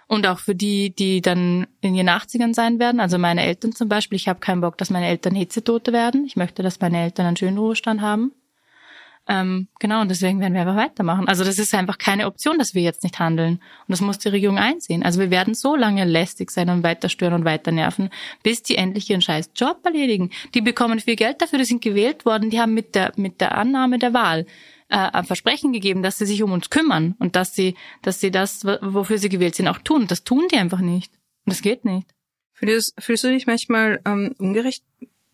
Und 0.09 0.25
auch 0.29 0.39
für 0.39 0.55
die, 0.55 0.95
die 0.95 1.21
dann 1.21 1.67
in 1.81 1.97
ihren 1.97 2.09
80ern 2.09 2.55
sein 2.55 2.79
werden. 2.79 3.01
Also 3.01 3.19
meine 3.19 3.43
Eltern 3.43 3.73
zum 3.73 3.89
Beispiel. 3.89 4.15
Ich 4.15 4.29
habe 4.29 4.39
keinen 4.39 4.61
Bock, 4.61 4.79
dass 4.79 4.89
meine 4.89 5.09
Eltern 5.09 5.35
Hitzetote 5.35 5.93
werden. 5.93 6.25
Ich 6.27 6.37
möchte, 6.37 6.63
dass 6.63 6.79
meine 6.79 7.03
Eltern 7.03 7.27
einen 7.27 7.37
schönen 7.37 7.59
Ruhestand 7.59 8.01
haben. 8.01 8.31
Ähm, 9.29 9.67
genau, 9.81 10.03
und 10.03 10.09
deswegen 10.09 10.39
werden 10.41 10.55
wir 10.55 10.61
einfach 10.61 10.77
weitermachen. 10.77 11.27
Also 11.27 11.43
das 11.43 11.59
ist 11.59 11.75
einfach 11.75 11.99
keine 11.99 12.27
Option, 12.27 12.59
dass 12.59 12.75
wir 12.75 12.83
jetzt 12.83 13.03
nicht 13.03 13.19
handeln. 13.19 13.55
Und 13.55 13.89
das 13.89 14.01
muss 14.01 14.19
die 14.19 14.29
Regierung 14.29 14.59
einsehen. 14.59 15.03
Also 15.03 15.19
wir 15.19 15.31
werden 15.31 15.55
so 15.55 15.75
lange 15.75 16.05
lästig 16.05 16.51
sein 16.53 16.71
und 16.71 16.85
weiter 16.85 17.09
stören 17.09 17.35
und 17.35 17.45
weiter 17.45 17.73
nerven, 17.73 18.11
bis 18.45 18.63
die 18.63 18.77
endlich 18.77 19.11
ihren 19.11 19.23
scheiß 19.23 19.51
Job 19.57 19.81
erledigen. 19.85 20.31
Die 20.55 20.61
bekommen 20.61 21.01
viel 21.01 21.17
Geld 21.17 21.43
dafür, 21.43 21.59
die 21.59 21.65
sind 21.65 21.83
gewählt 21.83 22.25
worden, 22.25 22.51
die 22.51 22.61
haben 22.61 22.75
mit 22.75 22.95
der, 22.95 23.13
mit 23.17 23.41
der 23.41 23.59
Annahme 23.59 23.99
der 23.99 24.15
Wahl 24.15 24.47
äh, 24.89 24.97
ein 24.97 25.25
Versprechen 25.25 25.73
gegeben, 25.73 26.03
dass 26.03 26.19
sie 26.19 26.27
sich 26.27 26.43
um 26.43 26.53
uns 26.53 26.71
kümmern 26.71 27.17
und 27.19 27.35
dass 27.35 27.55
sie, 27.55 27.75
dass 28.03 28.21
sie 28.21 28.31
das, 28.31 28.65
wofür 28.65 29.19
sie 29.19 29.29
gewählt 29.29 29.57
sind, 29.57 29.67
auch 29.67 29.79
tun. 29.79 30.07
Das 30.07 30.23
tun 30.23 30.47
die 30.53 30.57
einfach 30.57 30.81
nicht. 30.81 31.13
Und 31.45 31.53
das 31.53 31.63
geht 31.63 31.85
nicht. 31.85 32.09
Fühlst, 32.53 32.95
fühlst 32.99 33.25
du 33.25 33.29
dich 33.29 33.47
manchmal 33.47 34.01
ähm, 34.07 34.35
ungerecht, 34.39 34.85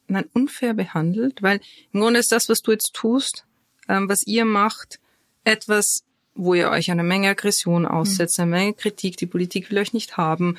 nein, 0.08 0.24
unfair 0.32 0.72
behandelt? 0.72 1.42
Weil 1.42 1.60
im 1.92 2.00
Grunde 2.00 2.20
ist 2.20 2.32
das, 2.32 2.48
was 2.48 2.62
du 2.62 2.72
jetzt 2.72 2.94
tust, 2.94 3.44
ähm, 3.88 4.08
was 4.08 4.26
ihr 4.26 4.44
macht, 4.44 5.00
etwas, 5.44 6.04
wo 6.34 6.54
ihr 6.54 6.70
euch 6.70 6.90
eine 6.90 7.02
Menge 7.02 7.28
Aggression 7.28 7.86
aussetzt, 7.86 8.40
eine 8.40 8.50
Menge 8.50 8.74
Kritik, 8.74 9.16
die 9.16 9.26
Politik 9.26 9.70
will 9.70 9.78
euch 9.78 9.92
nicht 9.92 10.16
haben, 10.16 10.56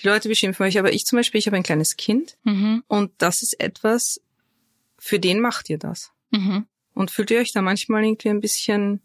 die 0.00 0.06
Leute 0.06 0.28
beschimpfen 0.28 0.64
euch, 0.64 0.78
aber 0.78 0.92
ich 0.92 1.04
zum 1.04 1.18
Beispiel, 1.18 1.38
ich 1.38 1.46
habe 1.46 1.56
ein 1.56 1.62
kleines 1.62 1.96
Kind 1.96 2.36
mhm. 2.44 2.84
und 2.86 3.12
das 3.18 3.42
ist 3.42 3.58
etwas, 3.60 4.20
für 4.98 5.18
den 5.18 5.40
macht 5.40 5.68
ihr 5.70 5.78
das. 5.78 6.12
Mhm. 6.30 6.66
Und 6.94 7.10
fühlt 7.10 7.30
ihr 7.30 7.40
euch 7.40 7.52
da 7.52 7.60
manchmal 7.60 8.04
irgendwie 8.04 8.30
ein 8.30 8.40
bisschen, 8.40 9.00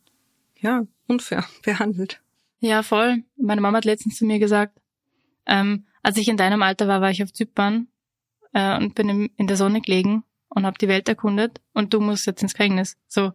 ja, 0.60 0.86
unfair 1.08 1.46
behandelt? 1.64 2.22
Ja, 2.60 2.84
voll. 2.84 3.24
Meine 3.38 3.62
Mama 3.62 3.80
hat 3.80 3.86
letztens 3.86 4.18
zu 4.18 4.26
mir 4.26 4.40
gesagt, 4.40 4.80
ähm, 5.48 5.86
als 6.04 6.18
ich 6.18 6.28
in 6.28 6.38
deinem 6.38 6.62
Alter 6.62 6.88
war, 6.88 7.02
war 7.02 7.10
ich 7.10 7.24
auf 7.24 7.34
Zypern 7.34 7.88
äh, 8.54 8.78
und 8.78 8.96
bin 8.96 9.32
in 9.36 9.48
der 9.48 9.58
Sonne 9.58 9.82
gelegen 9.82 10.24
und 10.50 10.66
habe 10.66 10.78
die 10.80 10.88
Welt 10.88 11.10
erkundet 11.10 11.62
und 11.74 11.94
du 11.94 12.00
musst 12.00 12.28
jetzt 12.28 12.44
ins 12.44 12.54
Gefängnis. 12.54 12.98
So, 13.08 13.32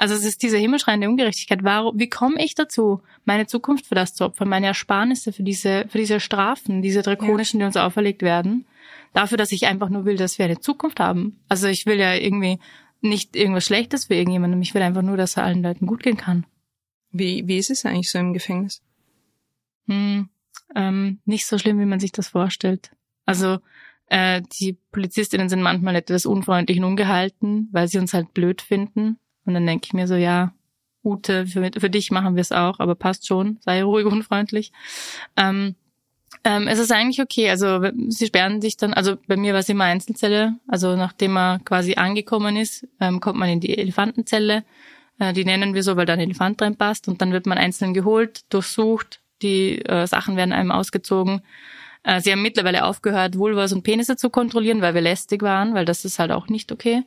also 0.00 0.14
es 0.14 0.24
ist 0.24 0.42
diese 0.42 0.56
himmelschreiende 0.56 1.08
Ungerechtigkeit. 1.08 1.62
Warum, 1.62 1.98
wie 1.98 2.08
komme 2.08 2.42
ich 2.42 2.54
dazu, 2.54 3.02
meine 3.24 3.46
Zukunft 3.46 3.86
für 3.86 3.94
das 3.94 4.14
zu 4.14 4.24
opfern, 4.24 4.48
meine 4.48 4.66
Ersparnisse 4.66 5.32
für 5.32 5.42
diese, 5.42 5.86
für 5.88 5.98
diese 5.98 6.20
Strafen, 6.20 6.82
diese 6.82 7.02
drakonischen, 7.02 7.60
die 7.60 7.66
uns 7.66 7.76
auferlegt 7.76 8.22
werden, 8.22 8.66
dafür, 9.12 9.38
dass 9.38 9.52
ich 9.52 9.66
einfach 9.66 9.90
nur 9.90 10.04
will, 10.04 10.16
dass 10.16 10.38
wir 10.38 10.46
eine 10.46 10.60
Zukunft 10.60 11.00
haben. 11.00 11.38
Also 11.48 11.66
ich 11.68 11.86
will 11.86 11.98
ja 11.98 12.14
irgendwie 12.14 12.58
nicht 13.00 13.36
irgendwas 13.36 13.66
Schlechtes 13.66 14.06
für 14.06 14.14
irgendjemanden. 14.14 14.62
Ich 14.62 14.74
will 14.74 14.82
einfach 14.82 15.02
nur, 15.02 15.16
dass 15.16 15.30
es 15.30 15.38
allen 15.38 15.62
Leuten 15.62 15.86
gut 15.86 16.02
gehen 16.02 16.16
kann. 16.16 16.46
Wie, 17.12 17.46
wie 17.46 17.58
ist 17.58 17.70
es 17.70 17.84
eigentlich 17.84 18.10
so 18.10 18.18
im 18.18 18.32
Gefängnis? 18.32 18.82
Hm, 19.86 20.28
ähm, 20.74 21.20
nicht 21.24 21.46
so 21.46 21.58
schlimm, 21.58 21.78
wie 21.78 21.86
man 21.86 22.00
sich 22.00 22.12
das 22.12 22.28
vorstellt. 22.28 22.90
Also 23.26 23.58
Äh, 24.12 24.42
die 24.58 24.76
Polizistinnen 24.90 25.48
sind 25.48 25.62
manchmal 25.62 25.94
etwas 25.94 26.26
unfreundlich 26.26 26.78
und 26.78 26.84
ungehalten, 26.84 27.68
weil 27.70 27.86
sie 27.86 27.98
uns 27.98 28.12
halt 28.12 28.34
blöd 28.34 28.60
finden. 28.60 29.18
Und 29.44 29.54
dann 29.54 29.66
denke 29.66 29.86
ich 29.86 29.92
mir 29.92 30.06
so, 30.06 30.14
ja, 30.14 30.52
Ute, 31.02 31.46
für, 31.46 31.70
für 31.78 31.90
dich 31.90 32.10
machen 32.10 32.36
wir 32.36 32.42
es 32.42 32.52
auch, 32.52 32.78
aber 32.78 32.94
passt 32.94 33.26
schon, 33.26 33.58
sei 33.60 33.82
ruhig 33.82 34.06
und 34.06 34.22
freundlich. 34.22 34.70
Ähm, 35.36 35.74
ähm, 36.44 36.68
es 36.68 36.78
ist 36.78 36.92
eigentlich 36.92 37.20
okay. 37.20 37.50
Also 37.50 37.82
sie 38.08 38.26
sperren 38.26 38.60
sich 38.60 38.76
dann, 38.76 38.94
also 38.94 39.16
bei 39.26 39.36
mir 39.36 39.52
war 39.52 39.60
es 39.60 39.68
immer 39.68 39.84
Einzelzelle. 39.84 40.54
Also 40.68 40.96
nachdem 40.96 41.32
man 41.32 41.64
quasi 41.64 41.94
angekommen 41.94 42.56
ist, 42.56 42.86
ähm, 43.00 43.20
kommt 43.20 43.38
man 43.38 43.48
in 43.48 43.60
die 43.60 43.76
Elefantenzelle. 43.76 44.64
Äh, 45.18 45.32
die 45.32 45.44
nennen 45.44 45.74
wir 45.74 45.82
so, 45.82 45.96
weil 45.96 46.06
da 46.06 46.14
ein 46.14 46.20
Elefant 46.20 46.60
drin 46.60 46.76
passt. 46.76 47.08
Und 47.08 47.20
dann 47.20 47.32
wird 47.32 47.46
man 47.46 47.58
einzeln 47.58 47.94
geholt, 47.94 48.42
durchsucht, 48.52 49.20
die 49.42 49.84
äh, 49.84 50.06
Sachen 50.06 50.36
werden 50.36 50.52
einem 50.52 50.70
ausgezogen. 50.70 51.42
Äh, 52.02 52.20
sie 52.20 52.32
haben 52.32 52.42
mittlerweile 52.42 52.84
aufgehört, 52.84 53.36
Vulvas 53.36 53.72
und 53.72 53.82
Penisse 53.82 54.16
zu 54.16 54.30
kontrollieren, 54.30 54.82
weil 54.82 54.94
wir 54.94 55.02
lästig 55.02 55.42
waren, 55.42 55.74
weil 55.74 55.84
das 55.84 56.04
ist 56.04 56.18
halt 56.18 56.30
auch 56.32 56.48
nicht 56.48 56.72
okay. 56.72 57.04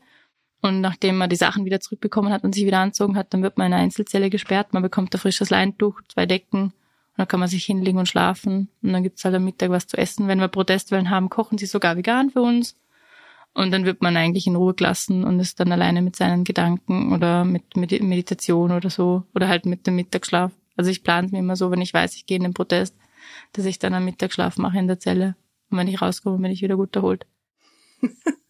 Und 0.64 0.80
nachdem 0.80 1.18
man 1.18 1.30
die 1.30 1.36
Sachen 1.36 1.66
wieder 1.66 1.82
zurückbekommen 1.82 2.32
hat 2.32 2.46
und 2.46 2.56
sich 2.56 2.66
wieder 2.66 2.80
anzogen 2.80 3.18
hat, 3.18 3.34
dann 3.34 3.44
wird 3.44 3.58
man 3.58 3.68
in 3.68 3.74
eine 3.74 3.84
Einzelzelle 3.84 4.30
gesperrt. 4.30 4.72
Man 4.72 4.82
bekommt 4.82 5.14
ein 5.14 5.20
frisches 5.20 5.50
Leintuch, 5.50 6.00
zwei 6.08 6.26
Decken. 6.26 6.62
Und 6.62 6.74
dann 7.18 7.28
kann 7.28 7.42
man 7.42 7.50
sich 7.50 7.66
hinlegen 7.66 8.00
und 8.00 8.08
schlafen. 8.08 8.70
Und 8.82 8.94
dann 8.94 9.04
gibt's 9.04 9.26
halt 9.26 9.36
am 9.36 9.44
Mittag 9.44 9.72
was 9.72 9.88
zu 9.88 9.98
essen. 9.98 10.30
Wenn 10.30 10.40
wir 10.40 10.48
Protestwellen 10.48 11.10
haben, 11.10 11.30
kochen 11.30 11.58
sie 11.58 11.66
sogar 11.66 11.98
vegan 11.98 12.30
für 12.30 12.42
uns. 12.42 12.80
Und 13.54 13.72
dann 13.72 13.84
wird 13.84 14.02
man 14.02 14.16
eigentlich 14.16 14.48
in 14.48 14.56
Ruhe 14.56 14.74
gelassen 14.74 15.26
und 15.26 15.38
ist 15.42 15.60
dann 15.60 15.70
alleine 15.74 16.02
mit 16.02 16.16
seinen 16.16 16.46
Gedanken 16.46 17.12
oder 17.12 17.44
mit 17.44 17.76
Meditation 17.76 18.72
oder 18.72 18.90
so. 18.90 19.26
Oder 19.36 19.50
halt 19.50 19.66
mit 19.66 19.86
dem 19.86 19.98
Mittagsschlaf. 19.98 20.54
Also 20.78 20.90
ich 20.90 21.04
plane 21.04 21.28
mir 21.30 21.40
immer 21.40 21.58
so, 21.58 21.72
wenn 21.72 21.82
ich 21.82 21.94
weiß, 21.94 22.16
ich 22.16 22.26
gehe 22.26 22.38
in 22.38 22.44
den 22.44 22.54
Protest, 22.54 22.96
dass 23.52 23.66
ich 23.66 23.80
dann 23.80 23.94
einen 23.94 24.06
Mittagsschlaf 24.06 24.58
mache 24.58 24.80
in 24.80 24.88
der 24.88 25.00
Zelle. 25.00 25.36
Und 25.70 25.78
wenn 25.78 25.90
ich 25.90 26.02
rauskomme, 26.02 26.38
bin 26.38 26.52
ich 26.52 26.62
wieder 26.62 26.78
gut 26.78 26.96
erholt. 26.96 27.26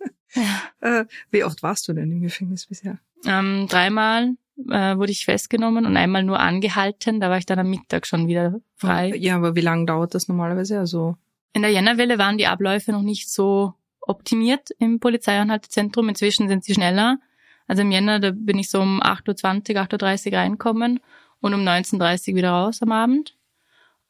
Äh, 0.82 1.06
wie 1.32 1.44
oft 1.44 1.64
warst 1.64 1.88
du 1.88 1.94
denn 1.94 2.12
im 2.12 2.22
Gefängnis 2.22 2.66
bisher? 2.66 3.00
Ähm, 3.26 3.68
dreimal 3.70 4.36
äh, 4.70 4.98
wurde 4.98 5.12
ich 5.12 5.26
festgenommen 5.26 5.86
und 5.86 5.96
einmal 5.96 6.24
nur 6.24 6.40
angehalten. 6.40 7.20
Da 7.20 7.30
war 7.30 7.38
ich 7.38 7.46
dann 7.46 7.60
am 7.60 7.70
Mittag 7.70 8.06
schon 8.06 8.28
wieder 8.28 8.60
frei. 8.76 9.14
Ja, 9.16 9.36
aber 9.36 9.56
wie 9.56 9.62
lange 9.62 9.86
dauert 9.86 10.14
das 10.14 10.28
normalerweise? 10.28 10.80
Also 10.80 11.16
in 11.54 11.62
der 11.62 11.72
Jännerwelle 11.72 12.18
waren 12.18 12.38
die 12.38 12.48
Abläufe 12.48 12.92
noch 12.92 13.02
nicht 13.02 13.30
so 13.30 13.74
optimiert 14.02 14.70
im 14.80 15.00
Polizeianhaltezentrum. 15.00 16.10
Inzwischen 16.10 16.50
sind 16.50 16.64
sie 16.64 16.74
schneller. 16.74 17.20
Also 17.68 17.84
im 17.84 17.92
Jänner, 17.92 18.20
da 18.20 18.32
bin 18.34 18.60
ich 18.60 18.70
so 18.70 18.82
um 18.82 19.02
8.20 19.02 19.76
Uhr, 19.76 19.82
8.30 19.82 20.32
Uhr 20.32 20.38
reinkommen 20.38 21.00
und 21.40 21.54
um 21.54 21.62
19.30 21.62 22.30
Uhr 22.30 22.36
wieder 22.36 22.52
raus 22.52 22.82
am 22.82 22.92
Abend. 22.92 23.36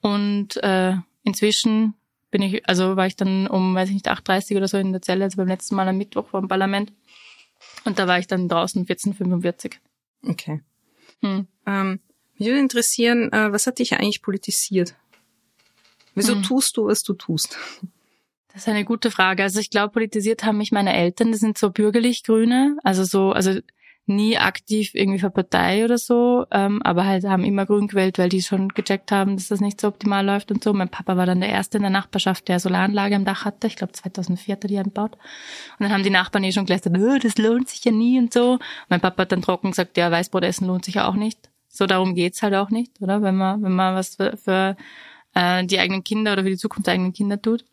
Und 0.01 0.57
äh, 0.63 0.95
inzwischen 1.23 1.93
bin 2.33 2.41
ich, 2.41 2.67
also 2.67 2.95
war 2.95 3.05
ich 3.05 3.15
dann 3.15 3.45
um, 3.45 3.75
weiß 3.75 3.89
ich 3.89 3.93
nicht, 3.93 4.09
8.30 4.09 4.57
oder 4.57 4.67
so 4.67 4.79
in 4.79 4.91
der 4.91 5.03
Zelle, 5.03 5.23
also 5.23 5.37
beim 5.37 5.47
letzten 5.47 5.75
Mal 5.75 5.87
am 5.87 5.99
Mittwoch 5.99 6.27
vor 6.27 6.41
dem 6.41 6.47
Parlament. 6.47 6.91
Und 7.85 7.99
da 7.99 8.07
war 8.07 8.17
ich 8.17 8.25
dann 8.25 8.49
draußen 8.49 8.87
14.45. 8.87 9.75
Okay. 10.27 10.61
Hm. 11.21 11.47
Ähm, 11.67 11.99
mich 12.39 12.47
würde 12.47 12.59
interessieren, 12.59 13.31
äh, 13.31 13.51
was 13.51 13.67
hat 13.67 13.77
dich 13.77 13.93
eigentlich 13.93 14.23
politisiert? 14.23 14.95
Wieso 16.15 16.33
hm. 16.33 16.41
tust 16.41 16.75
du, 16.75 16.87
was 16.87 17.03
du 17.03 17.13
tust? 17.13 17.55
Das 18.47 18.63
ist 18.63 18.67
eine 18.67 18.83
gute 18.83 19.11
Frage. 19.11 19.43
Also 19.43 19.59
ich 19.59 19.69
glaube, 19.69 19.93
politisiert 19.93 20.43
haben 20.43 20.57
mich 20.57 20.71
meine 20.71 20.95
Eltern, 20.95 21.31
die 21.31 21.37
sind 21.37 21.59
so 21.59 21.69
bürgerlich 21.69 22.23
Grüne, 22.23 22.77
also 22.83 23.03
so, 23.03 23.31
also 23.31 23.59
nie 24.05 24.37
aktiv 24.37 24.91
irgendwie 24.93 25.19
für 25.19 25.29
Partei 25.29 25.85
oder 25.85 25.97
so, 25.97 26.45
ähm, 26.51 26.81
aber 26.83 27.05
halt 27.05 27.23
haben 27.23 27.45
immer 27.45 27.65
grün 27.65 27.87
gewählt, 27.87 28.17
weil 28.17 28.29
die 28.29 28.41
schon 28.41 28.69
gecheckt 28.69 29.11
haben, 29.11 29.37
dass 29.37 29.47
das 29.47 29.61
nicht 29.61 29.79
so 29.79 29.87
optimal 29.87 30.25
läuft 30.25 30.51
und 30.51 30.63
so. 30.63 30.73
Mein 30.73 30.89
Papa 30.89 31.15
war 31.15 31.25
dann 31.25 31.39
der 31.39 31.49
Erste 31.49 31.77
in 31.77 31.83
der 31.83 31.91
Nachbarschaft, 31.91 32.47
der 32.47 32.59
Solaranlage 32.59 33.15
am 33.15 33.25
Dach 33.25 33.45
hatte. 33.45 33.67
Ich 33.67 33.75
glaube 33.75 33.93
2004 33.93 34.55
hat 34.55 34.63
er 34.65 34.67
die 34.67 34.77
eingebaut. 34.77 35.15
Und 35.79 35.85
dann 35.85 35.91
haben 35.93 36.03
die 36.03 36.09
Nachbarn 36.09 36.43
eh 36.43 36.51
schon 36.51 36.65
gleich 36.65 36.81
gesagt, 36.81 37.01
oh, 37.01 37.17
das 37.17 37.37
lohnt 37.37 37.69
sich 37.69 37.83
ja 37.85 37.91
nie 37.91 38.19
und 38.19 38.33
so. 38.33 38.59
mein 38.89 38.99
Papa 38.99 39.21
hat 39.23 39.31
dann 39.31 39.41
trocken 39.41 39.71
gesagt, 39.71 39.97
ja, 39.97 40.11
Weißbrot 40.11 40.43
essen 40.43 40.67
lohnt 40.67 40.85
sich 40.85 40.95
ja 40.95 41.07
auch 41.07 41.15
nicht. 41.15 41.49
So 41.69 41.87
darum 41.87 42.13
geht's 42.13 42.43
halt 42.43 42.53
auch 42.55 42.69
nicht, 42.69 43.01
oder? 43.01 43.21
Wenn 43.21 43.35
man, 43.35 43.63
wenn 43.63 43.71
man 43.71 43.95
was 43.95 44.15
für, 44.15 44.37
für 44.37 44.75
äh, 45.33 45.65
die 45.65 45.79
eigenen 45.79 46.03
Kinder 46.03 46.33
oder 46.33 46.43
für 46.43 46.49
die 46.49 46.57
Zukunft 46.57 46.87
der 46.87 46.95
eigenen 46.95 47.13
Kinder 47.13 47.41
tut. 47.41 47.65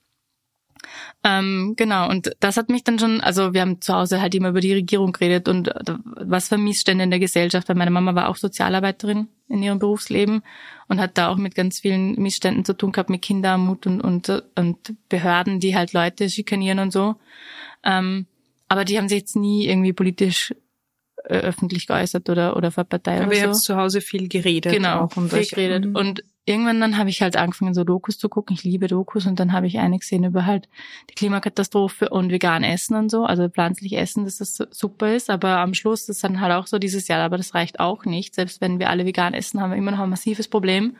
Ähm, 1.23 1.75
genau, 1.77 2.09
und 2.09 2.33
das 2.41 2.57
hat 2.57 2.71
mich 2.71 2.85
dann 2.85 2.99
schon, 2.99 3.21
also 3.21 3.53
wir 3.53 3.61
haben 3.61 3.81
zu 3.81 3.95
Hause 3.95 4.21
halt 4.21 4.35
immer 4.35 4.51
über 4.51 4.61
die 4.61 4.73
Regierung 4.73 5.13
geredet 5.13 5.49
und 5.49 5.69
äh, 5.69 5.95
was 6.05 6.49
für 6.49 6.59
Missstände 6.59 7.05
in 7.05 7.11
der 7.11 7.21
Gesellschaft, 7.21 7.69
weil 7.69 7.77
meine 7.77 7.91
Mama 7.91 8.15
war 8.15 8.29
auch 8.29 8.37
Sozialarbeiterin 8.37 9.29
in 9.49 9.63
ihrem 9.63 9.79
Berufsleben 9.79 10.43
und 10.89 11.01
hat 11.01 11.19
da 11.19 11.29
auch 11.29 11.37
mit 11.37 11.55
ganz 11.55 11.81
vielen 11.81 12.15
Missständen 12.15 12.65
zu 12.65 12.75
tun 12.75 12.93
gehabt, 12.93 13.11
mit 13.11 13.23
Kinderarmut 13.23 13.87
und, 13.87 14.01
und, 14.01 14.43
und 14.55 14.95
Behörden, 15.09 15.61
die 15.61 15.77
halt 15.77 15.93
Leute 15.93 16.31
schikanieren 16.31 16.79
und 16.79 16.93
so. 16.93 17.17
Ähm, 17.85 18.27
aber 18.69 18.85
die 18.85 18.97
haben 18.97 19.09
sich 19.09 19.19
jetzt 19.19 19.37
nie 19.37 19.67
irgendwie 19.67 19.93
politisch 19.93 20.55
äh, 21.25 21.39
öffentlich 21.39 21.87
geäußert 21.87 22.31
oder 22.31 22.57
oder 22.57 22.71
für 22.71 22.85
Partei 22.85 23.19
Aber 23.19 23.27
oder 23.27 23.37
ihr 23.37 23.43
so. 23.43 23.49
habt 23.49 23.57
zu 23.57 23.77
Hause 23.77 24.01
viel 24.01 24.29
geredet. 24.29 24.73
Genau, 24.73 25.03
auch 25.03 25.17
um 25.17 25.29
viel 25.29 25.45
geredet. 25.45 25.87
Mhm. 25.87 25.97
Und 25.97 26.25
irgendwann 26.51 26.81
dann 26.81 26.99
habe 26.99 27.09
ich 27.09 27.23
halt 27.23 27.37
angefangen, 27.37 27.73
so 27.73 27.85
Dokus 27.85 28.19
zu 28.19 28.29
gucken. 28.29 28.55
Ich 28.55 28.65
liebe 28.65 28.89
Dokus 28.89 29.27
und 29.27 29.41
dann 29.41 29.53
habe 29.53 29.67
ich 29.67 29.79
eine 29.79 29.99
gesehen 29.99 30.25
über 30.25 30.45
halt 30.45 30.69
die 31.09 31.15
Klimakatastrophe 31.15 32.11
und 32.11 32.31
vegan 32.31 32.65
Essen 32.65 32.97
und 32.97 33.11
so, 33.11 33.25
also 33.25 33.49
pflanzlich 33.49 33.97
Essen, 33.97 34.25
dass 34.25 34.39
das 34.39 34.59
super 34.71 35.15
ist. 35.15 35.31
Aber 35.31 35.59
am 35.59 35.75
Schluss 35.75 36.09
ist 36.09 36.23
dann 36.23 36.41
halt 36.41 36.53
auch 36.53 36.67
so 36.67 36.79
dieses 36.79 37.09
Jahr, 37.09 37.21
aber 37.21 37.37
das 37.37 37.55
reicht 37.55 37.81
auch 37.81 38.05
nicht. 38.05 38.35
Selbst 38.35 38.61
wenn 38.61 38.79
wir 38.79 38.91
alle 38.91 39.07
vegan 39.07 39.33
essen, 39.33 39.61
haben 39.61 39.71
wir 39.71 39.79
immer 39.79 39.93
noch 39.93 40.01
ein 40.01 40.11
massives 40.11 40.49
Problem. 40.49 40.97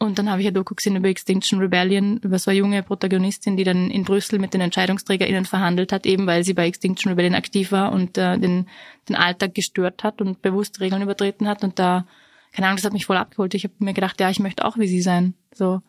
Und 0.00 0.18
dann 0.18 0.30
habe 0.30 0.40
ich 0.40 0.46
eine 0.46 0.54
Doku 0.54 0.76
gesehen 0.76 0.94
über 0.94 1.08
Extinction 1.08 1.58
Rebellion, 1.58 2.18
über 2.18 2.38
so 2.38 2.52
eine 2.52 2.58
junge 2.60 2.84
Protagonistin, 2.84 3.56
die 3.56 3.64
dann 3.64 3.90
in 3.90 4.04
Brüssel 4.04 4.38
mit 4.38 4.54
den 4.54 4.60
EntscheidungsträgerInnen 4.60 5.44
verhandelt 5.44 5.92
hat, 5.92 6.06
eben 6.06 6.26
weil 6.28 6.44
sie 6.44 6.54
bei 6.54 6.68
Extinction 6.68 7.10
Rebellion 7.10 7.34
aktiv 7.34 7.72
war 7.72 7.90
und 7.90 8.16
äh, 8.16 8.38
den, 8.38 8.68
den 9.08 9.16
Alltag 9.16 9.56
gestört 9.56 10.04
hat 10.04 10.20
und 10.20 10.40
bewusst 10.40 10.78
Regeln 10.78 11.02
übertreten 11.02 11.48
hat. 11.48 11.64
Und 11.64 11.80
da, 11.80 12.06
keine 12.52 12.66
Ahnung, 12.66 12.76
das 12.76 12.84
hat 12.84 12.92
mich 12.92 13.06
voll 13.06 13.16
abgeholt. 13.16 13.54
Ich 13.54 13.64
habe 13.64 13.74
mir 13.78 13.94
gedacht, 13.94 14.20
ja, 14.20 14.30
ich 14.30 14.40
möchte 14.40 14.64
auch 14.64 14.78
wie 14.78 14.88
sie 14.88 15.02
sein. 15.02 15.34
So, 15.54 15.80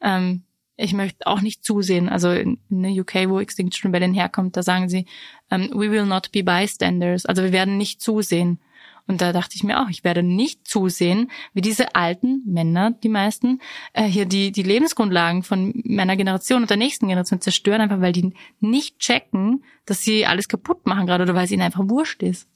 ähm, 0.00 0.42
ich 0.76 0.92
möchte 0.92 1.26
auch 1.26 1.40
nicht 1.40 1.64
zusehen. 1.64 2.08
Also 2.08 2.30
in, 2.30 2.58
in 2.70 2.82
der 2.82 2.92
UK, 2.92 3.28
wo 3.28 3.38
Extinction 3.40 3.90
Rebellion 3.90 4.14
herkommt, 4.14 4.56
da 4.56 4.62
sagen 4.62 4.88
sie, 4.88 5.06
ähm, 5.50 5.70
we 5.72 5.90
will 5.90 6.06
not 6.06 6.32
be 6.32 6.42
bystanders. 6.42 7.26
Also 7.26 7.42
wir 7.42 7.52
werden 7.52 7.76
nicht 7.76 8.00
zusehen. 8.00 8.60
Und 9.06 9.20
da 9.20 9.32
dachte 9.32 9.56
ich 9.56 9.64
mir 9.64 9.82
auch, 9.82 9.88
ich 9.88 10.04
werde 10.04 10.22
nicht 10.22 10.68
zusehen, 10.68 11.30
wie 11.52 11.62
diese 11.62 11.96
alten 11.96 12.42
Männer, 12.46 12.92
die 12.92 13.08
meisten, 13.08 13.60
äh, 13.92 14.04
hier 14.04 14.24
die, 14.24 14.52
die 14.52 14.62
Lebensgrundlagen 14.62 15.42
von 15.42 15.72
meiner 15.84 16.16
Generation 16.16 16.62
und 16.62 16.70
der 16.70 16.76
nächsten 16.76 17.08
Generation 17.08 17.40
zerstören, 17.40 17.80
einfach 17.80 18.00
weil 18.00 18.12
die 18.12 18.32
nicht 18.60 19.00
checken, 19.00 19.64
dass 19.84 20.02
sie 20.02 20.26
alles 20.26 20.48
kaputt 20.48 20.86
machen 20.86 21.06
gerade 21.06 21.24
oder 21.24 21.34
weil 21.34 21.44
es 21.44 21.50
ihnen 21.50 21.62
einfach 21.62 21.88
wurscht 21.88 22.22
ist. 22.22 22.48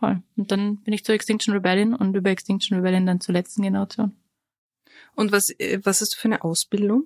Voll. 0.00 0.22
Und 0.36 0.50
dann 0.50 0.78
bin 0.78 0.94
ich 0.94 1.04
zur 1.04 1.14
Extinction 1.14 1.52
Rebellion 1.52 1.94
und 1.94 2.16
über 2.16 2.30
Extinction 2.30 2.78
Rebellion 2.78 3.04
dann 3.04 3.20
zur 3.20 3.34
letzten 3.34 3.62
Generation. 3.62 4.16
Und 5.14 5.30
was, 5.30 5.50
äh, 5.50 5.78
was 5.84 6.00
ist 6.00 6.16
für 6.16 6.28
eine 6.28 6.42
Ausbildung? 6.42 7.04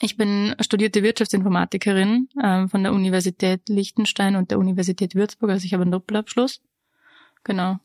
Ich 0.00 0.16
bin 0.16 0.54
studierte 0.60 1.02
Wirtschaftsinformatikerin 1.02 2.28
ähm, 2.42 2.68
von 2.68 2.82
der 2.82 2.92
Universität 2.92 3.68
Liechtenstein 3.68 4.36
und 4.36 4.50
der 4.50 4.58
Universität 4.58 5.14
Würzburg, 5.14 5.50
also 5.50 5.64
ich 5.64 5.72
habe 5.74 5.82
einen 5.82 5.92
Doppelabschluss. 5.92 6.62
Genau. 7.44 7.78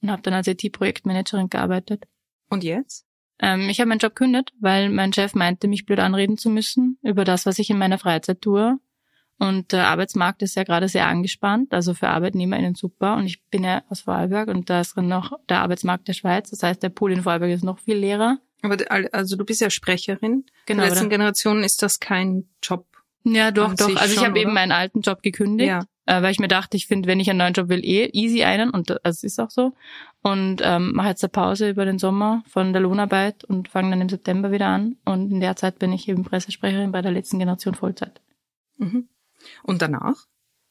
Und 0.00 0.10
habe 0.10 0.22
dann 0.22 0.34
als 0.34 0.46
IT-Projektmanagerin 0.46 1.50
gearbeitet. 1.50 2.04
Und 2.48 2.64
jetzt? 2.64 3.06
Ähm, 3.40 3.68
ich 3.68 3.80
habe 3.80 3.88
meinen 3.88 3.98
Job 3.98 4.14
gekündigt, 4.14 4.52
weil 4.60 4.90
mein 4.90 5.12
Chef 5.12 5.34
meinte, 5.34 5.66
mich 5.66 5.86
blöd 5.86 5.98
anreden 5.98 6.38
zu 6.38 6.50
müssen 6.50 6.98
über 7.02 7.24
das, 7.24 7.46
was 7.46 7.58
ich 7.58 7.70
in 7.70 7.78
meiner 7.78 7.98
Freizeit 7.98 8.40
tue. 8.42 8.78
Und 9.42 9.72
der 9.72 9.88
Arbeitsmarkt 9.88 10.40
ist 10.42 10.54
ja 10.54 10.62
gerade 10.62 10.86
sehr 10.86 11.08
angespannt, 11.08 11.74
also 11.74 11.94
für 11.94 12.06
ArbeitnehmerInnen 12.06 12.76
super. 12.76 13.16
Und 13.16 13.26
ich 13.26 13.42
bin 13.50 13.64
ja 13.64 13.82
aus 13.88 14.02
Vorarlberg 14.02 14.46
und 14.46 14.70
da 14.70 14.80
ist 14.82 14.94
drin 14.94 15.08
noch 15.08 15.32
der 15.48 15.62
Arbeitsmarkt 15.62 16.06
der 16.06 16.12
Schweiz. 16.12 16.50
Das 16.50 16.62
heißt, 16.62 16.80
der 16.80 16.90
Pool 16.90 17.10
in 17.10 17.22
Vorarlberg 17.22 17.50
ist 17.50 17.64
noch 17.64 17.80
viel 17.80 17.96
leerer. 17.96 18.38
Aber 18.62 18.76
also 19.10 19.34
du 19.34 19.44
bist 19.44 19.60
ja 19.60 19.68
Sprecherin. 19.68 20.44
Genau. 20.66 20.68
In 20.68 20.76
der 20.76 20.86
letzten 20.90 21.06
oder? 21.06 21.16
Generation 21.16 21.64
ist 21.64 21.82
das 21.82 21.98
kein 21.98 22.44
Job. 22.62 22.86
Ja, 23.24 23.50
doch, 23.50 23.74
doch. 23.74 23.96
Also 23.96 24.14
ich 24.14 24.24
habe 24.24 24.38
eben 24.38 24.52
meinen 24.54 24.70
alten 24.70 25.00
Job 25.00 25.22
gekündigt, 25.22 25.68
Ja. 25.68 25.86
äh, 26.06 26.22
weil 26.22 26.30
ich 26.30 26.38
mir 26.38 26.46
dachte, 26.46 26.76
ich 26.76 26.86
finde, 26.86 27.08
wenn 27.08 27.18
ich 27.18 27.28
einen 27.28 27.40
neuen 27.40 27.52
Job 27.54 27.68
will, 27.68 27.84
eh 27.84 28.10
easy 28.12 28.44
einen 28.44 28.70
und 28.70 28.96
das 29.02 29.24
ist 29.24 29.40
auch 29.40 29.50
so. 29.50 29.72
Und 30.22 30.60
ähm, 30.62 30.92
mache 30.92 31.08
jetzt 31.08 31.24
eine 31.24 31.30
Pause 31.30 31.68
über 31.68 31.84
den 31.84 31.98
Sommer 31.98 32.44
von 32.46 32.72
der 32.72 32.82
Lohnarbeit 32.82 33.42
und 33.42 33.66
fange 33.66 33.90
dann 33.90 34.02
im 34.02 34.08
September 34.08 34.52
wieder 34.52 34.68
an. 34.68 34.98
Und 35.04 35.32
in 35.32 35.40
der 35.40 35.56
Zeit 35.56 35.80
bin 35.80 35.92
ich 35.92 36.08
eben 36.08 36.22
Pressesprecherin 36.22 36.92
bei 36.92 37.02
der 37.02 37.10
letzten 37.10 37.40
Generation 37.40 37.74
Vollzeit. 37.74 38.20
Mhm. 38.78 39.08
Und 39.62 39.82
danach? 39.82 40.26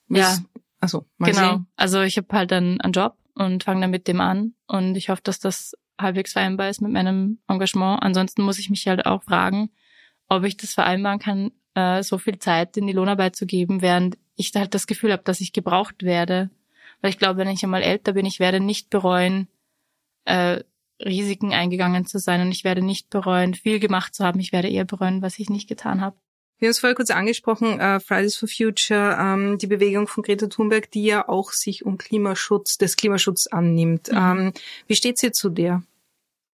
Ja. 0.09 0.37
Also 0.79 1.05
genau. 1.19 1.33
sehen. 1.33 1.67
Also 1.75 2.01
ich 2.01 2.17
habe 2.17 2.27
halt 2.31 2.51
dann 2.51 2.81
einen 2.81 2.93
Job 2.93 3.15
und 3.35 3.63
fange 3.63 3.81
dann 3.81 3.91
mit 3.91 4.07
dem 4.07 4.19
an 4.19 4.55
und 4.67 4.95
ich 4.95 5.09
hoffe, 5.09 5.21
dass 5.23 5.39
das 5.39 5.73
halbwegs 5.99 6.33
vereinbar 6.33 6.69
ist 6.69 6.81
mit 6.81 6.91
meinem 6.91 7.39
Engagement. 7.47 8.01
Ansonsten 8.01 8.41
muss 8.41 8.59
ich 8.59 8.69
mich 8.69 8.87
halt 8.87 9.05
auch 9.05 9.23
fragen, 9.23 9.69
ob 10.27 10.43
ich 10.43 10.57
das 10.57 10.73
vereinbaren 10.73 11.19
kann, 11.19 11.51
äh, 11.75 12.03
so 12.03 12.17
viel 12.17 12.39
Zeit 12.39 12.77
in 12.77 12.87
die 12.87 12.93
Lohnarbeit 12.93 13.35
zu 13.35 13.45
geben, 13.45 13.81
während 13.81 14.17
ich 14.35 14.51
halt 14.55 14.73
das 14.73 14.87
Gefühl 14.87 15.11
habe, 15.11 15.23
dass 15.23 15.39
ich 15.39 15.53
gebraucht 15.53 16.03
werde. 16.03 16.49
Weil 17.01 17.11
ich 17.11 17.19
glaube, 17.19 17.37
wenn 17.37 17.47
ich 17.47 17.63
einmal 17.63 17.83
älter 17.83 18.13
bin, 18.13 18.25
ich 18.25 18.39
werde 18.39 18.59
nicht 18.59 18.89
bereuen, 18.89 19.47
äh, 20.25 20.63
Risiken 21.03 21.53
eingegangen 21.53 22.05
zu 22.05 22.19
sein 22.19 22.41
und 22.41 22.51
ich 22.51 22.63
werde 22.63 22.81
nicht 22.81 23.09
bereuen, 23.09 23.53
viel 23.53 23.79
gemacht 23.79 24.13
zu 24.13 24.23
haben. 24.23 24.39
Ich 24.39 24.51
werde 24.51 24.69
eher 24.69 24.85
bereuen, 24.85 25.21
was 25.21 25.39
ich 25.39 25.49
nicht 25.49 25.67
getan 25.67 26.01
habe. 26.01 26.17
Wir 26.61 26.67
haben 26.67 26.73
es 26.73 26.79
vorher 26.79 26.95
kurz 26.95 27.09
angesprochen, 27.09 27.79
äh, 27.79 27.99
Fridays 27.99 28.35
for 28.35 28.47
Future, 28.47 29.17
ähm, 29.19 29.57
die 29.57 29.65
Bewegung 29.65 30.07
von 30.07 30.21
Greta 30.21 30.45
Thunberg, 30.45 30.91
die 30.91 31.05
ja 31.05 31.27
auch 31.27 31.53
sich 31.53 31.87
um 31.87 31.97
Klimaschutz, 31.97 32.77
des 32.77 32.97
Klimaschutz 32.97 33.47
annimmt. 33.47 34.11
Mhm. 34.11 34.17
Ähm, 34.17 34.53
wie 34.85 34.93
steht's 34.93 35.23
ihr 35.23 35.33
zu 35.33 35.49
der? 35.49 35.81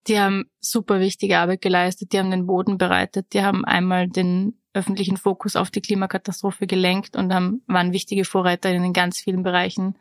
Die 0.06 0.18
haben 0.18 0.46
super 0.60 1.00
wichtige 1.00 1.38
Arbeit 1.38 1.60
geleistet, 1.60 2.14
die 2.14 2.18
haben 2.18 2.30
den 2.30 2.46
Boden 2.46 2.78
bereitet, 2.78 3.34
die 3.34 3.42
haben 3.42 3.66
einmal 3.66 4.08
den 4.08 4.58
öffentlichen 4.72 5.18
Fokus 5.18 5.56
auf 5.56 5.70
die 5.70 5.82
Klimakatastrophe 5.82 6.66
gelenkt 6.66 7.14
und 7.14 7.34
haben, 7.34 7.62
waren 7.66 7.92
wichtige 7.92 8.24
Vorreiter 8.24 8.70
in 8.70 8.94
ganz 8.94 9.20
vielen 9.20 9.42
Bereichen. 9.42 9.94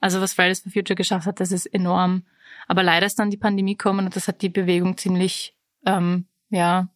Also 0.00 0.20
was 0.20 0.34
Fridays 0.34 0.62
for 0.62 0.72
Future 0.72 0.96
geschafft 0.96 1.28
hat, 1.28 1.38
das 1.38 1.52
ist 1.52 1.66
enorm. 1.66 2.24
Aber 2.66 2.82
leider 2.82 3.06
ist 3.06 3.20
dann 3.20 3.30
die 3.30 3.36
Pandemie 3.36 3.76
gekommen 3.76 4.06
und 4.06 4.16
das 4.16 4.26
hat 4.26 4.42
die 4.42 4.48
Bewegung 4.48 4.96
ziemlich, 4.96 5.54
ähm, 5.86 6.26
ja, 6.50 6.88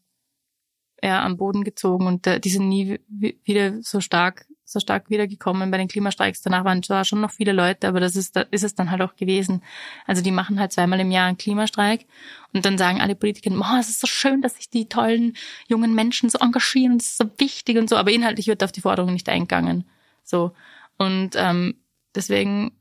eher 1.02 1.22
am 1.22 1.36
Boden 1.36 1.64
gezogen 1.64 2.06
und 2.06 2.26
äh, 2.26 2.40
die 2.40 2.50
sind 2.50 2.68
nie 2.68 3.00
wieder 3.44 3.82
so 3.82 4.00
stark 4.00 4.46
so 4.68 4.80
stark 4.80 5.08
wiedergekommen 5.08 5.70
bei 5.70 5.78
den 5.78 5.88
Klimastreiks. 5.88 6.42
Danach 6.42 6.62
waren 6.62 6.82
zwar 6.82 7.06
schon 7.06 7.22
noch 7.22 7.30
viele 7.30 7.52
Leute, 7.52 7.88
aber 7.88 8.00
das 8.00 8.16
ist, 8.16 8.36
da 8.36 8.42
ist 8.50 8.64
es 8.64 8.74
dann 8.74 8.90
halt 8.90 9.00
auch 9.00 9.16
gewesen. 9.16 9.62
Also 10.06 10.20
die 10.20 10.30
machen 10.30 10.60
halt 10.60 10.72
zweimal 10.72 11.00
im 11.00 11.10
Jahr 11.10 11.26
einen 11.26 11.38
Klimastreik 11.38 12.04
und 12.52 12.66
dann 12.66 12.76
sagen 12.76 13.00
alle 13.00 13.14
Politiker, 13.14 13.50
oh, 13.50 13.78
es 13.80 13.88
ist 13.88 14.00
so 14.00 14.06
schön, 14.06 14.42
dass 14.42 14.56
sich 14.56 14.68
die 14.68 14.86
tollen 14.86 15.36
jungen 15.68 15.94
Menschen 15.94 16.28
so 16.28 16.38
engagieren 16.38 16.98
es 16.98 17.08
ist 17.08 17.16
so 17.16 17.24
wichtig 17.38 17.78
und 17.78 17.88
so, 17.88 17.96
aber 17.96 18.10
inhaltlich 18.10 18.46
wird 18.46 18.62
auf 18.62 18.72
die 18.72 18.82
Forderung 18.82 19.14
nicht 19.14 19.30
eingegangen. 19.30 19.84
So. 20.22 20.52
Und 20.98 21.30
ähm, 21.36 21.76
deswegen 22.14 22.72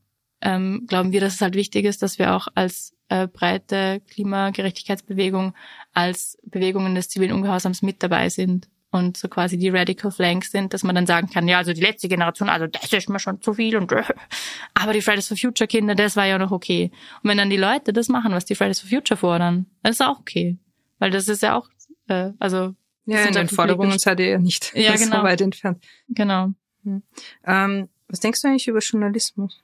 ähm, 0.42 0.86
glauben 0.88 1.12
wir, 1.12 1.22
dass 1.22 1.36
es 1.36 1.42
halt 1.42 1.56
wichtig 1.56 1.86
ist, 1.86 2.02
dass 2.02 2.20
wir 2.20 2.36
auch 2.36 2.48
als 2.54 2.96
äh, 3.10 3.28
breite 3.28 4.02
Klimagerechtigkeitsbewegung, 4.12 5.54
als 5.94 6.38
Bewegungen 6.44 6.96
des 6.96 7.10
zivilen 7.10 7.34
Ungehorsams 7.34 7.82
mit 7.82 8.04
dabei 8.04 8.30
sind 8.30 8.68
und 8.92 9.18
so 9.18 9.28
quasi 9.28 9.58
die 9.58 9.70
Radical 9.70 10.12
Flanks 10.12 10.52
sind, 10.52 10.74
dass 10.74 10.84
man 10.84 10.96
dann 10.96 11.06
sagen 11.06 11.30
kann, 11.30 11.48
ja, 11.48 11.58
also 11.58 11.74
die 11.74 11.82
letzte 11.82 12.08
Generation, 12.08 12.50
also 12.50 12.68
das 12.68 12.92
ist 12.92 13.10
mir 13.10 13.20
schon 13.20 13.42
zu 13.42 13.54
viel 13.54 13.76
und 13.78 13.92
aber 14.74 14.94
die 14.94 15.02
Fridays 15.02 15.28
for 15.28 15.38
Future 15.38 15.68
Kinder, 15.68 15.96
das 15.96 16.16
war 16.16 16.26
ja 16.26 16.38
noch 16.38 16.52
okay. 16.52 16.92
Und 17.24 17.30
wenn 17.30 17.38
dann 17.38 17.50
die 17.50 17.58
Leute 17.58 17.94
das 17.94 18.08
machen, 18.10 18.32
was 18.32 18.46
die 18.46 18.56
Fridays 18.56 18.80
for 18.80 18.90
Future 18.90 19.18
fordern, 19.18 19.66
das 19.84 19.96
ist 19.96 20.02
auch 20.02 20.20
okay, 20.20 20.58
weil 21.00 21.12
das 21.12 21.28
ist 21.28 21.44
ja 21.44 21.58
auch, 21.58 21.70
äh, 22.08 22.32
also 22.40 22.76
ja, 23.06 23.24
in 23.24 23.34
den 23.34 23.48
Forderungen 23.48 24.00
seid 24.00 24.20
ihr 24.20 24.32
ja 24.32 24.38
nicht 24.38 24.74
ja, 24.76 24.96
genau. 24.96 25.18
so 25.18 25.24
weit 25.24 25.40
entfernt. 25.40 25.82
Genau. 26.10 26.52
Hm. 26.84 27.04
Ähm, 27.46 27.90
was 28.10 28.20
denkst 28.20 28.42
du 28.42 28.50
eigentlich 28.50 28.68
über 28.68 28.80
Journalismus? 28.80 29.64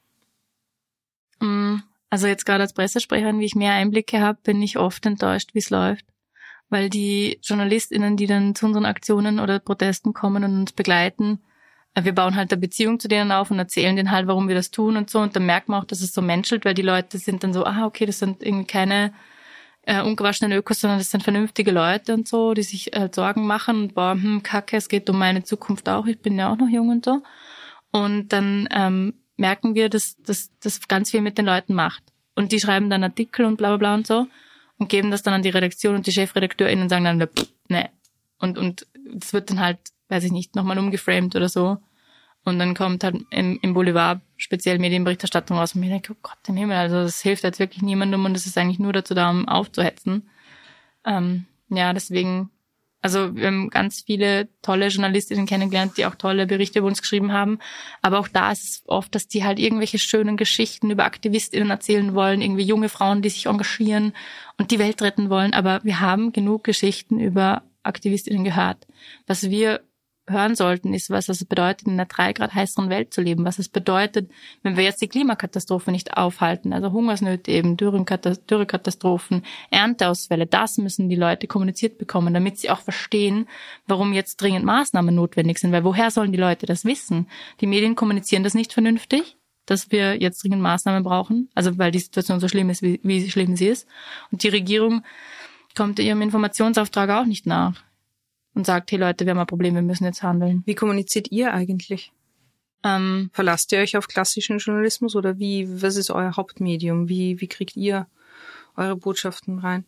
Mm, 1.44 1.84
also 2.10 2.28
jetzt 2.28 2.46
gerade 2.46 2.64
als 2.64 2.74
Pressesprecherin, 2.74 3.40
wie 3.40 3.46
ich 3.46 3.56
mehr 3.56 3.74
Einblicke 3.74 4.22
habe, 4.22 4.40
bin 4.44 4.62
ich 4.62 4.78
oft 4.78 5.06
enttäuscht, 5.06 5.50
wie 5.54 5.60
es 5.60 5.70
läuft 5.70 6.06
weil 6.74 6.90
die 6.90 7.40
JournalistInnen, 7.42 8.18
die 8.18 8.28
dann 8.28 8.56
zu 8.56 8.66
unseren 8.66 8.86
Aktionen 8.86 9.40
oder 9.40 9.60
Protesten 9.60 10.12
kommen 10.12 10.44
und 10.44 10.60
uns 10.62 10.74
begleiten, 10.74 11.40
äh, 11.94 12.04
wir 12.04 12.14
bauen 12.14 12.36
halt 12.36 12.52
eine 12.52 12.60
Beziehung 12.60 13.00
zu 13.00 13.08
denen 13.08 13.32
auf 13.32 13.52
und 13.52 13.60
erzählen 13.60 13.96
denen 13.96 14.12
halt, 14.12 14.28
warum 14.28 14.50
wir 14.50 14.56
das 14.56 14.72
tun 14.72 14.98
und 14.98 15.10
so. 15.10 15.20
Und 15.20 15.36
dann 15.36 15.46
merkt 15.46 15.70
man 15.70 15.82
auch, 15.82 15.86
dass 15.86 16.02
es 16.02 16.14
so 16.14 16.22
menschelt, 16.22 16.66
weil 16.66 16.74
die 16.74 16.82
Leute 16.82 17.18
sind 17.20 17.44
dann 17.44 17.54
so, 17.54 17.66
ah, 17.66 17.86
okay, 17.86 18.06
das 18.06 18.20
sind 18.20 18.44
irgendwie 18.44 18.66
keine 18.66 19.14
äh, 19.84 20.02
ungewaschenen 20.02 20.58
Ökos, 20.58 20.82
sondern 20.82 21.00
das 21.00 21.12
sind 21.12 21.24
vernünftige 21.24 21.72
Leute 21.72 22.14
und 22.14 22.28
so, 22.28 22.54
die 22.54 22.64
sich 22.64 22.96
äh, 22.96 23.10
Sorgen 23.14 23.46
machen 23.46 23.84
und 23.84 23.96
boah, 23.96 24.14
hm, 24.14 24.42
kacke, 24.44 24.76
es 24.78 24.90
geht 24.90 25.10
um 25.10 25.20
meine 25.20 25.44
Zukunft 25.44 25.88
auch, 25.90 26.08
ich 26.08 26.20
bin 26.22 26.38
ja 26.40 26.52
auch 26.52 26.58
noch 26.58 26.70
jung 26.70 26.90
und 26.90 27.06
so. 27.06 27.22
Und 27.92 28.30
dann 28.30 28.68
ähm, 28.72 29.14
merken 29.38 29.76
wir, 29.76 29.90
dass 29.90 30.16
das 30.24 30.88
ganz 30.88 31.12
viel 31.12 31.22
mit 31.22 31.38
den 31.38 31.46
Leuten 31.46 31.74
macht. 31.74 32.04
Und 32.36 32.52
die 32.52 32.60
schreiben 32.60 32.90
dann 32.90 33.04
Artikel 33.04 33.46
und 33.46 33.58
bla 33.58 33.70
bla 33.70 33.78
bla 33.78 33.94
und 33.96 34.08
so 34.08 34.28
und 34.78 34.90
geben 34.90 35.12
das 35.12 35.24
dann 35.24 35.34
an 35.34 35.44
die 35.44 35.50
Redaktion 35.50 35.96
und 35.96 36.08
die 36.08 36.12
ChefredakteurInnen 36.12 36.90
sagen 36.90 37.06
dann, 37.06 37.30
ne. 37.70 37.90
Und, 38.40 38.58
und 38.58 38.88
das 39.16 39.34
wird 39.34 39.50
dann 39.50 39.60
halt, 39.60 39.80
weiß 40.10 40.24
ich 40.26 40.32
nicht, 40.32 40.56
nochmal 40.56 40.78
umgeframed 40.78 41.36
oder 41.36 41.48
so. 41.48 41.78
Und 42.44 42.60
dann 42.60 42.76
kommt 42.76 43.04
halt 43.06 43.24
im, 43.30 43.60
im 43.62 43.74
Boulevard 43.74 44.20
speziell 44.36 44.78
Medienberichterstattung 44.78 45.58
raus 45.58 45.76
und 45.76 45.82
mir 45.82 45.90
denke, 45.90 46.14
oh 46.14 46.18
Gott 46.22 46.38
im 46.48 46.58
Himmel, 46.58 46.76
also 46.76 46.96
das 47.04 47.22
hilft 47.22 47.44
jetzt 47.44 47.60
wirklich 47.60 47.82
niemandem 47.82 48.26
und 48.26 48.36
es 48.36 48.46
ist 48.46 48.58
eigentlich 48.58 48.80
nur 48.80 48.92
dazu 48.92 49.14
da, 49.14 49.30
um 49.30 49.48
aufzuhetzen. 49.48 50.30
Ähm, 51.06 51.46
ja, 51.70 51.94
deswegen 51.94 52.50
also 53.04 53.36
wir 53.36 53.48
haben 53.48 53.70
ganz 53.70 54.02
viele 54.06 54.48
tolle 54.62 54.88
Journalistinnen 54.88 55.46
kennengelernt, 55.46 55.98
die 55.98 56.06
auch 56.06 56.16
tolle 56.16 56.48
Berichte 56.48 56.80
über 56.80 56.88
uns 56.88 57.02
geschrieben 57.02 57.34
haben. 57.34 57.60
Aber 58.02 58.18
auch 58.18 58.30
da 58.30 58.50
ist 58.54 58.64
es 58.64 58.84
oft, 58.86 59.14
dass 59.14 59.28
die 59.28 59.44
halt 59.44 59.60
irgendwelche 59.60 60.00
schönen 60.00 60.38
Geschichten 60.38 60.90
über 60.90 61.04
Aktivistinnen 61.04 61.70
erzählen 61.70 62.16
wollen, 62.16 62.42
irgendwie 62.42 62.64
junge 62.64 62.88
Frauen, 62.88 63.22
die 63.22 63.30
sich 63.30 63.48
engagieren 63.48 64.14
und 64.58 64.72
die 64.72 64.80
Welt 64.80 65.02
retten 65.02 65.30
wollen. 65.30 65.54
Aber 65.54 65.82
wir 65.84 66.00
haben 66.00 66.32
genug 66.32 66.64
Geschichten 66.64 67.20
über 67.20 67.64
Aktivistinnen 67.84 68.46
gehört. 68.46 68.88
Was 69.28 69.50
wir 69.50 69.82
hören 70.28 70.56
sollten, 70.56 70.94
ist, 70.94 71.10
was 71.10 71.28
es 71.28 71.44
bedeutet, 71.44 71.88
in 71.88 71.94
einer 71.94 72.06
drei 72.06 72.32
Grad 72.32 72.54
heißeren 72.54 72.90
Welt 72.90 73.14
zu 73.14 73.22
leben, 73.22 73.44
was 73.44 73.60
es 73.60 73.68
bedeutet, 73.68 74.32
wenn 74.62 74.78
wir 74.78 74.84
jetzt 74.84 75.02
die 75.02 75.10
Klimakatastrophe 75.10 75.92
nicht 75.92 76.16
aufhalten, 76.16 76.72
also 76.72 76.92
Hungersnöte 76.92 77.52
eben, 77.52 77.76
Dürrekatastrophen, 77.76 79.44
Ernteausfälle, 79.70 80.46
das 80.46 80.78
müssen 80.78 81.10
die 81.10 81.16
Leute 81.16 81.48
kommuniziert 81.48 81.98
bekommen, 81.98 82.34
damit 82.34 82.58
sie 82.58 82.70
auch 82.70 82.80
verstehen, 82.80 83.48
warum 83.86 84.14
jetzt 84.14 84.38
dringend 84.38 84.66
Maßnahmen 84.66 85.14
notwendig 85.14 85.60
sind, 85.60 85.74
weil 85.74 85.84
woher 85.84 86.10
sollen 86.10 86.32
die 86.32 86.40
Leute 86.40 86.66
das 86.66 86.86
wissen? 86.86 87.28
Die 87.60 87.68
Medien 87.68 87.96
kommunizieren 87.96 88.44
das 88.44 88.54
nicht 88.54 88.72
vernünftig, 88.72 89.38
dass 89.66 89.92
wir 89.92 90.22
jetzt 90.22 90.44
dringend 90.44 90.62
Maßnahmen 90.62 91.04
brauchen, 91.04 91.50
also 91.54 91.78
weil 91.78 91.92
die 91.92 92.00
Situation 92.00 92.40
so 92.40 92.48
schlimm 92.48 92.70
ist, 92.70 92.82
wie, 92.82 93.00
wie 93.04 93.30
schlimm 93.30 93.56
sie 93.58 93.68
ist. 93.68 93.88
Und 94.32 94.44
die 94.44 94.50
Regierung 94.50 95.04
kommt 95.76 96.00
ihrem 96.00 96.22
Informationsauftrag 96.22 97.10
auch 97.10 97.26
nicht 97.26 97.46
nach 97.46 97.84
und 98.54 98.66
sagt, 98.66 98.92
hey 98.92 99.00
Leute, 99.00 99.26
wir 99.26 99.32
haben 99.32 99.40
ein 99.40 99.48
Problem, 99.48 99.76
wir 99.76 99.82
müssen 99.82 100.06
jetzt 100.06 100.24
handeln. 100.24 100.64
Wie 100.66 100.76
kommuniziert 100.76 101.32
ihr 101.32 101.54
eigentlich? 101.54 102.12
Ähm, 102.84 103.30
Verlasst 103.34 103.72
ihr 103.72 103.80
euch 103.80 103.98
auf 103.98 104.08
klassischen 104.08 104.58
Journalismus 104.58 105.16
oder 105.16 105.40
wie, 105.40 105.82
was 105.82 105.96
ist 105.96 106.12
euer 106.12 106.36
Hauptmedium? 106.36 107.08
Wie, 107.10 107.40
wie 107.40 107.48
kriegt 107.48 107.76
ihr 107.76 108.08
eure 108.76 108.96
Botschaften 108.96 109.60
rein? 109.60 109.86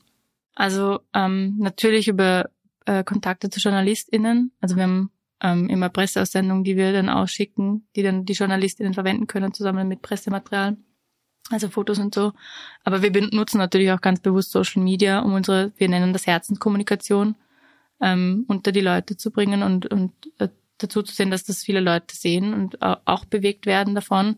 Also 0.56 1.02
ähm, 1.14 1.58
natürlich 1.60 2.08
über 2.08 2.50
äh, 2.86 3.04
Kontakte 3.04 3.50
zu 3.50 3.60
JournalistInnen. 3.60 4.52
Also 4.62 4.78
wir 4.78 4.84
haben 4.84 5.12
ähm, 5.42 5.70
immer 5.70 5.90
Presseaussendungen, 5.90 6.64
die 6.64 6.78
wir 6.78 6.94
dann 6.94 7.10
ausschicken, 7.10 7.86
die 7.96 8.04
dann 8.04 8.26
die 8.26 8.34
JournalistInnen 8.34 8.94
verwenden 8.94 9.28
können, 9.28 9.54
zusammen 9.54 9.88
mit 9.88 10.02
Pressematerial. 10.02 10.78
Also 11.52 11.70
Fotos 11.70 12.00
und 12.00 12.16
so. 12.16 12.32
Aber 12.84 13.04
wir 13.04 13.12
benutzen 13.12 13.60
natürlich 13.60 13.92
auch 13.92 14.02
ganz 14.02 14.20
bewusst 14.20 14.52
Social 14.52 14.82
Media, 14.82 15.20
um 15.20 15.34
unsere, 15.34 15.74
wir 15.78 15.90
nennen 15.90 16.14
das 16.14 16.26
Herzenskommunikation 16.26 17.36
ähm, 18.02 18.46
unter 18.48 18.72
die 18.72 18.82
Leute 18.82 19.18
zu 19.18 19.32
bringen 19.32 19.64
und, 19.64 19.86
und 19.86 20.12
äh, 20.40 20.50
dazu 20.78 21.02
zu 21.02 21.14
sehen, 21.14 21.32
dass 21.32 21.44
das 21.44 21.64
viele 21.64 21.80
Leute 21.80 22.16
sehen 22.16 22.54
und 22.54 22.76
äh, 22.82 22.96
auch 23.06 23.26
bewegt 23.26 23.66
werden 23.66 23.96
davon. 23.96 24.38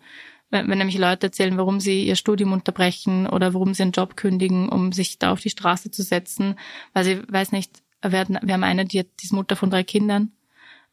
Wenn, 0.50 0.70
wenn 0.70 0.78
nämlich 0.78 0.98
Leute 0.98 1.28
erzählen, 1.28 1.58
warum 1.58 1.80
sie 1.80 2.06
ihr 2.06 2.16
Studium 2.16 2.54
unterbrechen 2.54 3.28
oder 3.28 3.54
warum 3.54 3.74
sie 3.74 3.84
einen 3.84 3.92
Job 3.92 4.16
kündigen, 4.16 4.70
um 4.70 4.92
sich 4.92 5.20
da 5.20 5.32
auf 5.32 5.42
die 5.42 5.50
Straße 5.50 5.92
zu 5.92 6.04
setzen, 6.04 6.56
weil 6.94 7.04
sie, 7.04 7.22
weiß 7.28 7.52
nicht, 7.52 7.82
wir, 8.02 8.28
wir 8.28 8.54
haben 8.54 8.64
eine, 8.64 8.86
die, 8.86 9.00
hat, 9.00 9.08
die 9.20 9.26
ist 9.26 9.34
Mutter 9.34 9.56
von 9.56 9.70
drei 9.70 9.84
Kindern 9.84 10.32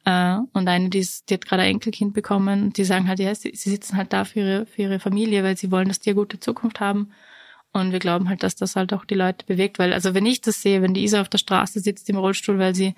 äh, 0.04 0.38
und 0.52 0.68
eine, 0.68 0.88
die, 0.88 0.98
ist, 0.98 1.30
die 1.30 1.34
hat 1.34 1.46
gerade 1.46 1.62
ein 1.62 1.72
Enkelkind 1.72 2.14
bekommen 2.14 2.64
und 2.64 2.78
die 2.78 2.84
sagen 2.84 3.08
halt, 3.08 3.20
ja, 3.20 3.34
sie, 3.34 3.52
sie 3.54 3.70
sitzen 3.70 3.96
halt 3.96 4.12
da 4.12 4.24
für 4.24 4.40
ihre, 4.40 4.66
für 4.66 4.82
ihre 4.82 5.00
Familie, 5.00 5.44
weil 5.44 5.56
sie 5.56 5.70
wollen, 5.70 5.88
dass 5.88 6.00
die 6.00 6.10
eine 6.10 6.16
gute 6.16 6.40
Zukunft 6.40 6.80
haben. 6.80 7.10
Und 7.74 7.90
wir 7.90 7.98
glauben 7.98 8.28
halt, 8.28 8.44
dass 8.44 8.54
das 8.54 8.76
halt 8.76 8.92
auch 8.92 9.04
die 9.04 9.16
Leute 9.16 9.44
bewegt, 9.46 9.80
weil 9.80 9.92
also 9.92 10.14
wenn 10.14 10.24
ich 10.26 10.40
das 10.40 10.62
sehe, 10.62 10.80
wenn 10.80 10.94
die 10.94 11.02
Isa 11.02 11.20
auf 11.20 11.28
der 11.28 11.38
Straße 11.38 11.80
sitzt 11.80 12.08
im 12.08 12.16
Rollstuhl, 12.16 12.56
weil 12.56 12.72
sie 12.72 12.94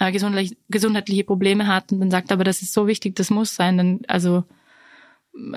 äh, 0.00 0.10
gesundheitlich, 0.10 0.58
gesundheitliche 0.68 1.22
Probleme 1.22 1.68
hat 1.68 1.92
und 1.92 2.00
dann 2.00 2.10
sagt, 2.10 2.32
aber 2.32 2.42
das 2.42 2.60
ist 2.60 2.72
so 2.72 2.88
wichtig, 2.88 3.14
das 3.14 3.30
muss 3.30 3.54
sein, 3.54 3.78
dann 3.78 4.00
also 4.08 4.42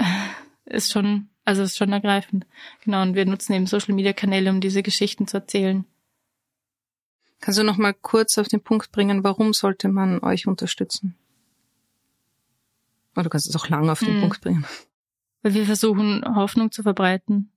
ist 0.65 0.91
schon, 0.91 1.29
also 1.45 1.63
ist 1.63 1.77
schon 1.77 1.91
ergreifend. 1.91 2.45
Genau, 2.85 3.01
und 3.01 3.15
wir 3.15 3.25
nutzen 3.25 3.53
eben 3.53 3.65
Social 3.65 3.95
Media 3.95 4.13
Kanäle, 4.13 4.51
um 4.51 4.61
diese 4.61 4.83
Geschichten 4.83 5.25
zu 5.25 5.37
erzählen. 5.37 5.83
Kannst 7.41 7.59
du 7.59 7.63
noch 7.63 7.77
mal 7.77 7.95
kurz 7.95 8.37
auf 8.37 8.49
den 8.49 8.61
Punkt 8.61 8.91
bringen, 8.91 9.23
warum 9.23 9.53
sollte 9.53 9.87
man 9.87 10.19
euch 10.19 10.45
unterstützen? 10.45 11.15
Oder 13.15 13.23
du 13.23 13.29
kannst 13.31 13.49
es 13.49 13.55
auch 13.55 13.67
lang 13.67 13.89
auf 13.89 14.01
den 14.01 14.17
mhm. 14.17 14.21
Punkt 14.21 14.41
bringen. 14.41 14.65
Weil 15.41 15.55
wir 15.55 15.65
versuchen, 15.65 16.23
Hoffnung 16.35 16.71
zu 16.71 16.83
verbreiten 16.83 17.51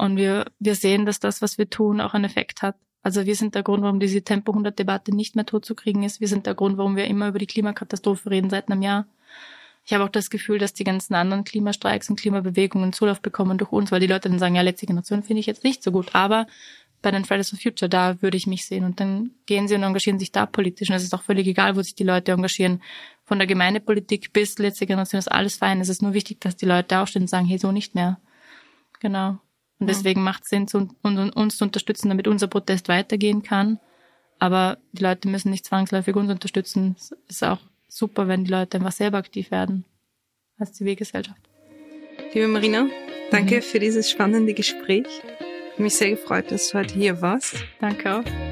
und 0.00 0.16
wir, 0.16 0.46
wir 0.58 0.74
sehen, 0.74 1.06
dass 1.06 1.20
das, 1.20 1.42
was 1.42 1.58
wir 1.58 1.68
tun, 1.68 2.00
auch 2.00 2.14
einen 2.14 2.24
Effekt 2.24 2.62
hat. 2.62 2.76
Also 3.02 3.26
wir 3.26 3.34
sind 3.34 3.54
der 3.54 3.62
Grund, 3.62 3.82
warum 3.82 4.00
diese 4.00 4.22
Tempo 4.22 4.52
100 4.52 4.78
Debatte 4.78 5.14
nicht 5.14 5.36
mehr 5.36 5.46
tot 5.46 5.64
zu 5.64 5.74
kriegen 5.74 6.02
ist. 6.02 6.20
Wir 6.20 6.28
sind 6.28 6.46
der 6.46 6.54
Grund, 6.54 6.76
warum 6.76 6.96
wir 6.96 7.06
immer 7.06 7.28
über 7.28 7.38
die 7.38 7.46
Klimakatastrophe 7.46 8.30
reden 8.30 8.50
seit 8.50 8.70
einem 8.70 8.82
Jahr. 8.82 9.06
Ich 9.84 9.94
habe 9.94 10.04
auch 10.04 10.10
das 10.10 10.30
Gefühl, 10.30 10.58
dass 10.58 10.74
die 10.74 10.84
ganzen 10.84 11.14
anderen 11.14 11.44
Klimastreiks 11.44 12.10
und 12.10 12.20
Klimabewegungen 12.20 12.92
Zulauf 12.92 13.20
bekommen 13.20 13.58
durch 13.58 13.72
uns, 13.72 13.90
weil 13.90 14.00
die 14.00 14.06
Leute 14.06 14.28
dann 14.28 14.38
sagen, 14.38 14.54
ja, 14.54 14.62
letzte 14.62 14.86
Generation 14.86 15.22
finde 15.22 15.40
ich 15.40 15.46
jetzt 15.46 15.64
nicht 15.64 15.82
so 15.82 15.90
gut, 15.90 16.14
aber 16.14 16.46
bei 17.02 17.10
den 17.10 17.24
Fridays 17.24 17.50
for 17.50 17.58
Future, 17.58 17.88
da 17.88 18.20
würde 18.20 18.36
ich 18.36 18.46
mich 18.46 18.66
sehen. 18.66 18.84
Und 18.84 19.00
dann 19.00 19.30
gehen 19.46 19.68
sie 19.68 19.74
und 19.74 19.82
engagieren 19.82 20.18
sich 20.18 20.32
da 20.32 20.44
politisch. 20.44 20.90
Und 20.90 20.96
es 20.96 21.02
ist 21.02 21.14
auch 21.14 21.22
völlig 21.22 21.46
egal, 21.46 21.76
wo 21.76 21.82
sich 21.82 21.94
die 21.94 22.04
Leute 22.04 22.32
engagieren. 22.32 22.82
Von 23.24 23.38
der 23.38 23.46
Gemeindepolitik 23.46 24.34
bis 24.34 24.58
letzte 24.58 24.86
Generation 24.86 25.18
ist 25.18 25.32
alles 25.32 25.56
fein. 25.56 25.80
Es 25.80 25.88
ist 25.88 26.02
nur 26.02 26.12
wichtig, 26.12 26.40
dass 26.40 26.56
die 26.56 26.66
Leute 26.66 26.98
aufstehen 26.98 27.22
und 27.22 27.28
sagen, 27.28 27.46
hey, 27.46 27.56
so 27.56 27.72
nicht 27.72 27.94
mehr. 27.94 28.20
Genau. 29.00 29.38
Und 29.80 29.86
deswegen 29.86 30.22
macht 30.22 30.44
es 30.44 30.50
Sinn, 30.50 30.66
uns 31.02 31.56
zu 31.56 31.64
unterstützen, 31.64 32.10
damit 32.10 32.28
unser 32.28 32.46
Protest 32.46 32.88
weitergehen 32.88 33.42
kann. 33.42 33.80
Aber 34.38 34.78
die 34.92 35.02
Leute 35.02 35.28
müssen 35.28 35.50
nicht 35.50 35.64
zwangsläufig 35.64 36.14
uns 36.16 36.30
unterstützen. 36.30 36.96
Es 36.98 37.12
ist 37.28 37.44
auch 37.44 37.60
super, 37.88 38.28
wenn 38.28 38.44
die 38.44 38.50
Leute 38.50 38.76
einfach 38.76 38.92
selber 38.92 39.18
aktiv 39.18 39.50
werden 39.50 39.84
als 40.58 40.74
Zivilgesellschaft. 40.74 41.40
Liebe 42.34 42.48
Marina, 42.48 42.86
danke 43.30 43.56
mhm. 43.56 43.62
für 43.62 43.78
dieses 43.78 44.10
spannende 44.10 44.54
Gespräch. 44.54 45.06
Ich 45.72 45.78
mich 45.78 45.94
sehr 45.94 46.10
gefreut, 46.10 46.50
dass 46.50 46.68
du 46.70 46.78
heute 46.78 46.94
hier 46.94 47.22
warst. 47.22 47.56
Danke 47.80 48.16
auch. 48.16 48.49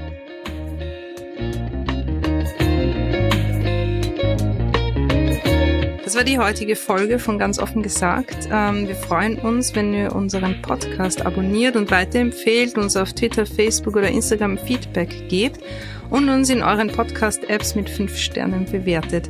Das 6.09 6.16
war 6.16 6.24
die 6.24 6.38
heutige 6.38 6.74
Folge 6.74 7.18
von 7.18 7.38
Ganz 7.38 7.59
offen 7.59 7.82
gesagt. 7.82 8.48
Ähm, 8.50 8.88
wir 8.88 8.94
freuen 8.94 9.38
uns, 9.38 9.74
wenn 9.74 9.92
ihr 9.92 10.16
unseren 10.16 10.62
Podcast 10.62 11.26
abonniert 11.26 11.76
und 11.76 11.90
weiterempfehlt, 11.90 12.78
uns 12.78 12.96
auf 12.96 13.12
Twitter, 13.12 13.44
Facebook 13.44 13.94
oder 13.94 14.09
Instagram 14.09 14.56
Feedback 14.56 15.28
gebt 15.28 15.61
und 16.09 16.30
uns 16.30 16.48
in 16.48 16.62
euren 16.62 16.88
Podcast-Apps 16.88 17.74
mit 17.74 17.90
fünf 17.90 18.16
Sternen 18.16 18.64
bewertet. 18.64 19.28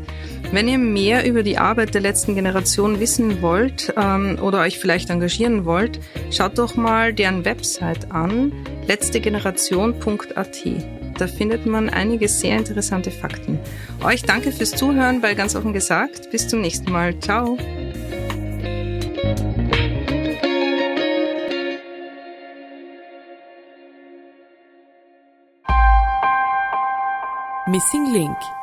Wenn 0.52 0.68
ihr 0.68 0.78
mehr 0.78 1.26
über 1.26 1.42
die 1.42 1.58
Arbeit 1.58 1.94
der 1.94 2.00
letzten 2.00 2.36
Generation 2.36 3.00
wissen 3.00 3.42
wollt 3.42 3.92
ähm, 3.96 4.38
oder 4.40 4.60
euch 4.60 4.78
vielleicht 4.78 5.10
engagieren 5.10 5.64
wollt, 5.64 5.98
schaut 6.30 6.58
doch 6.58 6.76
mal 6.76 7.12
deren 7.12 7.44
Website 7.44 8.12
an, 8.12 8.52
letztegeneration.at. 8.86 10.97
Da 11.18 11.26
findet 11.26 11.66
man 11.66 11.90
einige 11.90 12.28
sehr 12.28 12.56
interessante 12.56 13.10
Fakten. 13.10 13.58
Euch 14.04 14.22
danke 14.22 14.52
fürs 14.52 14.70
Zuhören 14.70 15.20
bei 15.20 15.34
ganz 15.34 15.56
offen 15.56 15.72
gesagt. 15.72 16.30
Bis 16.30 16.46
zum 16.48 16.60
nächsten 16.60 16.92
Mal. 16.92 17.18
Ciao. 17.20 17.58
Missing 27.66 28.12
Link 28.14 28.57